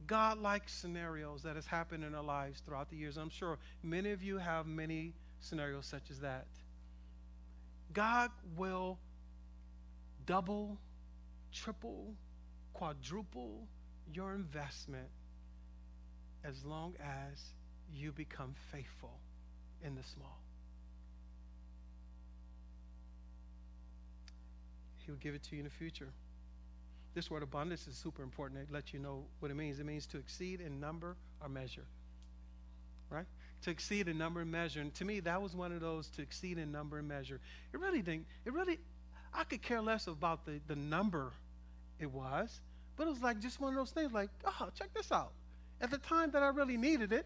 God-like 0.07 0.69
scenarios 0.69 1.41
that 1.43 1.55
has 1.55 1.65
happened 1.65 2.03
in 2.03 2.13
our 2.15 2.23
lives 2.23 2.61
throughout 2.65 2.89
the 2.89 2.95
years. 2.95 3.17
I'm 3.17 3.29
sure 3.29 3.57
many 3.83 4.11
of 4.11 4.23
you 4.23 4.37
have 4.37 4.67
many 4.67 5.13
scenarios 5.39 5.85
such 5.85 6.11
as 6.11 6.19
that. 6.19 6.47
God 7.93 8.31
will 8.57 8.99
double, 10.25 10.77
triple, 11.51 12.13
quadruple 12.75 13.67
your 14.13 14.33
investment 14.33 15.07
as 16.43 16.63
long 16.65 16.93
as 16.99 17.41
you 17.93 18.11
become 18.11 18.53
faithful 18.71 19.19
in 19.81 19.95
the 19.95 20.03
small. 20.03 20.41
He 25.05 25.11
will 25.11 25.17
give 25.19 25.35
it 25.35 25.43
to 25.43 25.55
you 25.55 25.59
in 25.59 25.63
the 25.63 25.71
future. 25.71 26.09
This 27.13 27.31
word 27.31 27.43
abundance 27.43 27.87
is 27.87 27.95
super 27.95 28.23
important. 28.23 28.61
It 28.61 28.73
lets 28.73 28.93
you 28.93 28.99
know 28.99 29.23
what 29.39 29.51
it 29.51 29.53
means. 29.53 29.79
It 29.79 29.85
means 29.85 30.05
to 30.07 30.17
exceed 30.17 30.59
in 30.59 30.79
number 30.79 31.15
or 31.41 31.47
measure. 31.47 31.85
Right? 33.09 33.25
To 33.61 33.69
exceed 33.69 34.09
in 34.09 34.17
number 34.17 34.41
and 34.41 34.51
measure. 34.51 34.81
And 34.81 34.93
to 34.95 35.05
me, 35.05 35.21
that 35.21 35.41
was 35.41 35.55
one 35.55 35.71
of 35.71 35.79
those 35.79 36.09
to 36.09 36.21
exceed 36.21 36.57
in 36.57 36.71
number 36.71 36.97
and 36.97 37.07
measure. 37.07 37.39
It 37.73 37.79
really 37.79 38.01
didn't, 38.01 38.25
it 38.43 38.51
really, 38.51 38.79
I 39.33 39.45
could 39.45 39.61
care 39.61 39.81
less 39.81 40.07
about 40.07 40.45
the, 40.45 40.59
the 40.67 40.75
number 40.75 41.31
it 41.99 42.11
was, 42.11 42.59
but 42.97 43.07
it 43.07 43.09
was 43.09 43.21
like 43.21 43.39
just 43.39 43.59
one 43.59 43.73
of 43.73 43.77
those 43.77 43.91
things 43.91 44.11
like, 44.13 44.29
oh, 44.45 44.69
check 44.77 44.93
this 44.93 45.11
out. 45.11 45.33
At 45.81 45.91
the 45.91 45.97
time 45.97 46.31
that 46.31 46.43
I 46.43 46.47
really 46.47 46.77
needed 46.77 47.11
it, 47.13 47.25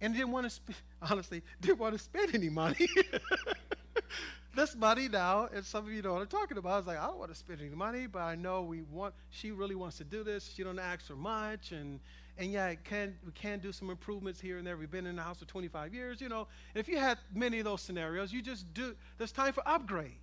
and 0.00 0.14
didn't 0.14 0.30
want 0.30 0.44
to, 0.46 0.50
sp- 0.50 0.78
honestly, 1.02 1.42
didn't 1.60 1.78
want 1.78 1.92
to 1.94 1.98
spend 1.98 2.34
any 2.34 2.48
money. 2.48 2.88
this 4.54 4.74
money 4.76 5.08
now, 5.08 5.48
and 5.54 5.64
some 5.64 5.86
of 5.86 5.92
you 5.92 6.02
know 6.02 6.12
what 6.14 6.22
I'm 6.22 6.28
talking 6.28 6.58
about. 6.58 6.72
I 6.72 6.76
was 6.78 6.86
like, 6.86 6.98
I 6.98 7.06
don't 7.06 7.18
want 7.18 7.30
to 7.30 7.36
spend 7.38 7.60
any 7.60 7.74
money, 7.74 8.06
but 8.06 8.20
I 8.20 8.34
know 8.34 8.62
we 8.62 8.82
want. 8.82 9.14
She 9.30 9.50
really 9.50 9.74
wants 9.74 9.98
to 9.98 10.04
do 10.04 10.24
this. 10.24 10.52
She 10.54 10.62
don't 10.64 10.78
ask 10.78 11.06
for 11.06 11.16
much, 11.16 11.72
and 11.72 12.00
and 12.36 12.50
yeah, 12.52 12.74
can 12.74 13.16
we 13.24 13.32
can 13.32 13.58
do 13.60 13.72
some 13.72 13.90
improvements 13.90 14.40
here 14.40 14.58
and 14.58 14.66
there. 14.66 14.76
We've 14.76 14.90
been 14.90 15.06
in 15.06 15.16
the 15.16 15.22
house 15.22 15.38
for 15.38 15.44
25 15.44 15.94
years, 15.94 16.20
you 16.20 16.28
know. 16.28 16.48
If 16.74 16.88
you 16.88 16.98
had 16.98 17.18
many 17.34 17.58
of 17.58 17.64
those 17.64 17.82
scenarios, 17.82 18.32
you 18.32 18.42
just 18.42 18.72
do. 18.74 18.94
There's 19.16 19.32
time 19.32 19.52
for 19.52 19.62
upgrade, 19.66 20.18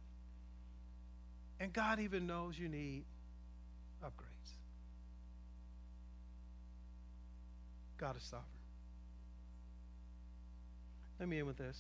and 1.60 1.72
God 1.72 2.00
even 2.00 2.28
knows 2.28 2.58
you 2.60 2.68
need 2.68 3.04
God 8.06 8.18
is 8.18 8.24
sovereign. 8.24 8.46
Let 11.20 11.28
me 11.28 11.40
end 11.40 11.48
with 11.48 11.58
this. 11.58 11.76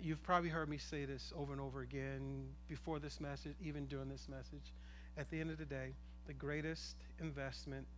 You've 0.00 0.22
probably 0.22 0.50
heard 0.50 0.68
me 0.68 0.78
say 0.78 1.04
this 1.04 1.32
over 1.36 1.50
and 1.50 1.60
over 1.60 1.80
again 1.80 2.46
before 2.68 3.00
this 3.00 3.20
message, 3.20 3.56
even 3.60 3.86
during 3.86 4.08
this 4.08 4.28
message. 4.28 4.72
At 5.16 5.28
the 5.30 5.40
end 5.40 5.50
of 5.50 5.58
the 5.58 5.64
day, 5.64 5.94
the 6.28 6.32
greatest 6.32 6.94
investment, 7.18 7.88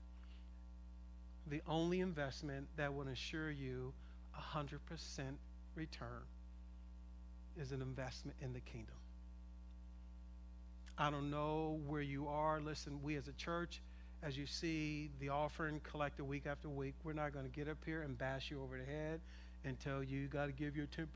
the 1.49 1.61
only 1.68 2.01
investment 2.01 2.66
that 2.78 2.95
will 2.95 3.09
ensure 3.09 3.51
you 3.51 3.93
a 4.35 4.57
100% 4.57 4.78
return 5.74 6.22
is 7.61 7.72
an 7.72 7.83
investment 7.83 8.39
in 8.41 8.55
the 8.55 8.61
kingdom. 8.61 8.97
I 10.97 11.11
don't 11.11 11.31
know 11.31 11.78
where 11.87 12.01
you 12.01 12.28
are. 12.28 12.59
Listen, 12.59 13.03
we 13.03 13.16
as 13.16 13.28
a 13.28 13.33
church, 13.33 13.83
as 14.23 14.37
you 14.37 14.47
see 14.47 15.11
the 15.18 15.31
offering 15.31 15.81
collected 15.81 16.25
week 16.25 16.47
after 16.47 16.68
week, 16.68 16.95
we're 17.05 17.12
not 17.12 17.33
going 17.33 17.45
to 17.47 17.51
get 17.51 17.68
up 17.68 17.79
here 17.85 18.03
and 18.03 18.18
bash 18.18 18.51
you 18.51 18.62
over 18.62 18.79
the 18.79 18.85
head 18.85 19.21
and 19.64 19.79
tell 19.81 20.03
you 20.03 20.18
you 20.18 20.29
got 20.29 20.47
to 20.47 20.53
give 20.53 20.77
your 20.77 20.87
10%, 20.87 21.07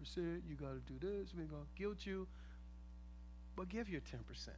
you 0.48 0.54
got 0.56 0.72
to 0.72 0.92
do 0.92 0.98
this, 1.00 1.32
we're 1.36 1.44
going 1.44 1.62
to 1.62 1.82
guilt 1.82 1.98
you. 2.04 2.26
But 3.56 3.68
give 3.68 3.88
your 3.88 4.00
10%. 4.00 4.48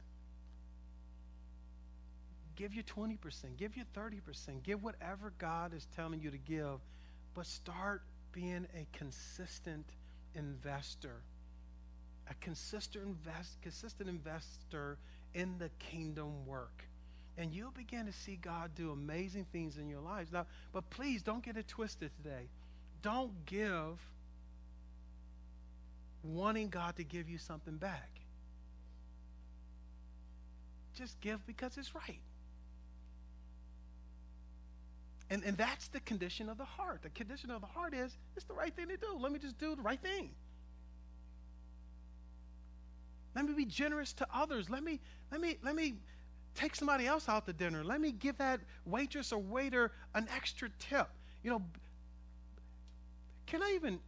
Give 2.55 2.73
your 2.73 2.83
20%, 2.83 3.19
give 3.57 3.75
your 3.75 3.85
30%, 3.95 4.63
give 4.63 4.81
whatever 4.81 5.31
God 5.37 5.73
is 5.75 5.85
telling 5.95 6.21
you 6.21 6.31
to 6.31 6.39
give, 6.39 6.79
but 7.35 7.45
start 7.45 8.01
being 8.31 8.65
a 8.75 8.97
consistent 8.97 9.85
investor. 10.33 11.21
A 12.29 12.33
consistent 12.41 13.05
invest, 13.05 13.61
consistent 13.61 14.09
investor 14.09 14.97
in 15.35 15.59
the 15.59 15.69
kingdom 15.79 16.45
work 16.47 16.87
and 17.37 17.53
you'll 17.53 17.71
begin 17.71 18.05
to 18.07 18.13
see 18.13 18.35
God 18.35 18.71
do 18.75 18.91
amazing 18.91 19.45
things 19.51 19.77
in 19.77 19.87
your 19.87 20.01
lives. 20.01 20.31
Now, 20.31 20.45
but 20.73 20.89
please 20.89 21.21
don't 21.21 21.43
get 21.43 21.55
it 21.55 21.67
twisted 21.67 22.11
today. 22.23 22.49
Don't 23.01 23.45
give 23.45 23.99
wanting 26.23 26.69
God 26.69 26.95
to 26.97 27.03
give 27.03 27.29
you 27.29 27.37
something 27.37 27.77
back. 27.77 28.09
Just 30.95 31.19
give 31.21 31.45
because 31.45 31.77
it's 31.77 31.93
right. 31.93 32.19
And, 35.29 35.43
and 35.43 35.57
that's 35.57 35.89
the 35.89 35.99
condition 35.99 36.49
of 36.49 36.57
the 36.57 36.65
heart. 36.65 37.01
The 37.03 37.09
condition 37.09 37.51
of 37.51 37.61
the 37.61 37.67
heart 37.67 37.93
is 37.93 38.17
it's 38.35 38.45
the 38.45 38.53
right 38.53 38.73
thing 38.75 38.87
to 38.87 38.97
do. 38.97 39.17
Let 39.19 39.31
me 39.31 39.39
just 39.39 39.59
do 39.59 39.75
the 39.75 39.81
right 39.81 40.01
thing. 40.01 40.31
Let 43.35 43.45
me 43.45 43.53
be 43.53 43.65
generous 43.65 44.13
to 44.13 44.27
others. 44.33 44.69
Let 44.69 44.83
me, 44.83 44.99
let 45.31 45.39
me, 45.39 45.57
let 45.61 45.75
me 45.75 45.95
take 46.57 46.75
somebody 46.75 47.05
else 47.05 47.29
out 47.29 47.45
to 47.45 47.53
dinner. 47.53 47.83
Let 47.83 48.01
me 48.01 48.11
give 48.11 48.37
that 48.39 48.59
waitress 48.85 49.31
or 49.31 49.39
waiter 49.39 49.91
an 50.15 50.27
extra 50.35 50.69
tip. 50.79 51.07
You 51.43 51.51
know, 51.51 51.61
can 53.45 53.61
I 53.61 53.73
even 53.75 53.99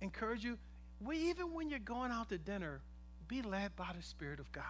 encourage 0.00 0.44
you? 0.44 0.56
We, 1.04 1.18
even 1.28 1.52
when 1.52 1.68
you're 1.68 1.78
going 1.80 2.12
out 2.12 2.28
to 2.30 2.38
dinner, 2.38 2.80
be 3.28 3.42
led 3.42 3.74
by 3.76 3.88
the 3.94 4.02
Spirit 4.02 4.38
of 4.40 4.50
God. 4.52 4.64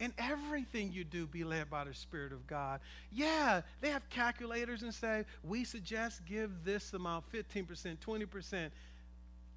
In 0.00 0.12
everything 0.18 0.92
you 0.92 1.04
do, 1.04 1.28
be 1.28 1.44
led 1.44 1.70
by 1.70 1.84
the 1.84 1.94
Spirit 1.94 2.32
of 2.32 2.44
God. 2.48 2.80
Yeah, 3.12 3.60
they 3.80 3.90
have 3.90 4.06
calculators 4.10 4.82
and 4.82 4.92
say, 4.92 5.24
we 5.44 5.64
suggest 5.64 6.26
give 6.26 6.50
this 6.64 6.92
amount 6.92 7.32
15%, 7.32 7.98
20%. 7.98 8.70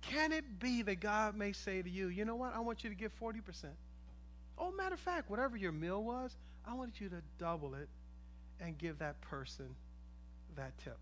Can 0.01 0.31
it 0.31 0.59
be 0.59 0.83
that 0.83 0.99
God 0.99 1.35
may 1.35 1.51
say 1.51 1.81
to 1.81 1.89
you, 1.89 2.09
you 2.09 2.25
know 2.25 2.35
what, 2.35 2.55
I 2.55 2.59
want 2.59 2.83
you 2.83 2.91
to 2.91 2.95
give 2.95 3.11
40%? 3.19 3.41
Oh, 4.57 4.71
matter 4.71 4.93
of 4.93 4.99
fact, 4.99 5.29
whatever 5.29 5.57
your 5.57 5.71
meal 5.71 6.03
was, 6.03 6.35
I 6.65 6.73
wanted 6.73 6.99
you 6.99 7.09
to 7.09 7.21
double 7.37 7.75
it 7.75 7.89
and 8.59 8.77
give 8.77 8.99
that 8.99 9.19
person 9.21 9.75
that 10.55 10.77
tip. 10.77 10.97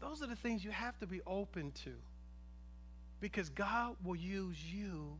Those 0.00 0.22
are 0.22 0.26
the 0.26 0.36
things 0.36 0.64
you 0.64 0.70
have 0.70 0.98
to 1.00 1.06
be 1.06 1.20
open 1.26 1.72
to 1.84 1.92
because 3.20 3.50
God 3.50 3.96
will 4.02 4.16
use 4.16 4.56
you 4.72 5.18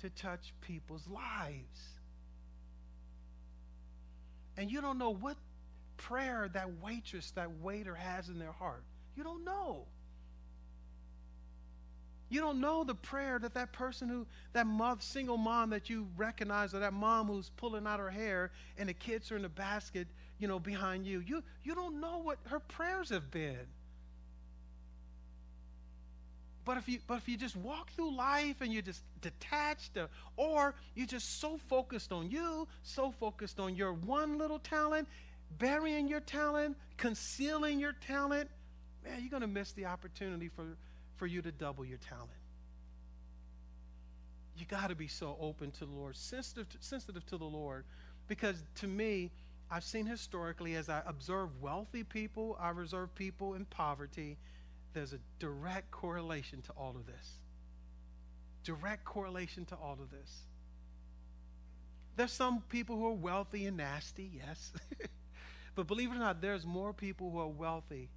to 0.00 0.08
touch 0.10 0.54
people's 0.62 1.06
lives. 1.06 1.80
And 4.56 4.70
you 4.70 4.80
don't 4.80 4.98
know 4.98 5.10
what 5.10 5.36
prayer 5.96 6.48
that 6.54 6.82
waitress, 6.82 7.30
that 7.32 7.50
waiter 7.60 7.94
has 7.94 8.28
in 8.28 8.38
their 8.38 8.52
heart. 8.52 8.84
You 9.16 9.24
don't 9.24 9.44
know. 9.44 9.86
You 12.28 12.40
don't 12.40 12.60
know 12.60 12.84
the 12.84 12.94
prayer 12.94 13.38
that 13.38 13.54
that 13.54 13.72
person 13.72 14.08
who, 14.08 14.26
that 14.52 14.66
single 15.00 15.36
mom 15.36 15.70
that 15.70 15.90
you 15.90 16.08
recognize, 16.16 16.74
or 16.74 16.80
that 16.80 16.92
mom 16.92 17.28
who's 17.28 17.50
pulling 17.56 17.86
out 17.86 18.00
her 18.00 18.10
hair 18.10 18.50
and 18.78 18.88
the 18.88 18.94
kids 18.94 19.30
are 19.30 19.36
in 19.36 19.42
the 19.42 19.48
basket, 19.48 20.08
you 20.38 20.48
know, 20.48 20.58
behind 20.58 21.06
you. 21.06 21.20
You, 21.20 21.42
you 21.62 21.74
don't 21.74 22.00
know 22.00 22.18
what 22.18 22.38
her 22.46 22.60
prayers 22.60 23.10
have 23.10 23.30
been. 23.30 23.66
But 26.64 26.78
if 26.78 26.88
you 26.88 26.98
but 27.06 27.18
if 27.18 27.28
you 27.28 27.36
just 27.36 27.56
walk 27.56 27.90
through 27.92 28.16
life 28.16 28.62
and 28.62 28.72
you're 28.72 28.82
just 28.82 29.02
detached, 29.20 29.98
uh, 29.98 30.06
or 30.36 30.74
you're 30.94 31.06
just 31.06 31.40
so 31.40 31.58
focused 31.68 32.10
on 32.10 32.30
you, 32.30 32.66
so 32.82 33.10
focused 33.10 33.60
on 33.60 33.76
your 33.76 33.92
one 33.92 34.38
little 34.38 34.58
talent, 34.58 35.06
burying 35.58 36.08
your 36.08 36.20
talent, 36.20 36.76
concealing 36.96 37.78
your 37.78 37.92
talent, 37.92 38.48
man, 39.04 39.20
you're 39.20 39.30
gonna 39.30 39.46
miss 39.46 39.72
the 39.72 39.84
opportunity 39.84 40.48
for 40.48 40.64
for 41.16 41.26
you 41.26 41.42
to 41.42 41.52
double 41.52 41.84
your 41.84 41.98
talent. 41.98 42.30
You 44.56 44.66
got 44.66 44.88
to 44.88 44.94
be 44.94 45.08
so 45.08 45.36
open 45.40 45.70
to 45.72 45.86
the 45.86 45.92
Lord, 45.92 46.16
sensitive 46.16 46.68
to, 46.70 46.76
sensitive 46.80 47.26
to 47.26 47.36
the 47.36 47.44
Lord, 47.44 47.84
because 48.28 48.62
to 48.76 48.86
me, 48.86 49.30
I've 49.70 49.84
seen 49.84 50.06
historically 50.06 50.76
as 50.76 50.88
I 50.88 51.02
observe 51.06 51.50
wealthy 51.60 52.04
people, 52.04 52.56
I 52.60 52.70
observe 52.70 53.14
people 53.14 53.54
in 53.54 53.64
poverty, 53.64 54.36
there's 54.92 55.12
a 55.12 55.18
direct 55.40 55.90
correlation 55.90 56.62
to 56.62 56.72
all 56.72 56.90
of 56.90 57.06
this. 57.06 57.38
Direct 58.62 59.04
correlation 59.04 59.64
to 59.66 59.74
all 59.74 59.98
of 60.00 60.10
this. 60.10 60.42
There's 62.16 62.32
some 62.32 62.62
people 62.68 62.96
who 62.96 63.08
are 63.08 63.12
wealthy 63.12 63.66
and 63.66 63.76
nasty, 63.76 64.30
yes. 64.32 64.72
but 65.74 65.88
believe 65.88 66.12
it 66.12 66.14
or 66.14 66.20
not, 66.20 66.40
there's 66.40 66.64
more 66.64 66.92
people 66.92 67.30
who 67.32 67.40
are 67.40 67.48
wealthy 67.48 68.08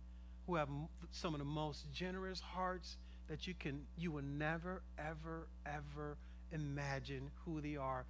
who 0.48 0.56
have 0.56 0.70
some 1.12 1.36
of 1.36 1.40
the 1.40 1.46
most 1.46 1.92
generous 1.94 2.40
hearts 2.40 2.98
that 3.28 3.46
you 3.46 3.54
can 3.54 3.82
you 3.98 4.12
will 4.12 4.24
never 4.24 4.82
ever 4.98 5.48
ever 5.66 6.18
imagine 6.52 7.30
who 7.46 7.62
they 7.62 7.76
are. 7.76 8.06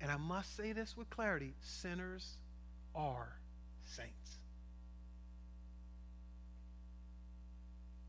And 0.00 0.10
i 0.10 0.16
must 0.16 0.56
say 0.56 0.72
this 0.72 0.96
with 0.96 1.10
clarity 1.10 1.54
sinners 1.60 2.38
are 2.94 3.36
saints. 3.84 4.38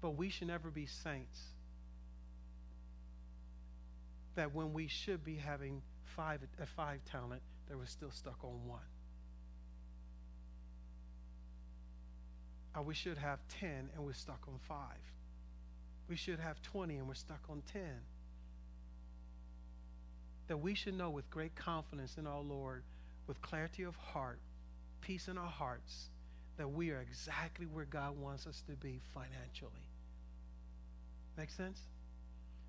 But 0.01 0.11
we 0.11 0.29
should 0.29 0.47
never 0.47 0.69
be 0.69 0.85
saints 0.85 1.41
that 4.35 4.53
when 4.53 4.73
we 4.73 4.87
should 4.87 5.23
be 5.23 5.35
having 5.35 5.81
five 6.15 6.41
a 6.61 6.65
five 6.67 6.99
talent 7.05 7.41
that 7.67 7.77
we're 7.77 7.85
still 7.87 8.11
stuck 8.11 8.43
on 8.43 8.67
one 8.67 8.79
Uh, 12.75 12.81
we 12.81 12.93
should 12.93 13.17
have 13.17 13.39
10 13.59 13.89
and 13.95 14.05
we're 14.05 14.13
stuck 14.13 14.41
on 14.47 14.59
5. 14.67 14.77
We 16.09 16.15
should 16.15 16.39
have 16.39 16.61
20 16.61 16.97
and 16.97 17.07
we're 17.07 17.13
stuck 17.13 17.41
on 17.49 17.61
10. 17.71 17.81
That 20.47 20.57
we 20.57 20.75
should 20.75 20.93
know 20.95 21.09
with 21.09 21.29
great 21.29 21.55
confidence 21.55 22.17
in 22.17 22.27
our 22.27 22.41
Lord, 22.41 22.83
with 23.27 23.41
clarity 23.41 23.83
of 23.83 23.95
heart, 23.95 24.39
peace 25.01 25.27
in 25.27 25.37
our 25.37 25.49
hearts, 25.49 26.09
that 26.57 26.69
we 26.69 26.91
are 26.91 27.01
exactly 27.01 27.65
where 27.65 27.85
God 27.85 28.17
wants 28.19 28.45
us 28.45 28.61
to 28.67 28.73
be 28.73 28.99
financially. 29.13 29.71
Make 31.37 31.49
sense? 31.49 31.81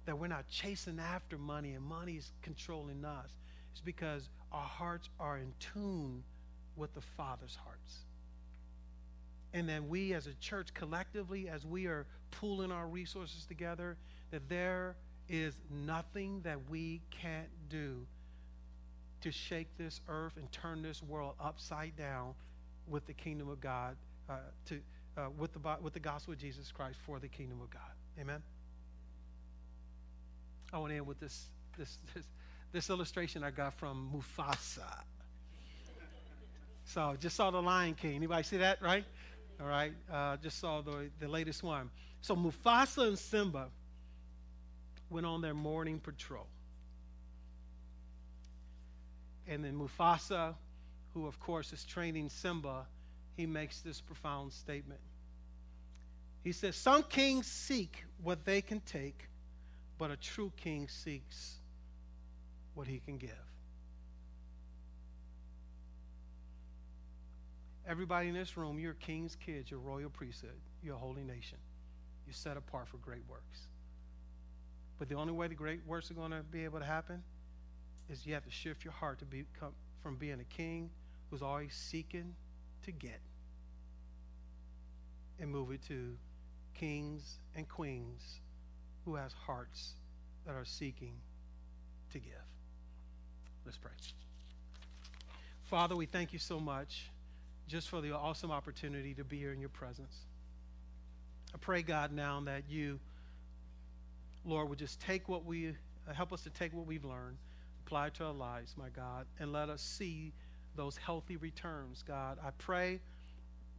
That 0.07 0.19
we're 0.19 0.29
not 0.29 0.49
chasing 0.49 0.99
after 0.99 1.37
money 1.37 1.73
and 1.73 1.85
money 1.85 2.15
is 2.15 2.33
controlling 2.43 3.05
us. 3.05 3.31
It's 3.73 3.81
because 3.81 4.29
our 4.53 4.63
hearts 4.63 5.09
are 5.21 5.37
in 5.37 5.53
tune 5.61 6.23
with 6.77 6.95
the 6.95 7.01
Father's 7.01 7.57
hearts. 7.63 8.06
And 9.53 9.69
then 9.69 9.89
we 9.89 10.13
as 10.13 10.27
a 10.27 10.35
church 10.35 10.75
collectively, 10.75 11.49
as 11.49 11.65
we 11.65 11.87
are 11.87 12.07
pooling 12.31 12.73
our 12.73 12.87
resources 12.87 13.47
together, 13.47 13.97
that 14.31 14.49
there 14.49 14.97
is 15.29 15.57
nothing 15.71 16.41
that 16.43 16.59
we 16.69 17.01
can't 17.11 17.49
do 17.69 18.07
to 19.23 19.33
shake 19.33 19.69
this 19.79 20.01
earth 20.09 20.37
and 20.37 20.51
turn 20.53 20.83
this 20.83 21.03
world 21.03 21.35
upside 21.41 21.97
down 21.97 22.35
with 22.87 23.07
the 23.07 23.13
kingdom 23.13 23.49
of 23.49 23.61
God, 23.61 23.97
uh, 24.29 24.35
to, 24.67 24.81
uh, 25.17 25.29
with, 25.37 25.53
the, 25.53 25.61
with 25.81 25.95
the 25.95 26.01
gospel 26.01 26.33
of 26.33 26.39
Jesus 26.39 26.71
Christ 26.71 26.99
for 27.05 27.19
the 27.19 27.29
kingdom 27.29 27.61
of 27.61 27.71
God. 27.71 27.83
Amen? 28.21 28.43
I 30.73 30.79
want 30.79 30.91
to 30.93 30.97
end 30.97 31.07
with 31.07 31.21
this, 31.21 31.49
this, 31.79 31.99
this, 32.15 32.25
this 32.73 32.91
illustration 32.91 33.43
I 33.43 33.51
got 33.51 33.75
from 33.75 34.11
Mufasa. 34.15 34.83
So 36.89 37.17
just 37.19 37.35
saw 37.35 37.51
the 37.51 37.61
Lion 37.61 37.95
King. 37.95 38.15
Anybody 38.15 38.45
see 38.45 38.59
that, 38.59 38.81
right? 38.81 39.05
All 39.61 39.67
right, 39.67 39.93
uh, 40.13 40.37
just 40.37 40.59
saw 40.59 40.83
the, 40.83 41.11
the 41.19 41.29
latest 41.29 41.63
one. 41.63 41.91
So 42.21 42.37
Mufasa 42.37 43.09
and 43.09 43.19
Simba 43.19 43.69
went 45.09 45.25
on 45.25 45.41
their 45.41 45.55
morning 45.55 45.99
patrol. 45.99 46.47
And 49.49 49.65
then 49.65 49.79
Mufasa, 49.79 50.55
who 51.15 51.27
of 51.27 51.39
course 51.41 51.73
is 51.73 51.85
training 51.85 52.29
Simba, 52.29 52.87
he 53.37 53.47
makes 53.47 53.81
this 53.81 54.01
profound 54.01 54.53
statement. 54.53 55.01
He 56.43 56.53
says, 56.53 56.77
Some 56.77 57.03
kings 57.05 57.47
seek 57.47 58.05
what 58.23 58.45
they 58.45 58.61
can 58.61 58.81
take, 58.81 59.29
but 59.99 60.11
a 60.11 60.17
true 60.17 60.53
king 60.57 60.89
seeks 60.89 61.57
what 62.75 62.87
he 62.87 62.99
can 62.99 63.19
give. 63.19 63.31
Everybody 67.89 68.29
in 68.29 68.35
this 68.35 68.57
room, 68.57 68.79
you're 68.79 68.95
king's 68.95 69.37
kids, 69.37 69.71
you're 69.71 69.79
royal 69.79 70.11
priesthood, 70.11 70.59
you're 70.83 70.97
a 70.97 70.99
holy 70.99 71.23
nation. 71.23 71.59
You're 72.27 72.35
set 72.35 72.57
apart 72.57 72.89
for 72.89 72.97
great 72.97 73.23
works. 73.29 73.69
But 74.99 75.09
the 75.09 75.15
only 75.15 75.33
way 75.33 75.47
the 75.47 75.55
great 75.55 75.87
works 75.87 76.11
are 76.11 76.15
going 76.15 76.33
to 76.33 76.43
be 76.43 76.65
able 76.65 76.81
to 76.81 76.85
happen 76.85 77.23
is 78.09 78.27
you 78.27 78.35
have 78.35 78.45
to 78.45 78.51
shift 78.51 78.85
your 78.85 78.93
heart 78.93 79.21
to 79.21 79.25
become 79.25 79.73
from 80.03 80.17
being 80.17 80.41
a 80.41 80.45
king 80.45 80.91
who's 81.31 81.43
always 81.43 81.75
seeking 81.75 82.35
to 82.85 82.93
get 82.93 83.21
and 85.39 85.51
move 85.51 85.71
it 85.71 85.83
to 85.87 86.17
kings 86.75 87.39
and 87.55 87.69
queens 87.69 88.41
who 89.05 89.15
has 89.15 89.33
hearts 89.33 89.95
that 90.45 90.55
are 90.55 90.65
seeking 90.65 91.15
to 92.13 92.19
give. 92.19 92.33
Let's 93.65 93.79
pray. 93.79 93.93
Father, 95.65 95.97
we 95.97 96.07
thank 96.07 96.33
you 96.33 96.39
so 96.39 96.59
much 96.59 97.11
just 97.69 97.89
for 97.89 98.01
the 98.01 98.13
awesome 98.13 98.51
opportunity 98.51 99.15
to 99.15 99.25
be 99.25 99.39
here 99.39 99.53
in 99.53 99.61
your 99.61 99.69
presence. 99.69 100.17
I 101.55 101.59
pray, 101.59 101.83
God, 101.83 102.13
now 102.13 102.41
that 102.45 102.65
you, 102.69 103.01
Lord, 104.45 104.69
would 104.69 104.79
just 104.79 105.01
take 105.01 105.29
what 105.29 105.45
we, 105.45 105.75
help 106.13 106.33
us 106.33 106.43
to 106.43 106.51
take 106.51 106.73
what 106.73 106.87
we've 106.87 107.05
learned, 107.05 107.37
apply 107.87 108.09
it 108.09 108.15
to 108.15 108.25
our 108.25 108.33
lives, 108.33 108.75
my 108.77 108.89
God, 108.91 109.27
and 109.41 109.53
let 109.53 109.69
us 109.69 109.83
see 109.83 110.33
those 110.77 110.97
healthy 110.97 111.37
returns, 111.37 112.05
God. 112.07 112.39
I 112.45 112.51
pray, 112.59 113.01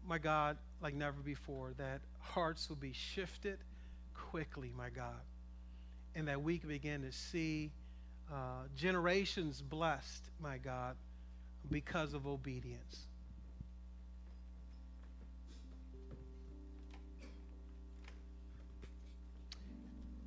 my 0.05 0.17
God, 0.17 0.57
like 0.81 0.95
never 0.95 1.21
before, 1.21 1.73
that 1.77 2.01
hearts 2.19 2.69
will 2.69 2.77
be 2.77 2.93
shifted 2.93 3.59
quickly, 4.13 4.71
my 4.75 4.89
God, 4.89 5.21
and 6.15 6.27
that 6.27 6.41
we 6.41 6.57
can 6.57 6.69
begin 6.69 7.03
to 7.03 7.11
see 7.11 7.71
uh, 8.31 8.63
generations 8.75 9.61
blessed, 9.61 10.29
my 10.41 10.57
God, 10.57 10.95
because 11.69 12.13
of 12.13 12.27
obedience. 12.27 13.06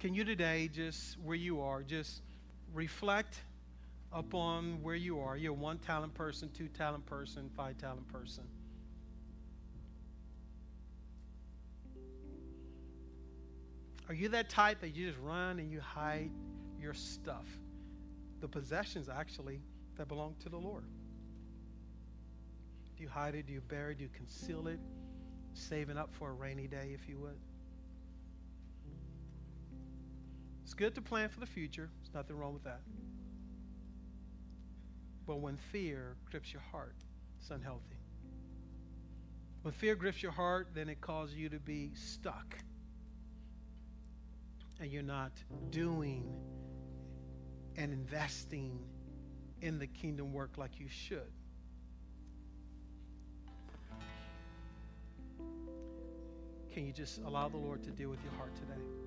Can 0.01 0.15
you 0.15 0.25
today, 0.25 0.71
just 0.73 1.19
where 1.19 1.37
you 1.37 1.61
are, 1.61 1.83
just 1.83 2.23
reflect 2.73 3.37
upon 4.15 4.83
where 4.83 4.95
you 4.95 5.21
are? 5.21 5.37
You're 5.37 5.53
one 5.53 5.77
talent 5.77 6.15
person, 6.15 6.51
two 6.57 6.69
talent 6.69 7.05
person, 7.05 7.51
five 7.55 7.77
talent 7.77 8.09
person. 8.09 8.45
Are 14.09 14.15
you 14.15 14.31
that 14.31 14.49
type 14.49 14.81
that 14.81 14.97
you 14.97 15.09
just 15.09 15.21
run 15.21 15.59
and 15.59 15.71
you 15.71 15.81
hide 15.81 16.31
your 16.81 16.95
stuff? 16.95 17.45
The 18.41 18.49
possessions, 18.49 19.11
actually, 19.11 19.61
that 19.99 20.09
belong 20.09 20.35
to 20.41 20.49
the 20.49 20.57
Lord. 20.57 20.85
Do 22.97 23.03
you 23.03 23.11
hide 23.11 23.35
it? 23.35 23.47
Do 23.47 23.53
you 23.53 23.61
bury 23.61 23.93
it? 23.93 23.99
Do 23.99 24.05
you 24.05 24.11
conceal 24.15 24.67
it? 24.67 24.81
Saving 25.53 25.99
up 25.99 26.09
for 26.15 26.31
a 26.31 26.33
rainy 26.33 26.69
day, 26.69 26.93
if 26.95 27.07
you 27.07 27.19
would. 27.19 27.37
It's 30.71 30.75
good 30.77 30.95
to 30.95 31.03
plan 31.03 31.29
for 31.29 31.41
the 31.41 31.47
future. 31.47 31.91
There's 32.01 32.15
nothing 32.15 32.37
wrong 32.37 32.55
with 32.55 32.63
that. 32.63 32.79
But 35.27 35.41
when 35.41 35.57
fear 35.57 36.15
grips 36.31 36.53
your 36.53 36.63
heart, 36.63 36.95
it's 37.41 37.51
unhealthy. 37.51 37.99
When 39.63 39.75
fear 39.75 39.97
grips 39.97 40.23
your 40.23 40.31
heart, 40.31 40.69
then 40.73 40.89
it 40.89 41.01
causes 41.01 41.35
you 41.35 41.49
to 41.49 41.59
be 41.59 41.91
stuck. 41.95 42.57
And 44.79 44.93
you're 44.93 45.03
not 45.03 45.33
doing 45.71 46.33
and 47.75 47.93
investing 47.93 48.79
in 49.63 49.81
the 49.81 49.89
kingdom 49.89 50.33
work 50.33 50.57
like 50.57 50.79
you 50.79 50.87
should. 50.89 51.33
Can 56.73 56.87
you 56.87 56.93
just 56.93 57.19
allow 57.23 57.49
the 57.49 57.57
Lord 57.57 57.83
to 57.83 57.91
deal 57.91 58.09
with 58.09 58.23
your 58.23 58.35
heart 58.35 58.55
today? 58.55 59.00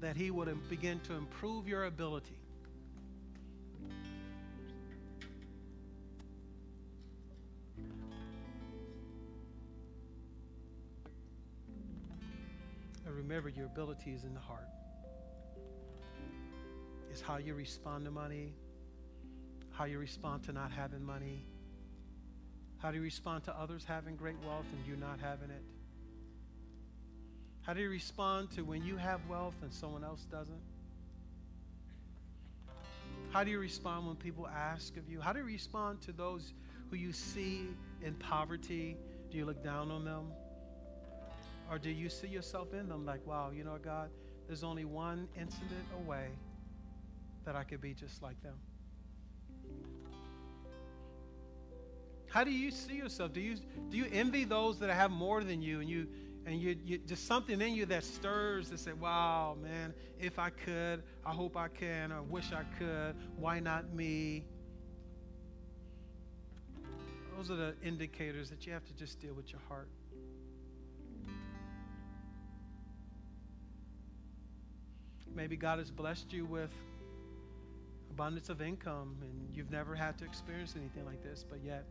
That 0.00 0.16
He 0.16 0.30
would 0.30 0.48
begin 0.68 1.00
to 1.00 1.14
improve 1.14 1.68
your 1.68 1.84
ability. 1.84 2.38
And 13.06 13.16
remember, 13.16 13.48
your 13.48 13.66
ability 13.66 14.12
is 14.12 14.24
in 14.24 14.34
the 14.34 14.40
heart. 14.40 14.68
It's 17.10 17.20
how 17.20 17.38
you 17.38 17.54
respond 17.54 18.04
to 18.04 18.10
money, 18.10 18.54
how 19.72 19.84
you 19.84 19.98
respond 19.98 20.44
to 20.44 20.52
not 20.52 20.70
having 20.70 21.04
money, 21.04 21.44
how 22.78 22.90
do 22.90 22.96
you 22.96 23.02
respond 23.02 23.44
to 23.44 23.54
others 23.58 23.84
having 23.84 24.16
great 24.16 24.36
wealth 24.46 24.64
and 24.72 24.86
you 24.86 24.96
not 24.96 25.18
having 25.20 25.50
it. 25.50 25.62
How 27.62 27.74
do 27.74 27.80
you 27.80 27.90
respond 27.90 28.50
to 28.52 28.62
when 28.62 28.84
you 28.84 28.96
have 28.96 29.20
wealth 29.28 29.54
and 29.62 29.72
someone 29.72 30.02
else 30.02 30.26
doesn't? 30.30 30.60
How 33.30 33.44
do 33.44 33.50
you 33.50 33.60
respond 33.60 34.06
when 34.06 34.16
people 34.16 34.48
ask 34.48 34.96
of 34.96 35.08
you? 35.08 35.20
How 35.20 35.32
do 35.32 35.38
you 35.38 35.44
respond 35.44 36.00
to 36.02 36.12
those 36.12 36.52
who 36.90 36.96
you 36.96 37.12
see 37.12 37.68
in 38.02 38.14
poverty? 38.14 38.96
Do 39.30 39.38
you 39.38 39.44
look 39.44 39.62
down 39.62 39.90
on 39.90 40.04
them? 40.04 40.32
Or 41.70 41.78
do 41.78 41.90
you 41.90 42.08
see 42.08 42.26
yourself 42.26 42.74
in 42.74 42.88
them 42.88 43.06
like, 43.06 43.24
wow, 43.24 43.50
you 43.54 43.62
know, 43.62 43.78
God, 43.80 44.10
there's 44.48 44.64
only 44.64 44.84
one 44.84 45.28
incident 45.40 45.86
away 46.04 46.26
that 47.44 47.54
I 47.54 47.62
could 47.62 47.80
be 47.80 47.94
just 47.94 48.20
like 48.20 48.42
them? 48.42 48.56
How 52.28 52.42
do 52.42 52.50
you 52.50 52.72
see 52.72 52.94
yourself? 52.94 53.32
Do 53.32 53.40
you, 53.40 53.56
do 53.90 53.96
you 53.96 54.06
envy 54.12 54.44
those 54.44 54.78
that 54.80 54.90
have 54.90 55.10
more 55.12 55.44
than 55.44 55.62
you 55.62 55.80
and 55.80 55.88
you 55.88 56.08
and 56.46 56.60
you, 56.60 56.76
you 56.84 56.98
just 56.98 57.26
something 57.26 57.60
in 57.60 57.74
you 57.74 57.86
that 57.86 58.04
stirs 58.04 58.70
to 58.70 58.78
say, 58.78 58.92
wow, 58.92 59.56
man, 59.60 59.94
if 60.18 60.38
I 60.38 60.50
could, 60.50 61.02
I 61.24 61.30
hope 61.30 61.56
I 61.56 61.68
can, 61.68 62.12
I 62.12 62.20
wish 62.20 62.52
I 62.52 62.64
could, 62.78 63.14
why 63.36 63.60
not 63.60 63.92
me? 63.92 64.44
Those 67.36 67.50
are 67.50 67.56
the 67.56 67.74
indicators 67.82 68.50
that 68.50 68.66
you 68.66 68.72
have 68.72 68.84
to 68.86 68.94
just 68.94 69.20
deal 69.20 69.34
with 69.34 69.50
your 69.52 69.60
heart. 69.68 69.88
Maybe 75.34 75.56
God 75.56 75.78
has 75.78 75.90
blessed 75.90 76.32
you 76.32 76.44
with 76.44 76.72
abundance 78.10 78.48
of 78.48 78.60
income 78.60 79.16
and 79.22 79.56
you've 79.56 79.70
never 79.70 79.94
had 79.94 80.18
to 80.18 80.24
experience 80.24 80.74
anything 80.76 81.04
like 81.06 81.22
this, 81.22 81.44
but 81.48 81.60
yet 81.64 81.84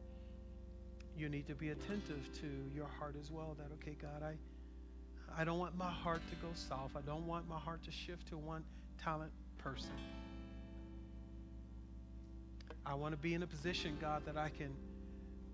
you 1.20 1.30
need 1.30 1.48
to 1.48 1.56
be 1.56 1.70
attentive 1.70 2.30
to 2.42 2.48
your 2.74 2.88
heart 2.98 3.16
as 3.20 3.30
well. 3.30 3.56
That, 3.58 3.68
okay, 3.76 3.98
God, 4.02 4.24
I, 4.24 4.36
I 5.40 5.44
don't 5.44 5.60
want 5.60 5.78
my 5.78 5.92
heart 5.92 6.22
to 6.30 6.36
go 6.36 6.48
south. 6.54 6.92
I 6.96 7.02
don't 7.02 7.28
want 7.28 7.48
my 7.48 7.60
heart 7.60 7.84
to 7.84 7.92
shift 7.92 8.30
to 8.30 8.38
one 8.38 8.64
talent 9.04 9.32
person. 9.58 9.92
I 12.86 12.94
want 12.94 13.14
to 13.14 13.18
be 13.18 13.34
in 13.34 13.44
a 13.44 13.48
position, 13.48 13.98
God, 14.00 14.26
that 14.26 14.38
I 14.38 14.50
can 14.50 14.74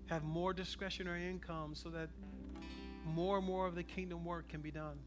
have 0.06 0.22
more 0.22 0.52
discretionary 0.52 1.28
income 1.28 1.74
so 1.74 1.88
that 1.90 2.08
more 3.04 3.38
and 3.38 3.46
more 3.46 3.66
of 3.66 3.74
the 3.74 3.82
kingdom 3.82 4.24
work 4.24 4.48
can 4.48 4.60
be 4.60 4.70
done 4.70 4.98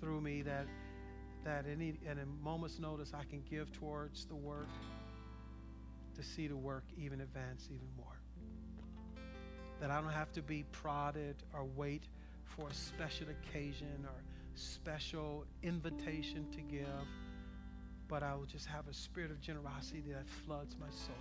through 0.00 0.20
me 0.20 0.42
that 0.42 0.66
that 1.44 1.66
any 1.70 1.94
at 2.08 2.16
a 2.16 2.26
moment's 2.42 2.78
notice 2.78 3.12
I 3.14 3.24
can 3.24 3.42
give 3.50 3.70
towards 3.72 4.24
the 4.26 4.34
work 4.34 4.68
to 6.16 6.22
see 6.22 6.48
the 6.48 6.56
work 6.56 6.84
even 6.96 7.20
advance 7.20 7.68
even 7.70 7.86
more 7.96 8.03
that 9.84 9.90
I 9.90 10.00
don't 10.00 10.12
have 10.12 10.32
to 10.32 10.40
be 10.40 10.64
prodded 10.72 11.36
or 11.52 11.66
wait 11.76 12.04
for 12.42 12.66
a 12.70 12.72
special 12.72 13.26
occasion 13.28 14.06
or 14.06 14.14
special 14.54 15.44
invitation 15.62 16.46
to 16.52 16.62
give, 16.62 16.86
but 18.08 18.22
I 18.22 18.34
will 18.34 18.46
just 18.46 18.64
have 18.64 18.88
a 18.88 18.94
spirit 18.94 19.30
of 19.30 19.42
generosity 19.42 20.02
that 20.12 20.26
floods 20.46 20.74
my 20.80 20.86
soul. 20.88 21.14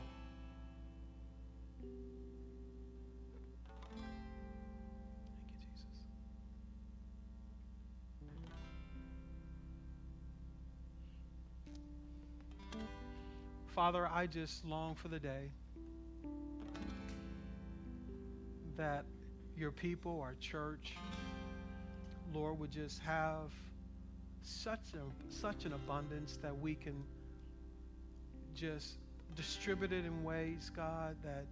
Father, 13.76 14.08
I 14.08 14.26
just 14.28 14.64
long 14.64 14.96
for 14.96 15.10
the 15.10 15.20
day 15.20 15.50
that 18.78 19.06
your 19.58 19.72
people, 19.72 20.20
our 20.22 20.36
church, 20.40 20.96
Lord, 22.34 22.60
would 22.60 22.72
just 22.72 23.00
have 23.02 23.52
such 24.42 24.94
a 24.94 25.32
such 25.32 25.66
an 25.66 25.74
abundance 25.74 26.38
that 26.42 26.58
we 26.58 26.76
can 26.76 27.04
just 28.56 28.98
distribute 29.36 29.92
it 29.92 30.06
in 30.06 30.24
ways, 30.24 30.72
God, 30.76 31.16
that 31.24 31.46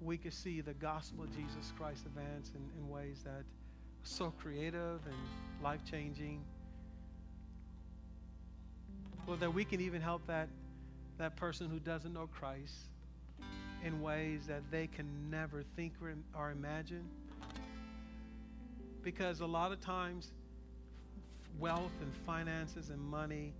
we 0.00 0.16
could 0.16 0.32
see 0.32 0.60
the 0.60 0.74
gospel 0.74 1.24
of 1.24 1.30
Jesus 1.34 1.72
Christ 1.76 2.06
advance 2.06 2.52
in, 2.54 2.62
in 2.78 2.88
ways 2.88 3.22
that 3.24 3.30
are 3.30 3.44
so 4.02 4.32
creative 4.40 5.00
and 5.06 5.62
life 5.62 5.80
changing. 5.90 6.42
Lord, 9.26 9.40
that 9.40 9.52
we 9.52 9.64
can 9.64 9.80
even 9.80 10.02
help 10.02 10.26
that 10.26 10.48
that 11.18 11.36
person 11.36 11.70
who 11.70 11.78
doesn't 11.78 12.12
know 12.12 12.26
Christ 12.26 12.74
in 13.84 14.00
ways 14.00 14.46
that 14.48 14.62
they 14.70 14.86
can 14.86 15.06
never 15.30 15.62
think 15.76 15.92
or, 16.34 16.50
imagine. 16.50 17.04
Because 19.02 19.40
a 19.40 19.46
lot 19.46 19.72
of 19.72 19.80
times, 19.80 20.32
wealth 21.60 21.92
and 22.00 22.12
finances 22.26 22.88
and 22.88 23.00
money 23.00 23.52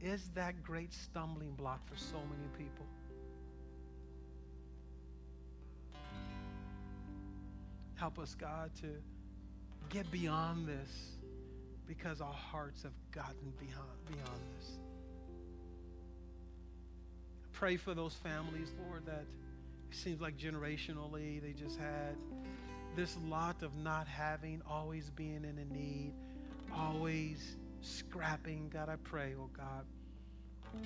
is 0.00 0.30
that 0.34 0.62
great 0.62 0.92
stumbling 0.92 1.52
block 1.52 1.80
for 1.88 1.96
so 1.96 2.16
many 2.16 2.48
people. 2.56 2.86
Help 7.96 8.18
us, 8.18 8.34
God, 8.34 8.70
to 8.80 8.86
get 9.90 10.10
beyond 10.10 10.66
this 10.66 11.16
because 11.86 12.20
our 12.20 12.32
hearts 12.32 12.84
have 12.84 12.92
gotten 13.10 13.52
beyond, 13.58 14.06
beyond 14.06 14.40
this. 14.58 14.70
Pray 17.52 17.76
for 17.76 17.94
those 17.94 18.14
families, 18.14 18.72
Lord, 18.88 19.06
that 19.06 19.24
seems 19.94 20.20
like 20.20 20.36
generationally 20.36 21.42
they 21.42 21.52
just 21.52 21.78
had 21.78 22.16
this 22.94 23.16
lot 23.26 23.62
of 23.62 23.74
not 23.74 24.06
having, 24.06 24.62
always 24.68 25.10
being 25.10 25.44
in 25.44 25.58
a 25.58 25.74
need, 25.74 26.12
always 26.74 27.56
scrapping. 27.80 28.68
God, 28.68 28.88
I 28.88 28.96
pray, 28.96 29.34
oh 29.38 29.50
God, 29.56 29.84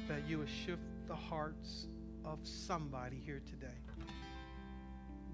that 0.09 0.29
you 0.29 0.39
would 0.39 0.49
shift 0.49 0.83
the 1.09 1.17
hearts 1.17 1.87
of 2.25 2.39
somebody 2.43 3.21
here 3.25 3.43
today 3.47 3.69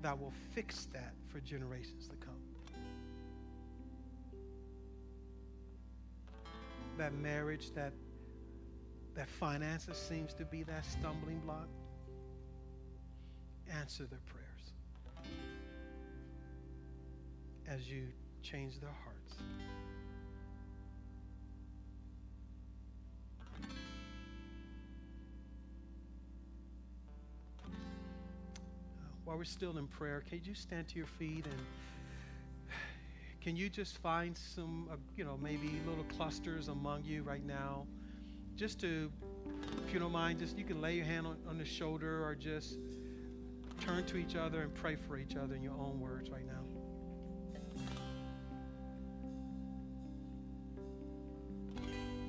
that 0.03 0.19
will 0.19 0.33
fix 0.55 0.87
that 0.93 1.15
for 1.29 1.41
generations 1.41 2.09
to 2.09 2.17
come. 2.17 2.35
That 6.99 7.15
marriage, 7.15 7.73
that 7.75 7.93
that 9.15 9.29
finances 9.29 9.97
seems 9.97 10.33
to 10.35 10.45
be 10.45 10.63
that 10.65 10.85
stumbling 10.85 11.41
block. 11.41 11.69
Answer 13.81 14.05
their 14.05 14.21
prayers 14.27 14.49
as 17.69 17.89
you 17.89 18.05
change 18.43 18.79
their 18.81 18.91
hearts. 19.05 19.37
while 29.33 29.39
we're 29.39 29.45
still 29.45 29.79
in 29.79 29.87
prayer, 29.87 30.23
can 30.29 30.43
you 30.45 30.53
stand 30.53 30.87
to 30.87 30.99
your 30.99 31.07
feet 31.07 31.47
and 31.47 31.61
can 33.41 33.57
you 33.57 33.71
just 33.71 33.97
find 33.97 34.37
some, 34.37 34.87
uh, 34.93 34.97
you 35.17 35.25
know, 35.25 35.39
maybe 35.43 35.71
little 35.89 36.05
clusters 36.05 36.69
among 36.69 37.03
you 37.03 37.23
right 37.23 37.43
now? 37.43 37.87
Just 38.57 38.79
to, 38.81 39.11
if 39.87 39.95
you 39.95 39.99
don't 39.99 40.13
mind, 40.13 40.39
just 40.41 40.59
you 40.59 40.65
can 40.65 40.83
lay 40.83 40.97
your 40.97 41.07
hand 41.07 41.27
on, 41.27 41.39
on 41.49 41.57
the 41.57 41.65
shoulder 41.65 42.23
or 42.23 42.35
just 42.35 42.77
turn 43.83 44.05
to 44.07 44.17
each 44.17 44.37
other 44.37 44.63
and 44.63 44.75
pray 44.75 44.97
for 44.97 45.19
each 45.19 45.37
other 45.37 45.55
in 45.55 45.63
your 45.63 45.75
own 45.75 46.01
words 46.01 46.31
right 46.31 46.47
now. 46.47 46.53